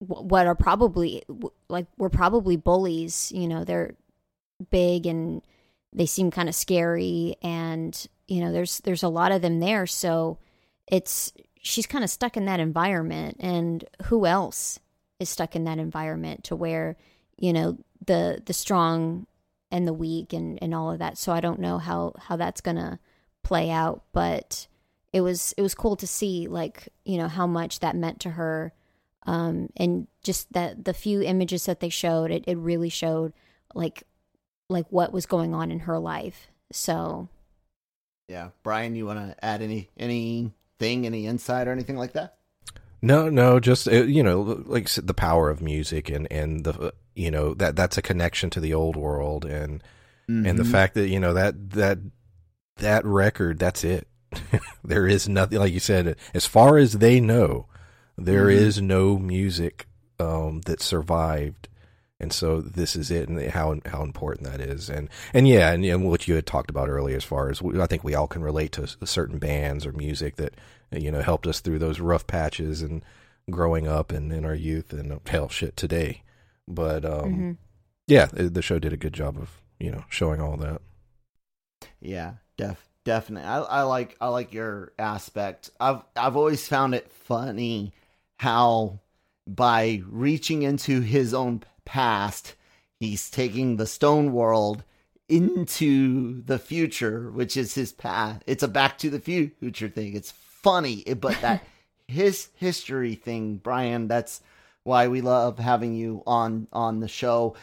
what 0.00 0.46
are 0.46 0.54
probably 0.54 1.22
like 1.68 1.86
we're 1.98 2.08
probably 2.08 2.56
bullies. 2.56 3.30
You 3.32 3.46
know, 3.46 3.64
they're 3.64 3.94
big 4.70 5.06
and 5.06 5.42
they 5.92 6.06
seem 6.06 6.30
kind 6.30 6.48
of 6.48 6.54
scary, 6.54 7.36
and 7.42 8.06
you 8.26 8.40
know, 8.40 8.52
there's 8.52 8.78
there's 8.78 9.02
a 9.02 9.08
lot 9.08 9.32
of 9.32 9.42
them 9.42 9.60
there. 9.60 9.86
So 9.86 10.38
it's 10.86 11.32
she's 11.60 11.86
kind 11.86 12.02
of 12.02 12.10
stuck 12.10 12.36
in 12.36 12.46
that 12.46 12.60
environment, 12.60 13.36
and 13.40 13.84
who 14.04 14.26
else 14.26 14.80
is 15.18 15.28
stuck 15.28 15.54
in 15.54 15.64
that 15.64 15.78
environment 15.78 16.44
to 16.44 16.56
where 16.56 16.96
you 17.36 17.52
know 17.52 17.78
the 18.06 18.42
the 18.44 18.54
strong 18.54 19.26
and 19.70 19.86
the 19.86 19.92
weak 19.92 20.32
and 20.32 20.58
and 20.62 20.74
all 20.74 20.90
of 20.90 20.98
that. 20.98 21.18
So 21.18 21.32
I 21.32 21.40
don't 21.40 21.60
know 21.60 21.78
how 21.78 22.14
how 22.18 22.36
that's 22.36 22.62
gonna 22.62 22.98
play 23.42 23.70
out, 23.70 24.04
but 24.12 24.66
it 25.12 25.20
was 25.20 25.52
it 25.58 25.62
was 25.62 25.74
cool 25.74 25.96
to 25.96 26.06
see 26.06 26.48
like 26.48 26.88
you 27.04 27.18
know 27.18 27.28
how 27.28 27.46
much 27.46 27.80
that 27.80 27.96
meant 27.96 28.20
to 28.20 28.30
her 28.30 28.72
um 29.26 29.68
and 29.76 30.06
just 30.22 30.52
that 30.52 30.84
the 30.84 30.94
few 30.94 31.22
images 31.22 31.66
that 31.66 31.80
they 31.80 31.88
showed 31.88 32.30
it, 32.30 32.44
it 32.46 32.56
really 32.58 32.88
showed 32.88 33.32
like 33.74 34.02
like 34.68 34.86
what 34.90 35.12
was 35.12 35.26
going 35.26 35.54
on 35.54 35.70
in 35.70 35.80
her 35.80 35.98
life 35.98 36.48
so 36.72 37.28
Yeah, 38.28 38.50
Brian, 38.62 38.94
you 38.94 39.06
want 39.06 39.18
to 39.18 39.44
add 39.44 39.60
any 39.62 39.88
anything, 39.98 41.04
any 41.06 41.26
insight 41.26 41.66
or 41.66 41.72
anything 41.72 41.96
like 41.96 42.12
that? 42.12 42.36
No, 43.02 43.28
no, 43.30 43.58
just 43.58 43.88
uh, 43.88 44.04
you 44.04 44.22
know, 44.22 44.62
like 44.66 44.88
the 44.90 45.14
power 45.14 45.50
of 45.50 45.60
music 45.60 46.08
and 46.10 46.30
and 46.30 46.64
the 46.64 46.72
uh, 46.78 46.90
you 47.14 47.30
know 47.30 47.54
that 47.54 47.74
that's 47.74 47.98
a 47.98 48.02
connection 48.02 48.50
to 48.50 48.60
the 48.60 48.72
old 48.74 48.94
world 48.96 49.44
and 49.44 49.82
and 50.28 50.56
the 50.58 50.62
Mhm. 50.62 50.70
fact 50.70 50.94
that 50.94 51.08
you 51.08 51.18
know 51.18 51.34
that 51.34 51.70
that 51.70 51.98
that 52.76 53.04
record 53.04 53.58
that's 53.58 53.82
it. 53.82 54.06
there 54.84 55.08
is 55.08 55.28
nothing 55.28 55.58
like 55.58 55.72
you 55.72 55.80
said 55.80 56.14
as 56.32 56.46
far 56.46 56.78
as 56.78 56.92
they 56.98 57.20
know 57.20 57.66
there 58.24 58.50
is 58.50 58.78
Mhm. 58.78 58.82
no 58.82 59.18
music 59.18 59.86
um 60.18 60.60
that 60.66 60.80
survived 60.82 61.68
and 62.18 62.32
so 62.32 62.60
this 62.60 62.94
is 62.94 63.10
it 63.10 63.28
and 63.28 63.40
how 63.50 63.78
how 63.86 64.02
important 64.02 64.46
that 64.46 64.60
is 64.60 64.90
and 64.90 65.08
and 65.32 65.48
yeah 65.48 65.72
and, 65.72 65.84
and 65.84 66.04
what 66.08 66.28
you 66.28 66.34
had 66.34 66.46
talked 66.46 66.70
about 66.70 66.88
earlier 66.88 67.16
as 67.16 67.24
far 67.24 67.48
as 67.50 67.62
I 67.62 67.86
think 67.86 68.04
we 68.04 68.14
all 68.14 68.26
can 68.28 68.42
relate 68.42 68.72
to 68.72 68.86
certain 69.06 69.38
bands 69.38 69.86
or 69.86 69.92
music 69.92 70.36
that 70.36 70.54
you 70.92 71.10
know 71.10 71.22
helped 71.22 71.46
us 71.46 71.60
through 71.60 71.78
those 71.78 72.00
rough 72.00 72.26
patches 72.26 72.82
and 72.82 73.04
growing 73.50 73.88
up 73.88 74.12
and 74.12 74.32
in 74.32 74.44
our 74.44 74.54
youth 74.54 74.92
and 74.92 75.20
hell 75.26 75.48
shit 75.48 75.76
today 75.76 76.22
but 76.68 77.04
um 77.04 77.22
mhm. 77.32 77.56
yeah 78.06 78.26
the 78.26 78.50
the 78.50 78.62
show 78.62 78.78
did 78.78 78.92
a 78.92 78.96
good 78.98 79.14
job 79.14 79.38
of 79.38 79.60
you 79.78 79.90
know 79.90 80.04
showing 80.10 80.40
all 80.40 80.56
that 80.58 80.82
Yeah, 82.00 82.34
def 82.56 82.88
definitely. 83.04 83.48
I, 83.48 83.60
I 83.60 83.82
like 83.82 84.16
I 84.20 84.28
like 84.28 84.52
your 84.52 84.92
aspect. 84.98 85.70
I've 85.80 86.02
I've 86.16 86.36
always 86.36 86.66
found 86.68 86.94
it 86.94 87.10
funny 87.10 87.92
how 88.40 88.98
by 89.46 90.00
reaching 90.08 90.62
into 90.62 91.02
his 91.02 91.34
own 91.34 91.62
past, 91.84 92.54
he's 92.98 93.28
taking 93.28 93.76
the 93.76 93.86
stone 93.86 94.32
world 94.32 94.82
into 95.28 96.40
the 96.44 96.58
future, 96.58 97.30
which 97.30 97.54
is 97.54 97.74
his 97.74 97.92
path. 97.92 98.42
It's 98.46 98.62
a 98.62 98.68
back 98.68 98.96
to 99.00 99.10
the 99.10 99.20
future 99.20 99.90
thing. 99.90 100.16
It's 100.16 100.30
funny, 100.30 101.04
but 101.20 101.38
that 101.42 101.62
his 102.08 102.48
history 102.56 103.14
thing, 103.14 103.56
Brian, 103.56 104.08
that's 104.08 104.40
why 104.84 105.08
we 105.08 105.20
love 105.20 105.58
having 105.58 105.94
you 105.94 106.22
on 106.26 106.66
on 106.72 107.00
the 107.00 107.08
show. 107.08 107.56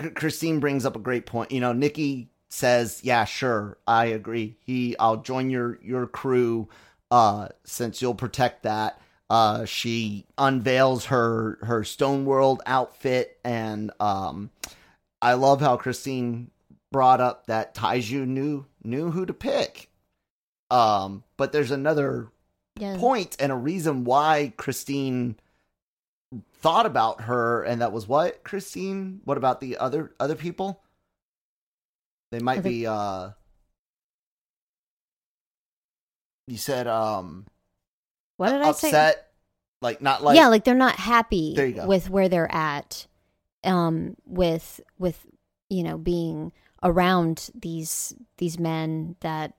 C- 0.00 0.10
Christine 0.10 0.60
brings 0.60 0.86
up 0.86 0.94
a 0.94 1.00
great 1.00 1.26
point. 1.26 1.50
You 1.50 1.58
know, 1.58 1.72
Nikki 1.72 2.30
says, 2.48 3.00
"Yeah, 3.02 3.24
sure, 3.24 3.78
I 3.84 4.04
agree. 4.06 4.58
He, 4.64 4.96
I'll 5.00 5.22
join 5.22 5.50
your 5.50 5.80
your 5.82 6.06
crew, 6.06 6.68
uh, 7.10 7.48
since 7.64 8.00
you'll 8.00 8.14
protect 8.14 8.62
that." 8.62 9.00
Uh, 9.30 9.64
she 9.64 10.26
unveils 10.36 11.04
her 11.06 11.56
her 11.62 11.84
Stone 11.84 12.24
World 12.24 12.60
outfit, 12.66 13.38
and 13.44 13.92
um, 14.00 14.50
I 15.22 15.34
love 15.34 15.60
how 15.60 15.76
Christine 15.76 16.50
brought 16.90 17.20
up 17.20 17.46
that 17.46 17.74
Taiju 17.74 18.26
knew 18.26 18.66
knew 18.82 19.12
who 19.12 19.24
to 19.24 19.32
pick. 19.32 19.88
Um, 20.68 21.22
but 21.36 21.52
there's 21.52 21.70
another 21.70 22.28
yeah 22.76 22.96
point 22.98 23.36
and 23.38 23.52
a 23.52 23.56
reason 23.56 24.02
why 24.04 24.52
Christine 24.56 25.36
thought 26.54 26.86
about 26.86 27.22
her, 27.22 27.62
and 27.62 27.82
that 27.82 27.92
was 27.92 28.08
what 28.08 28.42
Christine. 28.42 29.20
What 29.24 29.36
about 29.38 29.60
the 29.60 29.78
other 29.78 30.12
other 30.18 30.34
people? 30.34 30.82
They 32.32 32.40
might 32.40 32.58
Other- 32.58 32.68
be. 32.68 32.86
uh 32.88 33.30
You 36.48 36.56
said 36.56 36.88
um 36.88 37.46
what 38.40 38.50
did 38.52 38.62
i 38.62 38.72
say? 38.72 38.88
Upset, 38.88 39.30
like 39.82 40.00
not 40.02 40.22
like 40.22 40.36
yeah 40.36 40.48
like 40.48 40.64
they're 40.64 40.74
not 40.74 40.96
happy 40.96 41.54
There 41.54 41.66
you 41.66 41.74
go. 41.74 41.86
with 41.86 42.10
where 42.10 42.28
they're 42.28 42.52
at 42.52 43.06
um 43.64 44.16
with 44.26 44.80
with 44.98 45.24
you 45.68 45.82
know 45.82 45.98
being 45.98 46.52
around 46.82 47.50
these 47.54 48.14
these 48.38 48.58
men 48.58 49.16
that 49.20 49.54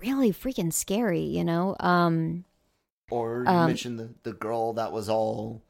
really 0.00 0.32
freaking 0.32 0.72
scary 0.72 1.22
you 1.22 1.44
know? 1.44 1.74
Um 1.80 2.44
or 3.10 3.44
you 3.44 3.50
um, 3.50 3.66
mentioned 3.66 3.98
the 3.98 4.14
the 4.22 4.32
girl 4.32 4.74
that 4.74 4.92
was 4.92 5.08
all 5.08 5.62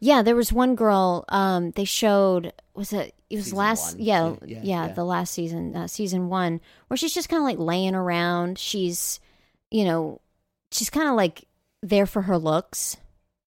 yeah 0.00 0.22
there 0.22 0.36
was 0.36 0.52
one 0.52 0.74
girl 0.74 1.24
um 1.28 1.70
they 1.72 1.84
showed 1.84 2.52
was 2.74 2.92
it 2.92 3.14
it 3.30 3.36
was 3.36 3.52
last 3.52 3.98
yeah 3.98 4.28
Yeah, 4.28 4.36
yeah, 4.44 4.60
yeah, 4.62 4.86
yeah. 4.88 4.92
the 4.92 5.04
last 5.04 5.32
season 5.32 5.76
uh, 5.76 5.86
season 5.86 6.28
one 6.28 6.60
where 6.88 6.96
she's 6.96 7.14
just 7.14 7.28
kind 7.28 7.40
of 7.40 7.44
like 7.44 7.58
laying 7.58 7.94
around. 7.94 8.58
She's 8.58 9.20
you 9.70 9.84
know 9.84 10.20
she's 10.72 10.90
kind 10.90 11.08
of 11.08 11.14
like 11.14 11.44
there 11.82 12.06
for 12.06 12.22
her 12.22 12.38
looks 12.38 12.96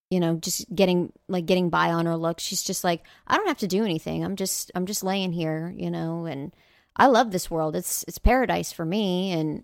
you 0.09 0.19
know 0.19 0.35
just 0.35 0.73
getting 0.75 1.11
like 1.27 1.45
getting 1.47 1.69
by 1.69 1.91
on 1.91 2.05
her 2.05 2.17
looks. 2.17 2.43
She's 2.43 2.61
just 2.61 2.83
like 2.83 3.03
i 3.25 3.37
don't 3.37 3.47
have 3.47 3.59
to 3.59 3.67
do 3.67 3.83
anything. 3.83 4.23
I'm 4.23 4.35
just 4.35 4.71
i'm 4.75 4.85
just 4.85 5.03
laying 5.03 5.31
here 5.31 5.73
you 5.75 5.89
know 5.89 6.25
and 6.25 6.53
i 6.95 7.07
love 7.07 7.31
this 7.31 7.49
world. 7.49 7.75
It's 7.75 8.03
it's 8.07 8.19
paradise 8.19 8.71
for 8.71 8.85
me. 8.85 9.31
And 9.31 9.63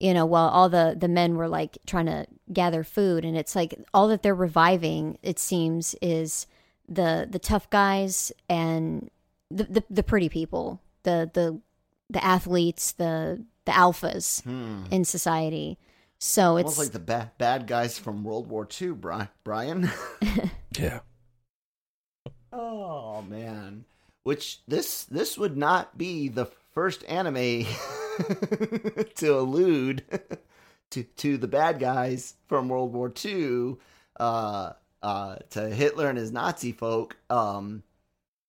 you 0.00 0.14
know 0.14 0.24
while 0.24 0.48
all 0.48 0.68
the 0.68 0.96
the 0.98 1.08
men 1.08 1.36
were 1.36 1.48
like 1.48 1.78
trying 1.86 2.06
to 2.06 2.26
gather 2.52 2.84
food 2.84 3.24
and 3.24 3.36
it's 3.36 3.56
like 3.56 3.74
all 3.92 4.08
that 4.08 4.22
they're 4.22 4.34
reviving 4.34 5.18
it 5.22 5.38
seems 5.38 5.94
is 6.00 6.46
the 6.88 7.26
the 7.28 7.38
tough 7.38 7.68
guys 7.70 8.32
and 8.48 9.10
the 9.50 9.64
the, 9.64 9.84
the 9.90 10.02
pretty 10.02 10.28
people 10.28 10.80
the 11.02 11.30
the 11.34 11.60
the 12.10 12.24
athletes 12.24 12.92
the 12.92 13.44
the 13.64 13.72
alphas 13.72 14.42
hmm, 14.44 14.84
in 14.90 15.04
society 15.04 15.78
so 16.18 16.56
it's 16.56 16.64
almost 16.64 16.78
like 16.78 16.92
the 16.92 16.98
ba- 16.98 17.32
bad 17.38 17.66
guys 17.66 17.98
from 17.98 18.24
World 18.24 18.48
War 18.48 18.66
II, 18.80 18.90
Bri- 18.92 19.28
Brian. 19.44 19.90
yeah 20.78 21.00
Oh 22.52 23.22
man. 23.22 23.84
Which 24.24 24.60
this 24.66 25.04
this 25.04 25.38
would 25.38 25.56
not 25.56 25.96
be 25.96 26.28
the 26.28 26.46
first 26.74 27.04
anime 27.04 27.64
to 29.16 29.38
allude 29.38 30.02
to 30.90 31.02
to 31.02 31.36
the 31.38 31.48
bad 31.48 31.78
guys 31.78 32.34
from 32.46 32.68
World 32.68 32.92
War 32.92 33.12
II 33.24 33.76
uh 34.18 34.72
uh 35.02 35.36
to 35.50 35.68
Hitler 35.70 36.08
and 36.08 36.18
his 36.18 36.32
Nazi 36.32 36.72
folk 36.72 37.16
um 37.30 37.82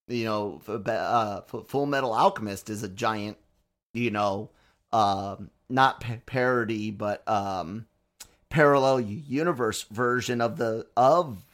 you 0.08 0.26
know 0.26 0.62
f- 0.68 0.88
uh 0.88 1.42
F- 1.54 1.68
Full 1.68 1.86
Metal 1.86 2.14
Alchemist 2.14 2.70
is 2.70 2.84
a 2.84 2.90
giant 2.90 3.38
you 3.94 4.12
know 4.12 4.50
um 4.92 5.50
not 5.70 6.02
pa- 6.02 6.18
parody 6.26 6.92
but 6.92 7.28
um 7.28 7.86
parallel 8.50 9.00
universe 9.00 9.84
version 9.84 10.42
of 10.42 10.58
the 10.58 10.86
of 10.98 11.46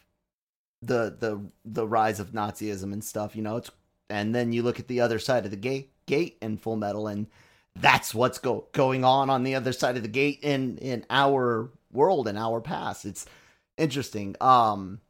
the 0.81 1.15
the 1.19 1.41
the 1.65 1.87
rise 1.87 2.19
of 2.19 2.31
Nazism 2.31 2.93
and 2.93 3.03
stuff. 3.03 3.35
You 3.35 3.41
know, 3.41 3.57
it's 3.57 3.71
and 4.09 4.33
then 4.35 4.53
you 4.53 4.61
look 4.63 4.79
at 4.79 4.87
the 4.87 5.01
other 5.01 5.19
side 5.19 5.45
of 5.45 5.51
the 5.51 5.57
gate 5.57 5.91
gate 6.05 6.37
in 6.41 6.57
Full 6.57 6.75
Metal, 6.75 7.07
and 7.07 7.27
that's 7.75 8.13
what's 8.13 8.37
go 8.37 8.67
going 8.71 9.03
on 9.03 9.29
on 9.29 9.43
the 9.43 9.55
other 9.55 9.73
side 9.73 9.97
of 9.97 10.03
the 10.03 10.09
gate 10.09 10.39
in 10.43 10.77
in 10.77 11.05
our 11.09 11.69
world 11.91 12.27
in 12.27 12.37
our 12.37 12.61
past. 12.61 13.05
It's 13.05 13.25
interesting. 13.77 14.35
Um, 14.39 15.01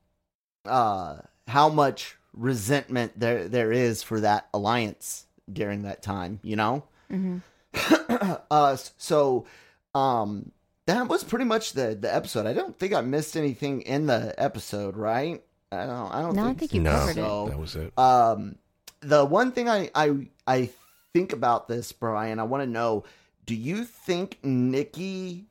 uh, 0.65 1.17
how 1.47 1.69
much 1.69 2.15
resentment 2.33 3.19
there 3.19 3.47
there 3.47 3.71
is 3.71 4.01
for 4.01 4.19
that 4.21 4.47
alliance 4.53 5.25
during 5.51 5.83
that 5.83 6.01
time. 6.01 6.39
You 6.41 6.55
know. 6.55 6.83
Mhm. 7.11 7.41
uh, 8.51 8.77
so, 8.97 9.45
um, 9.93 10.51
that 10.85 11.07
was 11.07 11.23
pretty 11.23 11.45
much 11.45 11.73
the 11.73 11.95
the 11.99 12.13
episode. 12.13 12.45
I 12.45 12.53
don't 12.53 12.77
think 12.77 12.93
I 12.93 13.01
missed 13.01 13.35
anything 13.35 13.81
in 13.81 14.05
the 14.05 14.33
episode, 14.37 14.95
right? 14.95 15.43
I 15.71 15.85
don't. 15.85 16.11
I 16.11 16.21
don't. 16.21 16.35
No, 16.35 16.43
I 16.43 16.45
think, 16.47 16.59
think 16.59 16.73
you 16.73 16.81
no 16.81 16.91
covered 16.91 17.11
it. 17.11 17.15
so. 17.15 17.47
that 17.49 17.59
was 17.59 17.75
it 17.75 17.97
Um, 17.97 18.55
the 19.01 19.25
one 19.25 19.51
thing 19.51 19.69
I 19.69 19.89
I 19.95 20.27
I 20.45 20.69
think 21.13 21.33
about 21.33 21.67
this, 21.67 21.91
Brian, 21.91 22.39
I 22.39 22.43
want 22.43 22.63
to 22.63 22.69
know: 22.69 23.03
do 23.45 23.55
you 23.55 23.83
think 23.83 24.37
Nikki 24.43 25.45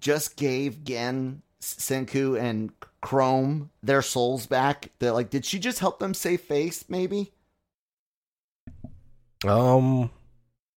just 0.00 0.36
gave 0.36 0.84
Gen, 0.84 1.42
Senku, 1.60 2.40
and 2.40 2.72
Chrome 3.02 3.70
their 3.82 4.02
souls 4.02 4.46
back? 4.46 4.90
That 5.00 5.12
like, 5.12 5.30
did 5.30 5.44
she 5.44 5.58
just 5.58 5.80
help 5.80 5.98
them 5.98 6.14
save 6.14 6.40
face? 6.40 6.86
Maybe 6.88 7.32
Um, 9.46 10.10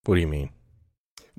what 0.06 0.16
do 0.16 0.22
you 0.22 0.28
mean? 0.28 0.50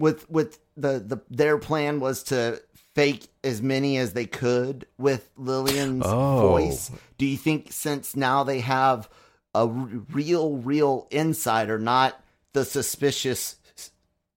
With 0.02 0.28
with 0.28 0.58
the 0.76 0.98
the 0.98 1.18
their 1.30 1.58
plan 1.58 2.00
was 2.00 2.24
to 2.24 2.60
fake 2.96 3.28
as 3.44 3.62
many 3.62 3.98
as 3.98 4.14
they 4.14 4.26
could 4.26 4.84
with 4.98 5.30
Lillian's 5.36 6.02
Oh. 6.04 6.48
voice. 6.48 6.90
Do 7.18 7.24
you 7.24 7.36
think 7.36 7.68
since 7.70 8.16
now 8.16 8.42
they 8.42 8.58
have 8.60 9.08
a 9.54 9.60
r- 9.60 9.68
real 10.10 10.56
real 10.56 11.06
insider, 11.12 11.78
not 11.78 12.20
the 12.52 12.64
suspicious 12.64 13.56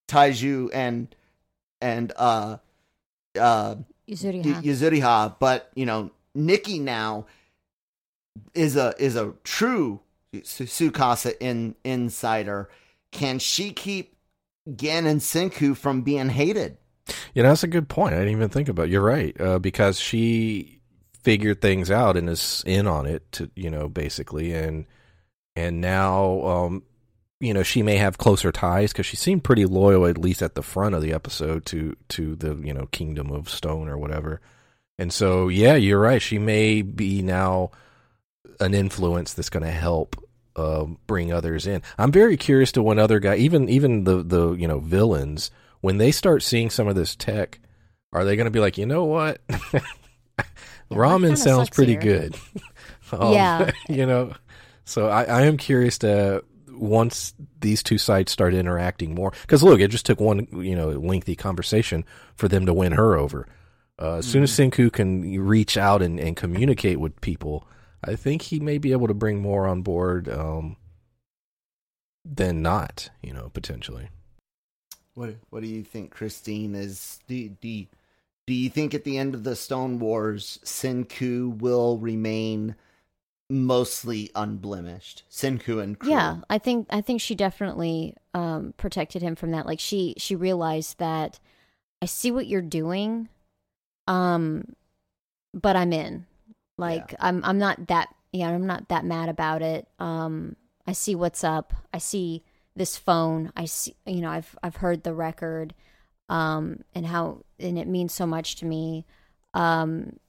Taiju 0.07 0.69
and 0.71 1.15
and 1.81 2.13
uh 2.15 2.57
uh 3.39 3.75
Yuzuriha. 4.07 4.45
Y- 4.45 4.61
Yuzuriha, 4.61 5.35
but 5.39 5.71
you 5.73 5.87
know, 5.87 6.11
Nikki 6.35 6.77
now 6.77 7.25
is 8.53 8.75
a 8.75 8.93
is 8.99 9.15
a 9.15 9.33
true 9.43 10.01
Su- 10.43 10.65
Tsukasa 10.65 11.33
in 11.39 11.73
insider. 11.83 12.69
Can 13.11 13.39
she 13.39 13.71
keep 13.73 14.14
Gen 14.73 15.05
and 15.05 15.21
Senku 15.21 15.75
from 15.75 16.01
being 16.01 16.29
hated? 16.29 16.77
Yeah, 17.33 17.43
that's 17.43 17.63
a 17.63 17.67
good 17.67 17.87
point. 17.87 18.15
I 18.15 18.19
didn't 18.19 18.31
even 18.31 18.49
think 18.49 18.69
about. 18.69 18.87
It. 18.87 18.91
You're 18.91 19.01
right, 19.01 19.39
uh, 19.39 19.59
because 19.59 19.99
she 19.99 20.81
figured 21.21 21.61
things 21.61 21.91
out 21.91 22.17
and 22.17 22.29
is 22.29 22.63
in 22.65 22.87
on 22.87 23.05
it. 23.05 23.31
To 23.33 23.49
you 23.55 23.69
know, 23.69 23.87
basically, 23.87 24.53
and 24.53 24.85
and 25.55 25.81
now, 25.81 26.41
um, 26.41 26.83
you 27.39 27.53
know, 27.53 27.63
she 27.63 27.83
may 27.83 27.97
have 27.97 28.17
closer 28.17 28.51
ties 28.51 28.91
because 28.91 29.05
she 29.05 29.17
seemed 29.17 29.43
pretty 29.43 29.65
loyal, 29.65 30.05
at 30.07 30.17
least 30.17 30.41
at 30.41 30.55
the 30.55 30.63
front 30.63 30.95
of 30.95 31.01
the 31.01 31.13
episode, 31.13 31.65
to 31.67 31.95
to 32.09 32.35
the 32.35 32.55
you 32.55 32.73
know 32.73 32.87
Kingdom 32.87 33.31
of 33.31 33.49
Stone 33.49 33.87
or 33.87 33.97
whatever. 33.97 34.41
And 34.97 35.11
so, 35.11 35.49
yeah, 35.49 35.75
you're 35.75 35.99
right. 35.99 36.21
She 36.21 36.39
may 36.39 36.81
be 36.81 37.21
now 37.21 37.71
an 38.59 38.73
influence 38.73 39.33
that's 39.33 39.49
going 39.49 39.65
to 39.65 39.71
help 39.71 40.15
um, 40.55 40.97
bring 41.07 41.31
others 41.33 41.67
in. 41.67 41.81
I'm 41.97 42.11
very 42.11 42.37
curious 42.37 42.71
to 42.73 42.83
when 42.83 42.99
other 42.99 43.19
guy, 43.19 43.35
even 43.35 43.69
even 43.69 44.03
the 44.03 44.23
the 44.23 44.53
you 44.53 44.67
know 44.67 44.79
villains, 44.79 45.51
when 45.81 45.97
they 45.97 46.11
start 46.11 46.43
seeing 46.43 46.69
some 46.69 46.87
of 46.87 46.95
this 46.95 47.15
tech, 47.15 47.59
are 48.13 48.25
they 48.25 48.35
going 48.35 48.45
to 48.45 48.51
be 48.51 48.59
like, 48.59 48.77
you 48.77 48.85
know 48.85 49.05
what, 49.05 49.41
ramen 50.91 51.21
kinda 51.21 51.37
sounds 51.37 51.69
pretty 51.69 51.93
here." 51.93 52.01
good. 52.01 52.35
Um, 53.11 53.33
Yeah. 53.33 53.69
you 53.89 54.07
know. 54.07 54.33
So 54.83 55.09
I, 55.09 55.25
I 55.25 55.41
am 55.43 55.57
curious 55.57 55.99
to 55.99 56.43
once 56.71 57.35
these 57.61 57.83
two 57.83 57.99
sides 57.99 58.31
start 58.31 58.55
interacting 58.55 59.13
more, 59.13 59.31
because 59.41 59.61
look, 59.61 59.79
it 59.79 59.89
just 59.91 60.07
took 60.07 60.19
one 60.19 60.47
you 60.51 60.75
know 60.75 60.89
lengthy 60.89 61.35
conversation 61.35 62.03
for 62.35 62.47
them 62.47 62.65
to 62.65 62.73
win 62.73 62.93
her 62.93 63.15
over. 63.15 63.47
Uh, 64.01 64.15
as 64.15 64.25
soon 64.25 64.41
as 64.41 64.51
Senku 64.51 64.91
can 64.91 65.39
reach 65.39 65.77
out 65.77 66.01
and, 66.01 66.19
and 66.19 66.35
communicate 66.35 66.99
with 66.99 67.21
people, 67.21 67.67
I 68.05 68.15
think 68.15 68.43
he 68.43 68.59
may 68.59 68.77
be 68.77 68.91
able 68.91 69.07
to 69.07 69.13
bring 69.13 69.41
more 69.41 69.67
on 69.67 69.81
board 69.81 70.29
um, 70.29 70.77
than 72.23 72.61
not, 72.61 73.09
you 73.21 73.33
know, 73.33 73.49
potentially. 73.53 74.09
What 75.13 75.35
What 75.49 75.61
do 75.61 75.67
you 75.67 75.83
think, 75.83 76.11
Christine? 76.11 76.75
Is 76.75 77.19
do 77.27 77.49
do 77.49 77.67
you, 77.67 77.87
do 78.47 78.53
you 78.53 78.69
think 78.69 78.93
at 78.93 79.03
the 79.03 79.17
end 79.17 79.33
of 79.33 79.43
the 79.43 79.55
Stone 79.55 79.99
Wars, 79.99 80.59
Senku 80.63 81.57
will 81.57 81.97
remain 81.97 82.75
mostly 83.49 84.29
unblemished? 84.35 85.23
Senku 85.29 85.81
and 85.81 85.97
crew. 85.97 86.11
Yeah, 86.11 86.41
I 86.49 86.57
think 86.57 86.87
I 86.89 87.01
think 87.01 87.21
she 87.21 87.33
definitely 87.33 88.15
um, 88.33 88.73
protected 88.77 89.21
him 89.21 89.35
from 89.35 89.51
that. 89.51 89.65
Like 89.65 89.79
she 89.79 90.15
she 90.17 90.35
realized 90.35 90.99
that 90.99 91.39
I 92.01 92.05
see 92.05 92.31
what 92.31 92.47
you're 92.47 92.61
doing, 92.61 93.29
um, 94.07 94.75
but 95.53 95.75
I'm 95.75 95.93
in. 95.93 96.25
Like 96.77 97.15
I'm 97.19 97.43
I'm 97.43 97.57
not 97.57 97.87
that 97.87 98.09
yeah 98.31 98.49
I'm 98.49 98.67
not 98.67 98.89
that 98.89 99.05
mad 99.05 99.29
about 99.29 99.61
it. 99.61 99.87
Um, 99.99 100.55
I 100.85 100.91
see 100.93 101.15
what's 101.15 101.43
up. 101.43 101.73
I 101.93 101.99
see 101.99 102.43
this 102.75 102.97
phone. 102.97 103.51
I 103.55 103.65
see 103.65 103.95
you 104.05 104.21
know 104.21 104.29
I've 104.29 104.55
I've 104.61 104.75
heard 104.77 105.03
the 105.03 105.13
record, 105.13 105.73
um, 106.29 106.83
and 106.93 107.05
how 107.05 107.43
and 107.59 107.79
it 107.79 107.87
means 107.87 108.13
so 108.13 108.25
much 108.25 108.57
to 108.57 108.65
me. 108.65 109.05
Um, 109.53 110.19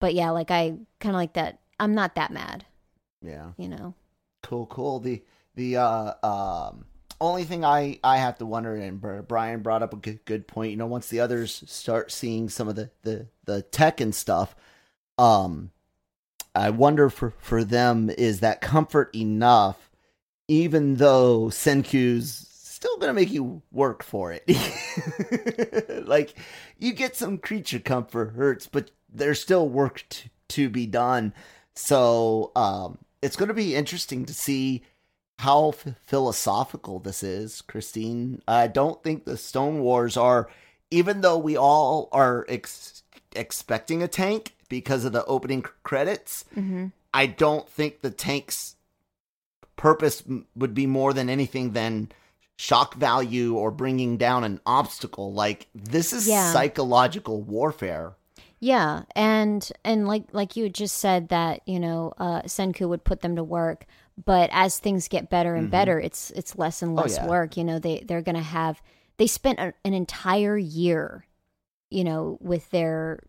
but 0.00 0.14
yeah, 0.14 0.30
like 0.30 0.50
I 0.50 0.76
kind 1.00 1.14
of 1.14 1.18
like 1.18 1.34
that. 1.34 1.60
I'm 1.78 1.94
not 1.94 2.14
that 2.14 2.30
mad. 2.32 2.64
yeah. 3.22 3.50
You 3.58 3.68
know. 3.68 3.94
Cool, 4.42 4.66
cool. 4.66 5.00
The 5.00 5.22
the 5.54 5.76
uh 5.76 6.14
um 6.22 6.86
only 7.20 7.44
thing 7.44 7.64
I 7.64 7.98
I 8.04 8.18
have 8.18 8.38
to 8.38 8.46
wonder, 8.46 8.74
and 8.76 9.00
Brian 9.26 9.60
brought 9.62 9.82
up 9.82 9.92
a 9.92 9.96
good, 9.96 10.24
good 10.24 10.46
point. 10.46 10.70
You 10.70 10.76
know, 10.76 10.86
once 10.86 11.08
the 11.08 11.20
others 11.20 11.62
start 11.66 12.12
seeing 12.12 12.48
some 12.48 12.68
of 12.68 12.76
the 12.76 12.90
the 13.02 13.26
the 13.44 13.62
tech 13.62 14.00
and 14.00 14.14
stuff, 14.14 14.54
um, 15.18 15.70
I 16.54 16.70
wonder 16.70 17.10
for 17.10 17.34
for 17.38 17.64
them 17.64 18.10
is 18.10 18.40
that 18.40 18.60
comfort 18.60 19.14
enough, 19.14 19.90
even 20.48 20.96
though 20.96 21.46
Senku's 21.46 22.46
still 22.50 22.96
gonna 22.98 23.14
make 23.14 23.30
you 23.30 23.62
work 23.70 24.02
for 24.02 24.32
it. 24.32 26.06
like 26.06 26.34
you 26.78 26.92
get 26.92 27.16
some 27.16 27.38
creature 27.38 27.78
comfort 27.78 28.32
hurts, 28.34 28.66
but 28.66 28.90
there's 29.12 29.40
still 29.40 29.68
work 29.68 30.04
to, 30.08 30.30
to 30.48 30.68
be 30.68 30.86
done. 30.86 31.32
So 31.74 32.52
um, 32.56 32.98
it's 33.22 33.36
to 33.36 33.54
be 33.54 33.74
interesting 33.74 34.24
to 34.26 34.34
see 34.34 34.82
how 35.38 35.70
f- 35.70 35.94
philosophical 36.04 36.98
this 36.98 37.22
is, 37.22 37.60
Christine. 37.62 38.42
I 38.48 38.66
don't 38.66 39.02
think 39.02 39.24
the 39.24 39.36
Stone 39.36 39.80
Wars 39.80 40.16
are, 40.16 40.48
even 40.90 41.20
though 41.20 41.38
we 41.38 41.56
all 41.56 42.08
are 42.12 42.46
ex- 42.48 43.02
expecting 43.34 44.02
a 44.02 44.08
tank 44.08 44.55
because 44.68 45.04
of 45.04 45.12
the 45.12 45.24
opening 45.26 45.62
credits. 45.82 46.44
Mm-hmm. 46.54 46.86
I 47.14 47.26
don't 47.26 47.68
think 47.68 48.00
the 48.00 48.10
tank's 48.10 48.76
purpose 49.76 50.22
would 50.54 50.74
be 50.74 50.86
more 50.86 51.12
than 51.12 51.28
anything 51.28 51.72
than 51.72 52.10
shock 52.56 52.94
value 52.94 53.54
or 53.54 53.70
bringing 53.70 54.16
down 54.16 54.44
an 54.44 54.60
obstacle. 54.66 55.32
Like 55.32 55.66
this 55.74 56.12
is 56.12 56.26
Yeah. 56.28 56.52
psychological 56.52 57.42
warfare. 57.42 58.12
Yeah, 58.58 59.02
and 59.14 59.70
and 59.84 60.08
like 60.08 60.24
like 60.32 60.56
you 60.56 60.70
just 60.70 60.96
said 60.96 61.28
that 61.28 61.60
you 61.66 61.78
know 61.78 62.14
uh, 62.16 62.42
Senku 62.42 62.88
would 62.88 63.04
put 63.04 63.20
them 63.20 63.36
to 63.36 63.44
work, 63.44 63.84
but 64.24 64.48
as 64.50 64.78
things 64.78 65.08
get 65.08 65.28
better 65.28 65.54
and 65.54 65.70
better, 65.70 66.00
it's 66.00 66.30
it's 66.30 66.56
less 66.56 66.80
and 66.80 66.92
Oh, 66.98 67.02
less 67.02 67.16
yeah. 67.16 67.26
work. 67.26 67.58
You 67.58 67.64
know, 67.64 67.78
they 67.78 68.00
they're 68.00 68.22
gonna 68.22 68.40
have 68.40 68.80
they 69.18 69.26
spent 69.26 69.58
a, 69.58 69.74
an 69.84 69.92
entire 69.92 70.56
year, 70.56 71.26
you 71.90 72.02
know, 72.04 72.38
with 72.40 72.70
their, 72.70 73.20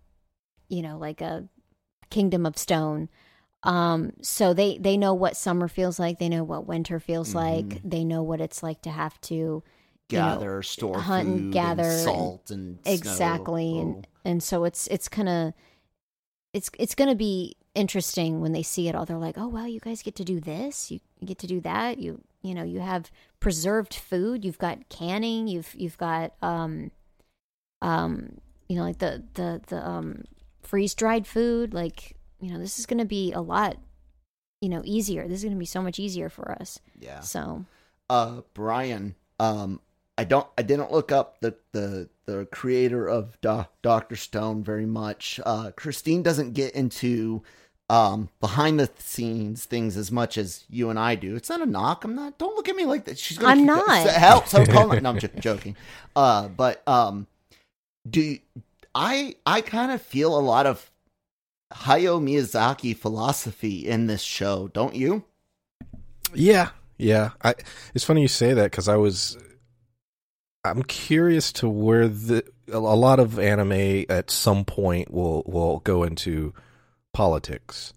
you 0.70 0.82
know, 0.82 0.98
like 0.98 1.22
a 1.22 1.48
kingdom 2.10 2.46
of 2.46 2.58
stone. 2.58 3.10
Um, 3.64 4.14
so 4.22 4.54
they 4.54 4.78
they 4.78 4.98
know 4.98 5.14
what 5.14 5.36
summer 5.36 5.68
feels 5.68 6.00
like. 6.00 6.20
They 6.20 6.30
know 6.30 6.44
what 6.44 6.68
winter 6.68 7.00
feels 7.00 7.34
like. 7.36 7.82
They 7.84 8.04
know 8.04 8.24
what 8.24 8.40
it's 8.42 8.62
like 8.64 8.82
to 8.84 8.90
have 8.92 9.20
to 9.22 9.36
you 10.10 10.18
know, 10.20 10.36
Gather, 10.40 10.62
store 10.64 11.00
hunt 11.00 11.28
and 11.28 11.54
gather 11.54 11.84
and 11.84 12.02
salt, 12.02 12.50
and, 12.52 12.80
snow. 12.86 12.94
exactly 12.94 13.74
Oh. 13.76 13.82
and 13.82 14.08
and 14.24 14.44
so 14.44 14.64
it's 14.64 14.88
it's 14.88 15.10
kind 15.10 15.28
of 15.28 15.54
it's 16.54 16.70
it's 16.80 16.96
gonna 16.96 17.16
be 17.16 17.58
interesting 17.76 18.40
when 18.40 18.54
they 18.54 18.64
see 18.64 18.88
it 18.88 18.96
all 18.96 19.06
they're 19.06 19.18
like 19.18 19.38
oh 19.38 19.48
wow 19.48 19.66
you 19.66 19.80
guys 19.82 20.02
get 20.02 20.16
to 20.16 20.24
do 20.24 20.40
this 20.40 20.90
you, 20.92 21.00
you 21.20 21.28
get 21.28 21.38
to 21.40 21.48
do 21.48 21.60
that 21.60 21.98
you 22.00 22.22
you 22.42 22.56
know 22.56 22.64
you 22.64 22.80
have 22.80 23.12
preserved 23.42 23.94
food 23.94 24.46
you've 24.46 24.58
got 24.58 24.88
canning 24.90 25.48
you've 25.48 25.76
you've 25.76 25.98
got 25.98 26.34
um 26.42 26.90
um 27.82 28.38
you 28.70 28.78
know 28.78 28.84
like 28.84 28.98
the 29.00 29.24
the 29.34 29.62
the 29.68 29.86
um 29.88 30.24
freeze 30.68 30.94
dried 30.94 31.26
food 31.26 31.74
like 31.74 32.16
you 32.40 32.52
know 32.52 32.60
this 32.60 32.78
is 32.78 32.86
gonna 32.86 33.06
be 33.06 33.32
a 33.34 33.42
lot 33.42 33.78
you 34.62 34.70
know 34.70 34.82
easier. 34.86 35.28
This 35.28 35.40
is 35.40 35.44
gonna 35.46 35.56
be 35.56 35.66
so 35.66 35.82
much 35.82 36.00
easier 36.00 36.30
for 36.30 36.52
us. 36.52 36.80
Yeah. 37.00 37.22
so 37.22 37.66
uh 38.10 38.42
Brian 38.54 39.16
um 39.40 39.80
I 40.18 40.24
don't 40.24 40.48
I 40.58 40.64
didn't 40.64 40.92
look 40.92 41.12
up 41.12 41.40
the 41.42 41.56
the 41.74 42.10
the 42.26 42.48
creator 42.52 43.08
of 43.08 43.40
Do- 43.42 43.68
Doctor 43.82 44.16
Stone 44.16 44.64
very 44.64 44.86
much. 44.86 45.40
Uh 45.46 45.72
Christine 45.76 46.24
doesn't 46.24 46.54
get 46.54 46.74
into 46.74 47.44
um 47.90 48.30
behind 48.42 48.80
the 48.80 48.90
scenes 48.98 49.64
things 49.66 49.96
as 49.96 50.12
much 50.12 50.38
as 50.38 50.66
you 50.70 50.90
and 50.90 51.00
I 51.00 51.16
do. 51.16 51.36
It's 51.36 51.50
not 51.50 51.62
a 51.62 51.66
knock. 51.66 52.04
I'm 52.04 52.16
not 52.16 52.38
don't 52.38 52.56
look 52.56 52.68
at 52.68 52.76
me 52.76 52.86
like 52.86 53.06
that. 53.06 53.18
She's 53.18 53.38
gonna 53.38 53.52
I'm 53.52 53.66
not. 53.66 54.08
help 54.10 54.48
so 54.48 54.66
call 54.66 54.88
no 54.90 55.10
I'm 55.10 55.20
j- 55.20 55.30
joking. 55.40 55.76
Uh 56.16 56.48
but 56.50 56.86
um 56.88 57.28
do 58.10 58.38
I 58.98 59.36
I 59.46 59.62
kind 59.62 59.92
of 59.92 60.02
feel 60.02 60.38
a 60.38 60.42
lot 60.42 60.66
of 60.66 60.92
Hayao 61.72 62.20
Miyazaki 62.20 62.98
philosophy 62.98 63.88
in 63.88 64.08
this 64.08 64.24
show 64.24 64.70
don't 64.70 64.96
you 64.96 65.24
Yeah, 66.34 66.70
yeah. 66.98 67.32
I, 67.44 67.54
it's 67.94 68.04
funny 68.04 68.24
you 68.24 68.28
say 68.28 68.54
that 68.54 68.72
because 68.72 68.88
I 68.88 68.96
was. 68.96 69.38
I'm 70.64 70.84
curious 70.84 71.54
to 71.54 71.70
where 71.70 72.08
the 72.08 72.44
a 72.70 72.78
a 72.78 72.98
lot 72.98 73.20
of 73.20 73.40
anime 73.40 74.06
at 74.10 74.32
some 74.32 74.66
point 74.66 75.14
will 75.14 75.44
will 75.46 75.80
go 75.80 76.04
into 76.04 76.54
politics, 77.14 77.94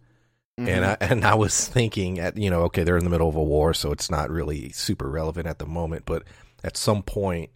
and 0.59 0.84
I 0.84 0.96
and 1.01 1.24
I 1.24 1.34
was 1.34 1.66
thinking 1.66 2.18
at 2.18 2.36
you 2.36 2.51
know 2.51 2.62
okay 2.64 2.84
they're 2.84 2.98
in 2.98 3.05
the 3.05 3.11
middle 3.11 3.28
of 3.28 3.36
a 3.36 3.42
war 3.42 3.72
so 3.72 3.90
it's 3.90 4.11
not 4.11 4.30
really 4.30 4.70
super 4.70 5.09
relevant 5.09 5.46
at 5.46 5.59
the 5.59 5.66
moment, 5.66 6.05
but 6.05 6.24
at 6.62 6.76
some 6.76 7.03
point 7.03 7.51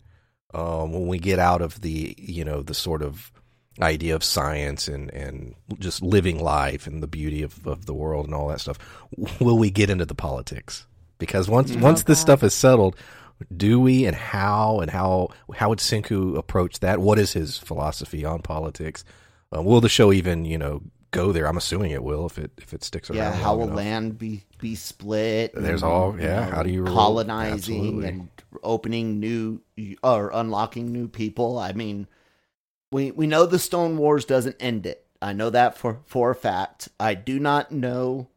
um, 0.54 0.92
when 0.92 1.08
we 1.08 1.18
get 1.18 1.38
out 1.38 1.60
of 1.60 1.80
the 1.82 2.14
you 2.18 2.44
know 2.44 2.62
the 2.62 2.74
sort 2.74 3.02
of 3.02 3.30
idea 3.82 4.14
of 4.14 4.22
science 4.22 4.86
and 4.88 5.10
and 5.12 5.54
just 5.78 6.02
living 6.02 6.42
life 6.42 6.86
and 6.86 7.02
the 7.02 7.06
beauty 7.08 7.42
of, 7.42 7.66
of 7.66 7.86
the 7.86 7.94
world 7.94 8.24
and 8.26 8.34
all 8.34 8.48
that 8.48 8.60
stuff 8.60 8.78
will 9.40 9.58
we 9.58 9.70
get 9.70 9.90
into 9.90 10.04
the 10.06 10.14
politics 10.14 10.86
because 11.18 11.48
once 11.48 11.72
Oh, 11.74 11.80
once 11.80 12.04
this 12.04 12.20
stuff 12.20 12.42
is 12.44 12.54
settled 12.54 12.94
do 13.56 13.80
we 13.80 14.04
and 14.06 14.14
how 14.16 14.78
and 14.80 14.90
how 14.92 15.30
how 15.56 15.70
would 15.70 15.80
Senku 15.80 16.36
approach 16.38 16.78
that 16.80 17.00
what 17.00 17.18
is 17.18 17.32
his 17.32 17.58
philosophy 17.58 18.24
on 18.24 18.42
politics 18.42 19.04
uh, 19.54 19.60
will 19.60 19.80
the 19.80 19.88
show 19.88 20.12
even 20.12 20.44
you 20.44 20.56
know 20.56 20.80
go 21.10 21.32
there 21.32 21.46
i'm 21.48 21.56
assuming 21.56 21.90
it 21.90 22.02
will 22.04 22.26
if 22.26 22.38
it 22.38 22.52
if 22.58 22.72
it 22.72 22.84
sticks 22.84 23.10
around 23.10 23.18
Yeah, 23.18 23.32
how 23.32 23.56
will 23.56 23.64
enough. 23.64 23.76
land 23.76 24.18
be 24.18 24.44
be 24.58 24.76
split? 24.76 25.52
There's 25.54 25.82
and, 25.82 25.92
all- 25.92 26.18
yeah, 26.18 26.48
how 26.48 26.62
do 26.62 26.70
you 26.70 26.84
colonizing 26.84 27.52
Absolutely. 27.54 28.08
and 28.08 28.28
opening 28.62 29.18
new 29.20 29.60
or 30.02 30.30
unlocking 30.32 30.90
new 30.92 31.06
people? 31.08 31.58
I 31.58 31.72
mean, 31.72 32.06
we 32.94 33.10
we 33.10 33.26
know 33.26 33.44
the 33.44 33.58
Stone 33.58 33.98
Wars 33.98 34.24
doesn't 34.24 34.54
end 34.60 34.86
it. 34.86 35.04
I 35.20 35.32
know 35.32 35.50
that 35.50 35.76
for 35.76 35.98
for 36.06 36.30
a 36.30 36.34
fact. 36.34 36.88
I 37.00 37.14
do 37.14 37.40
not 37.40 37.72
know 37.72 38.28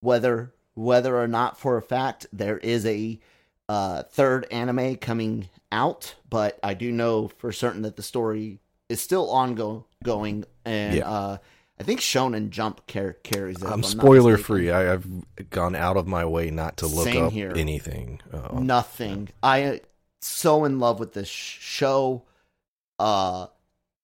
whether 0.00 0.54
whether 0.74 1.18
or 1.18 1.28
not 1.28 1.60
for 1.60 1.76
a 1.76 1.82
fact 1.82 2.26
there 2.32 2.56
is 2.58 2.86
a 2.86 3.20
uh, 3.68 4.04
third 4.04 4.46
anime 4.50 4.96
coming 4.96 5.50
out, 5.70 6.14
but 6.30 6.58
I 6.62 6.72
do 6.72 6.90
know 6.90 7.28
for 7.28 7.52
certain 7.52 7.82
that 7.82 7.96
the 7.96 8.02
story 8.02 8.60
is 8.88 8.98
still 9.02 9.28
ongoing. 9.30 10.44
And 10.64 10.94
Yeah. 10.96 11.10
uh, 11.10 11.36
I 11.78 11.82
think 11.82 12.00
Shonen 12.00 12.48
Jump 12.48 12.86
car- 12.86 13.18
carries 13.22 13.58
it. 13.60 13.64
if 13.66 13.70
i'm 13.70 13.82
spoiler 13.82 14.38
free. 14.38 14.70
I, 14.70 14.94
i've 14.94 15.06
gone 15.50 15.76
out 15.76 15.98
of 15.98 16.06
my 16.06 16.24
way 16.24 16.50
not 16.50 16.78
to 16.78 16.86
look 16.86 17.04
Same 17.04 17.26
up 17.26 17.32
here. 17.32 17.52
anything 17.54 18.20
uh, 18.32 18.58
Nothing. 18.58 19.28
I 19.42 19.82
so 20.22 20.64
in 20.64 20.78
love 20.80 20.98
with 20.98 21.12
this 21.12 21.28
sh- 21.28 21.58
show. 21.60 22.22
Uh, 22.98 23.48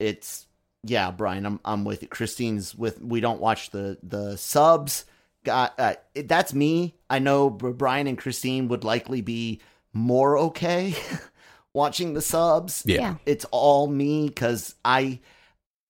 it's 0.05 0.47
yeah, 0.83 1.11
Brian. 1.11 1.47
I'm 1.47 1.61
I'm 1.65 1.85
with 1.85 2.03
you. 2.03 2.09
Christine's 2.09 2.75
with. 2.75 3.01
We 3.01 3.21
don't 3.21 3.41
watch 3.41 3.71
the 3.71 3.99
the 4.03 4.37
subs. 4.37 5.05
Got 5.45 5.79
uh, 5.79 5.95
it- 6.15 6.29
that's 6.29 6.53
me. 6.55 6.95
I 7.11 7.19
know 7.19 7.51
Brian 7.51 8.07
and 8.07 8.19
Christine 8.19 8.69
would 8.69 8.85
likely 8.85 9.21
be 9.21 9.61
more 9.93 10.37
okay 10.39 10.95
watching 11.73 12.15
the 12.15 12.23
subs. 12.23 12.83
Yeah. 12.87 13.01
Yeah. 13.01 13.15
it's 13.27 13.47
all 13.51 13.87
me 13.87 14.29
because 14.29 14.75
I, 14.85 15.21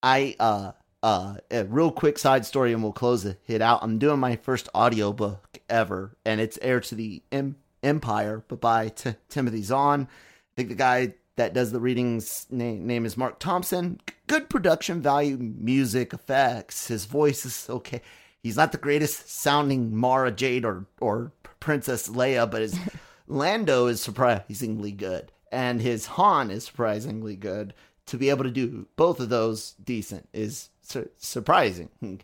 I 0.02 0.36
uh 0.38 0.72
uh 1.02 1.36
a 1.50 1.64
real 1.64 1.90
quick 1.90 2.18
side 2.18 2.46
story 2.46 2.72
and 2.72 2.82
we'll 2.82 2.92
close 2.92 3.24
it 3.24 3.40
it 3.46 3.62
out. 3.62 3.82
I'm 3.82 3.98
doing 3.98 4.20
my 4.20 4.36
first 4.36 4.68
audiobook 4.74 5.58
ever, 5.68 6.16
and 6.24 6.40
it's 6.40 6.58
Heir 6.62 6.80
to 6.80 6.94
the 6.94 7.22
em- 7.32 7.56
Empire, 7.82 8.44
but 8.48 8.60
by 8.60 8.88
T- 8.88 9.14
Timothy 9.28 9.62
Zahn. 9.62 10.02
I 10.10 10.52
think 10.56 10.68
the 10.68 10.74
guy 10.76 11.14
that 11.37 11.53
does 11.53 11.72
the 11.72 11.80
readings 11.80 12.47
name, 12.51 12.87
name 12.87 13.05
is 13.05 13.16
Marc 13.16 13.39
Thompson. 13.39 14.01
Good 14.26 14.49
production 14.49 15.03
value, 15.03 15.37
music, 15.37 16.12
effects. 16.12 16.89
His 16.89 17.05
voice 17.07 17.45
is 17.45 17.66
okay. 17.68 18.03
He's 18.43 18.57
not 18.57 18.72
the 18.72 18.78
greatest 18.78 19.30
sounding 19.30 19.97
Mara 19.97 20.30
Jade 20.30 20.64
or 20.64 20.87
or 21.01 21.32
Princess 21.61 22.09
Leia, 22.09 22.51
but 22.51 22.62
his 22.62 22.78
Lando 23.26 23.87
is 23.87 24.01
surprisingly 24.01 24.93
good, 24.93 25.32
and 25.51 25.80
his 25.80 26.07
Han 26.07 26.51
is 26.51 26.64
surprisingly 26.64 27.37
good. 27.37 27.74
To 28.09 28.18
be 28.18 28.28
able 28.28 28.45
to 28.45 28.51
do 28.51 28.87
both 28.97 29.18
of 29.18 29.30
those 29.30 29.72
decent 29.82 30.28
is 30.35 30.68
sur- 30.82 31.11
surprising. 31.16 32.20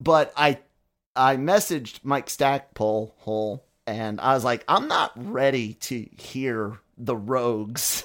But 0.00 0.32
I 0.36 0.60
I 1.16 1.36
messaged 1.36 2.00
Mike 2.02 2.30
Stackpole 2.30 3.14
Hole, 3.18 3.64
and 3.86 4.20
I 4.20 4.34
was 4.34 4.44
like, 4.44 4.64
I'm 4.68 4.88
not 4.88 5.12
ready 5.16 5.74
to 5.74 6.06
hear 6.16 6.78
the 6.96 7.16
rogues 7.16 8.04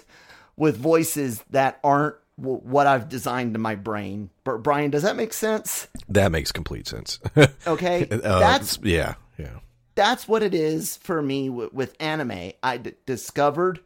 with 0.60 0.78
voices 0.78 1.44
that 1.50 1.80
aren't 1.84 2.16
w- 2.40 2.60
what 2.60 2.86
I've 2.86 3.10
designed 3.10 3.56
in 3.56 3.62
my 3.62 3.74
brain. 3.74 4.30
But 4.44 4.62
Brian, 4.62 4.92
does 4.92 5.02
that 5.04 5.16
make 5.16 5.34
sense? 5.34 5.88
that 6.10 6.32
makes 6.32 6.52
complete 6.52 6.88
sense 6.88 7.20
Okay, 7.68 8.08
Uh, 8.12 8.40
that's 8.40 8.78
yeah 8.84 9.16
yeah 9.38 9.60
that's 9.96 10.28
what 10.28 10.44
it 10.44 10.54
is 10.54 10.98
for 10.98 11.22
me 11.22 11.50
with, 11.50 11.74
with 11.74 11.96
anime. 12.00 12.52
I 12.62 12.78
d- 12.78 12.94
discovered 13.06 13.80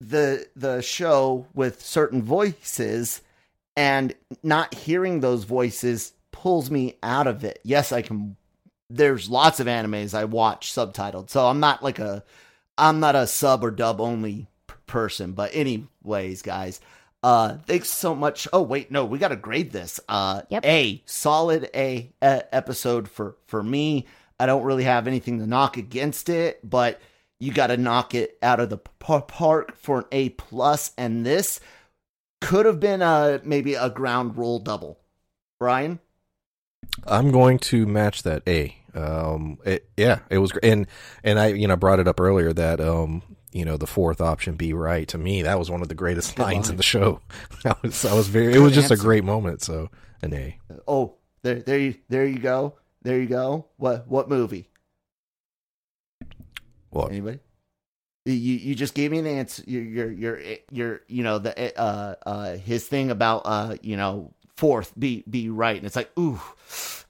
the 0.00 0.46
the 0.56 0.80
show 0.82 1.46
with 1.54 1.80
certain 1.82 2.22
voices, 2.22 3.20
and 3.76 4.14
not 4.42 4.74
hearing 4.74 5.20
those 5.20 5.44
voices 5.44 6.12
pulls 6.32 6.70
me 6.70 6.96
out 7.02 7.26
of 7.26 7.44
it. 7.44 7.60
Yes, 7.64 7.92
I 7.92 8.02
can. 8.02 8.36
There's 8.90 9.30
lots 9.30 9.60
of 9.60 9.66
animes 9.66 10.12
I 10.14 10.24
watch 10.24 10.72
subtitled, 10.72 11.30
so 11.30 11.46
I'm 11.46 11.60
not 11.60 11.82
like 11.82 11.98
a 11.98 12.22
I'm 12.76 13.00
not 13.00 13.14
a 13.16 13.26
sub 13.26 13.64
or 13.64 13.70
dub 13.70 14.00
only 14.00 14.48
person. 14.86 15.32
But 15.32 15.54
anyways, 15.54 16.42
guys. 16.42 16.80
Uh, 17.22 17.56
thanks 17.66 17.88
so 17.88 18.14
much. 18.14 18.46
Oh 18.52 18.60
wait, 18.60 18.90
no, 18.90 19.06
we 19.06 19.18
gotta 19.18 19.36
grade 19.36 19.70
this. 19.70 19.98
Uh, 20.08 20.42
Yep. 20.50 20.64
A 20.66 21.02
solid 21.06 21.70
A 21.74 22.12
uh, 22.20 22.40
episode 22.52 23.08
for 23.08 23.36
for 23.46 23.62
me. 23.62 24.06
I 24.38 24.46
don't 24.46 24.64
really 24.64 24.84
have 24.84 25.06
anything 25.06 25.38
to 25.38 25.46
knock 25.46 25.76
against 25.76 26.28
it, 26.28 26.60
but 26.68 27.00
you 27.38 27.52
got 27.52 27.68
to 27.68 27.76
knock 27.76 28.14
it 28.14 28.38
out 28.42 28.60
of 28.60 28.70
the 28.70 28.78
park 28.78 29.76
for 29.76 30.00
an 30.00 30.04
A 30.12 30.28
plus. 30.30 30.92
And 30.96 31.24
this 31.24 31.60
could 32.40 32.66
have 32.66 32.80
been 32.80 33.02
a 33.02 33.40
maybe 33.44 33.74
a 33.74 33.90
ground 33.90 34.36
rule 34.36 34.58
double. 34.58 34.98
Brian, 35.58 36.00
I'm 37.06 37.30
going 37.30 37.58
to 37.60 37.86
match 37.86 38.22
that 38.24 38.42
A. 38.46 38.76
Um, 38.94 39.58
it, 39.64 39.88
yeah, 39.96 40.20
it 40.30 40.38
was, 40.38 40.52
great, 40.52 40.64
and 40.64 40.86
and 41.22 41.38
I, 41.38 41.48
you 41.48 41.66
know, 41.66 41.76
brought 41.76 42.00
it 42.00 42.08
up 42.08 42.20
earlier 42.20 42.52
that 42.52 42.80
um, 42.80 43.22
you 43.54 43.64
know, 43.64 43.76
the 43.76 43.86
fourth 43.86 44.20
option, 44.20 44.56
be 44.56 44.74
right. 44.74 45.06
To 45.08 45.16
me, 45.16 45.42
that 45.42 45.58
was 45.58 45.70
one 45.70 45.80
of 45.80 45.88
the 45.88 45.94
greatest 45.94 46.34
Good 46.34 46.42
lines 46.42 46.68
in 46.68 46.76
the 46.76 46.82
show. 46.82 47.20
I 47.64 47.74
was, 47.82 48.04
I 48.04 48.12
was 48.12 48.28
very. 48.28 48.48
It 48.48 48.54
Good 48.54 48.62
was 48.62 48.74
just 48.74 48.90
a 48.90 48.96
great 48.96 49.24
moment. 49.24 49.62
So 49.62 49.88
an 50.22 50.34
A. 50.34 50.58
oh 50.88 51.14
there 51.42 51.60
there 51.60 51.78
you 51.78 51.94
there 52.08 52.26
you 52.26 52.38
go 52.38 52.74
there 53.02 53.20
you 53.20 53.26
go. 53.26 53.66
What 53.76 54.08
what 54.08 54.28
movie? 54.28 54.68
what 56.90 57.10
Anybody? 57.10 57.38
You 58.26 58.34
you 58.34 58.74
just 58.74 58.94
gave 58.94 59.12
me 59.12 59.18
an 59.20 59.26
answer. 59.26 59.62
Your 59.66 59.82
your 59.82 60.10
your 60.10 60.40
your 60.70 61.00
you 61.06 61.22
know 61.22 61.38
the 61.38 61.78
uh 61.78 62.14
uh 62.26 62.56
his 62.56 62.86
thing 62.88 63.10
about 63.10 63.42
uh 63.44 63.76
you 63.82 63.96
know 63.96 64.32
fourth 64.56 64.92
be 64.98 65.22
be 65.28 65.48
right 65.48 65.76
and 65.76 65.84
it's 65.84 65.96
like 65.96 66.10
ooh 66.18 66.40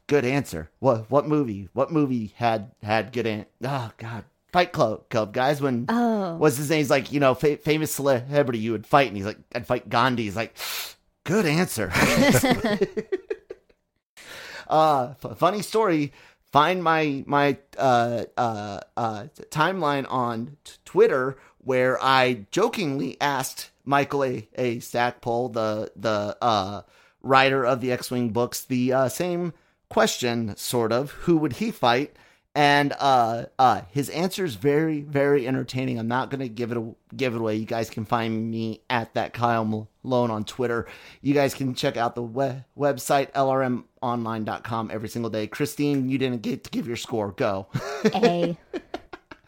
good 0.06 0.24
answer. 0.24 0.70
What 0.80 1.10
what 1.10 1.26
movie? 1.26 1.68
What 1.72 1.90
movie 1.90 2.34
had 2.36 2.72
had 2.82 3.12
good 3.12 3.26
an? 3.26 3.46
Oh 3.62 3.92
God, 3.96 4.24
Fight 4.54 4.70
Club, 4.70 5.10
Club 5.10 5.34
guys. 5.34 5.60
When 5.60 5.86
Oh. 5.88 6.36
what's 6.36 6.56
his 6.56 6.70
name? 6.70 6.78
He's 6.78 6.88
like 6.88 7.10
you 7.10 7.18
know 7.18 7.34
fa- 7.34 7.56
famous 7.56 7.90
celebrity 7.90 8.60
you 8.60 8.70
would 8.70 8.86
fight 8.86 9.08
and 9.08 9.16
he's 9.16 9.26
like 9.26 9.38
I'd 9.52 9.66
fight 9.66 9.88
Gandhi. 9.88 10.22
He's 10.22 10.36
like 10.36 10.56
good 11.24 11.44
answer. 11.44 11.90
uh 14.68 15.14
f- 15.24 15.38
funny 15.38 15.60
story 15.60 16.12
find 16.52 16.84
my 16.84 17.24
my 17.26 17.56
uh 17.76 18.24
uh 18.36 18.78
uh 18.96 19.24
timeline 19.50 20.06
on 20.08 20.56
t- 20.64 20.72
twitter 20.84 21.36
where 21.58 22.02
i 22.02 22.46
jokingly 22.50 23.20
asked 23.20 23.70
michael 23.84 24.24
a, 24.24 24.48
a 24.56 24.78
stackpole 24.80 25.50
the 25.50 25.90
the 25.96 26.34
uh 26.40 26.80
writer 27.22 27.66
of 27.66 27.80
the 27.82 27.92
x-wing 27.92 28.30
books 28.30 28.64
the 28.64 28.90
uh 28.92 29.08
same 29.08 29.52
question 29.90 30.56
sort 30.56 30.92
of 30.92 31.10
who 31.10 31.36
would 31.36 31.54
he 31.54 31.70
fight 31.70 32.16
and 32.56 32.92
uh 33.00 33.46
uh 33.58 33.80
his 33.90 34.08
answer 34.10 34.44
is 34.44 34.54
very 34.54 35.00
very 35.00 35.46
entertaining 35.46 35.98
i'm 35.98 36.06
not 36.08 36.30
gonna 36.30 36.46
give 36.48 36.70
it 36.70 36.78
a, 36.78 36.94
give 37.16 37.34
it 37.34 37.38
away 37.40 37.56
you 37.56 37.66
guys 37.66 37.90
can 37.90 38.04
find 38.04 38.50
me 38.50 38.80
at 38.88 39.12
that 39.14 39.32
kyle 39.32 39.64
malone 39.64 40.30
on 40.30 40.44
twitter 40.44 40.86
you 41.20 41.34
guys 41.34 41.52
can 41.54 41.74
check 41.74 41.96
out 41.96 42.14
the 42.14 42.22
we- 42.22 42.62
website 42.78 43.32
lrmonline.com 43.32 44.90
every 44.92 45.08
single 45.08 45.30
day 45.30 45.46
christine 45.46 46.08
you 46.08 46.18
didn't 46.18 46.42
get 46.42 46.64
to 46.64 46.70
give 46.70 46.86
your 46.86 46.96
score 46.96 47.32
go 47.32 47.66
A. 48.14 48.56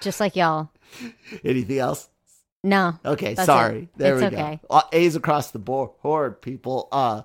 Just 0.01 0.21
like 0.21 0.37
y'all. 0.37 0.71
anything 1.45 1.79
else 1.79 2.09
No. 2.63 2.99
Okay, 3.05 3.35
sorry. 3.37 3.83
it. 3.83 3.89
There 3.97 4.15
It's 4.15 4.21
we 4.23 4.27
okay. 4.39 4.61
go. 4.69 4.77
Uh, 4.77 4.83
A's 4.93 5.15
across 5.17 5.53
the 5.53 5.59
board, 5.61 6.43
people. 6.43 6.89
Uh, 6.91 7.23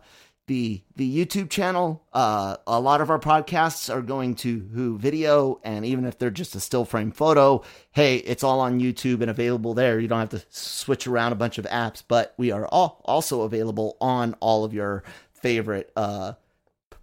the 0.51 0.83
the 0.97 1.25
YouTube 1.25 1.49
channel. 1.49 2.03
Uh, 2.11 2.57
a 2.67 2.77
lot 2.77 2.99
of 2.99 3.09
our 3.09 3.19
podcasts 3.19 3.93
are 3.93 4.01
going 4.01 4.35
to 4.35 4.67
who 4.73 4.97
video, 4.97 5.61
and 5.63 5.85
even 5.85 6.03
if 6.03 6.17
they're 6.17 6.29
just 6.29 6.55
a 6.55 6.59
still 6.59 6.83
frame 6.83 7.13
photo, 7.13 7.63
hey, 7.93 8.17
it's 8.17 8.43
all 8.43 8.59
on 8.59 8.81
YouTube 8.81 9.21
and 9.21 9.29
available 9.29 9.73
there. 9.73 9.97
You 9.97 10.09
don't 10.09 10.19
have 10.19 10.41
to 10.41 10.43
switch 10.49 11.07
around 11.07 11.31
a 11.31 11.35
bunch 11.35 11.57
of 11.57 11.63
apps, 11.67 12.03
but 12.05 12.33
we 12.35 12.51
are 12.51 12.67
all 12.67 13.01
also 13.05 13.43
available 13.43 13.95
on 14.01 14.35
all 14.41 14.65
of 14.65 14.73
your 14.73 15.05
favorite 15.31 15.89
uh 15.95 16.33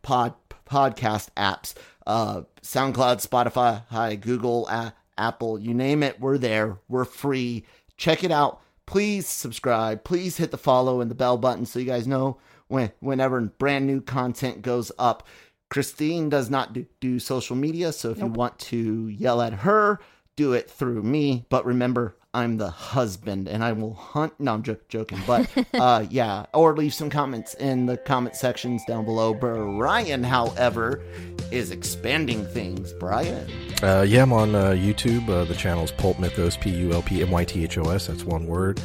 pod 0.02 0.34
podcast 0.68 1.28
apps. 1.34 1.72
Uh 2.06 2.42
soundcloud 2.62 3.26
spotify 3.26 3.82
hi 3.88 4.14
google 4.14 4.68
a- 4.68 4.92
apple 5.16 5.58
you 5.58 5.72
name 5.72 6.02
it 6.02 6.20
we're 6.20 6.36
there. 6.36 6.76
We're 6.86 7.06
free. 7.06 7.64
Check 7.96 8.22
it 8.24 8.30
out. 8.30 8.60
Please 8.84 9.26
subscribe. 9.26 10.04
Please 10.04 10.36
hit 10.36 10.50
the 10.50 10.58
follow 10.58 11.00
and 11.00 11.10
the 11.10 11.14
bell 11.14 11.38
button 11.38 11.64
so 11.64 11.78
you 11.78 11.86
guys 11.86 12.06
know 12.06 12.38
when 12.68 12.92
whenever 13.00 13.40
brand 13.40 13.86
new 13.86 14.00
content 14.00 14.62
goes 14.62 14.92
up 14.98 15.26
christine 15.70 16.28
does 16.28 16.48
not 16.48 16.72
do, 16.72 16.86
do 17.00 17.18
social 17.18 17.56
media 17.56 17.92
so 17.92 18.10
if 18.10 18.18
you 18.18 18.26
want 18.26 18.58
to 18.58 19.08
yell 19.08 19.42
at 19.42 19.52
her 19.52 20.00
do 20.38 20.52
it 20.52 20.70
through 20.70 21.02
me. 21.02 21.44
But 21.50 21.66
remember, 21.66 22.16
I'm 22.32 22.58
the 22.58 22.70
husband 22.70 23.48
and 23.48 23.64
I 23.64 23.72
will 23.72 23.94
hunt. 23.94 24.38
No, 24.38 24.54
I'm 24.54 24.62
jo- 24.62 24.76
joking. 24.88 25.18
But 25.26 25.50
uh, 25.74 26.06
yeah, 26.08 26.46
or 26.54 26.74
leave 26.76 26.94
some 26.94 27.10
comments 27.10 27.54
in 27.54 27.86
the 27.86 27.96
comment 27.96 28.36
sections 28.36 28.84
down 28.86 29.04
below. 29.04 29.34
Brian, 29.34 30.22
however, 30.22 31.02
is 31.50 31.72
expanding 31.72 32.46
things. 32.46 32.92
Brian. 32.94 33.50
Uh, 33.82 34.06
yeah, 34.08 34.22
I'm 34.22 34.32
on 34.32 34.54
uh, 34.54 34.70
YouTube. 34.70 35.28
Uh, 35.28 35.44
the 35.44 35.56
channel 35.56 35.82
is 35.82 35.90
Pulp 35.90 36.20
Mythos, 36.20 36.56
P 36.56 36.70
U 36.70 36.92
L 36.92 37.02
P 37.02 37.20
M 37.20 37.32
Y 37.32 37.44
T 37.44 37.64
H 37.64 37.76
O 37.76 37.90
S. 37.90 38.06
That's 38.06 38.24
one 38.24 38.46
word. 38.46 38.80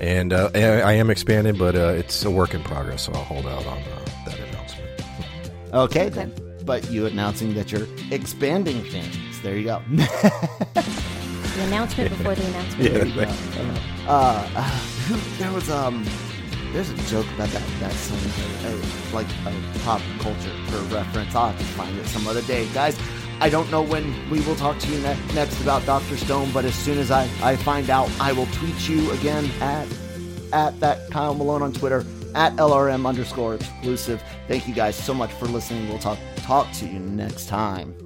And 0.00 0.32
uh, 0.32 0.50
I 0.54 0.60
I 0.80 0.92
am 0.92 1.10
expanding, 1.10 1.56
but 1.56 1.74
uh, 1.74 1.94
it's 1.96 2.24
a 2.24 2.30
work 2.30 2.54
in 2.54 2.62
progress, 2.62 3.04
so 3.04 3.12
I'll 3.12 3.24
hold 3.24 3.46
out 3.46 3.66
on 3.66 3.78
uh, 3.78 4.04
that 4.26 4.38
announcement. 4.38 4.90
Okay, 5.72 6.08
then. 6.08 6.32
But 6.64 6.90
you 6.90 7.06
announcing 7.06 7.54
that 7.54 7.70
you're 7.70 7.86
expanding 8.10 8.82
things. 8.84 9.16
There 9.42 9.56
you 9.56 9.64
go. 9.64 9.82
The 11.56 11.62
announcement 11.62 12.10
before 12.10 12.34
the 12.34 12.44
announcement. 12.48 12.92
There 12.92 13.06
you 13.06 13.14
go. 13.14 13.22
Uh, 14.06 14.48
uh, 14.56 14.80
there 15.38 15.50
was 15.52 15.70
um, 15.70 16.04
there's 16.72 16.90
a 16.90 16.96
joke 17.08 17.26
about 17.34 17.48
that 17.48 17.62
that 17.80 17.92
song, 17.92 18.18
uh, 18.66 19.14
like 19.14 19.26
a 19.46 19.78
pop 19.84 20.02
culture 20.18 20.52
for 20.66 20.76
reference. 20.94 21.34
I'll 21.34 21.48
have 21.48 21.58
to 21.58 21.64
find 21.64 21.96
it 21.96 22.06
some 22.08 22.26
other 22.28 22.42
day, 22.42 22.68
guys. 22.74 22.98
I 23.40 23.50
don't 23.50 23.70
know 23.70 23.82
when 23.82 24.14
we 24.30 24.40
will 24.40 24.56
talk 24.56 24.78
to 24.78 24.90
you 24.90 24.98
ne- 25.00 25.34
next 25.34 25.60
about 25.60 25.84
Doctor 25.84 26.16
Stone, 26.16 26.52
but 26.52 26.64
as 26.64 26.74
soon 26.74 26.98
as 26.98 27.10
I 27.10 27.28
I 27.42 27.56
find 27.56 27.90
out, 27.90 28.10
I 28.20 28.32
will 28.32 28.46
tweet 28.46 28.88
you 28.88 29.10
again 29.12 29.50
at 29.60 29.86
at 30.52 30.78
that 30.80 31.10
Kyle 31.10 31.34
Malone 31.34 31.62
on 31.62 31.72
Twitter 31.72 32.04
at 32.34 32.54
LRM 32.56 33.06
underscore 33.06 33.54
exclusive. 33.56 34.22
Thank 34.48 34.66
you 34.66 34.74
guys 34.74 34.96
so 34.96 35.12
much 35.12 35.32
for 35.32 35.46
listening. 35.46 35.88
We'll 35.88 35.98
talk 35.98 36.18
talk 36.36 36.70
to 36.74 36.86
you 36.86 36.98
next 36.98 37.46
time. 37.48 38.05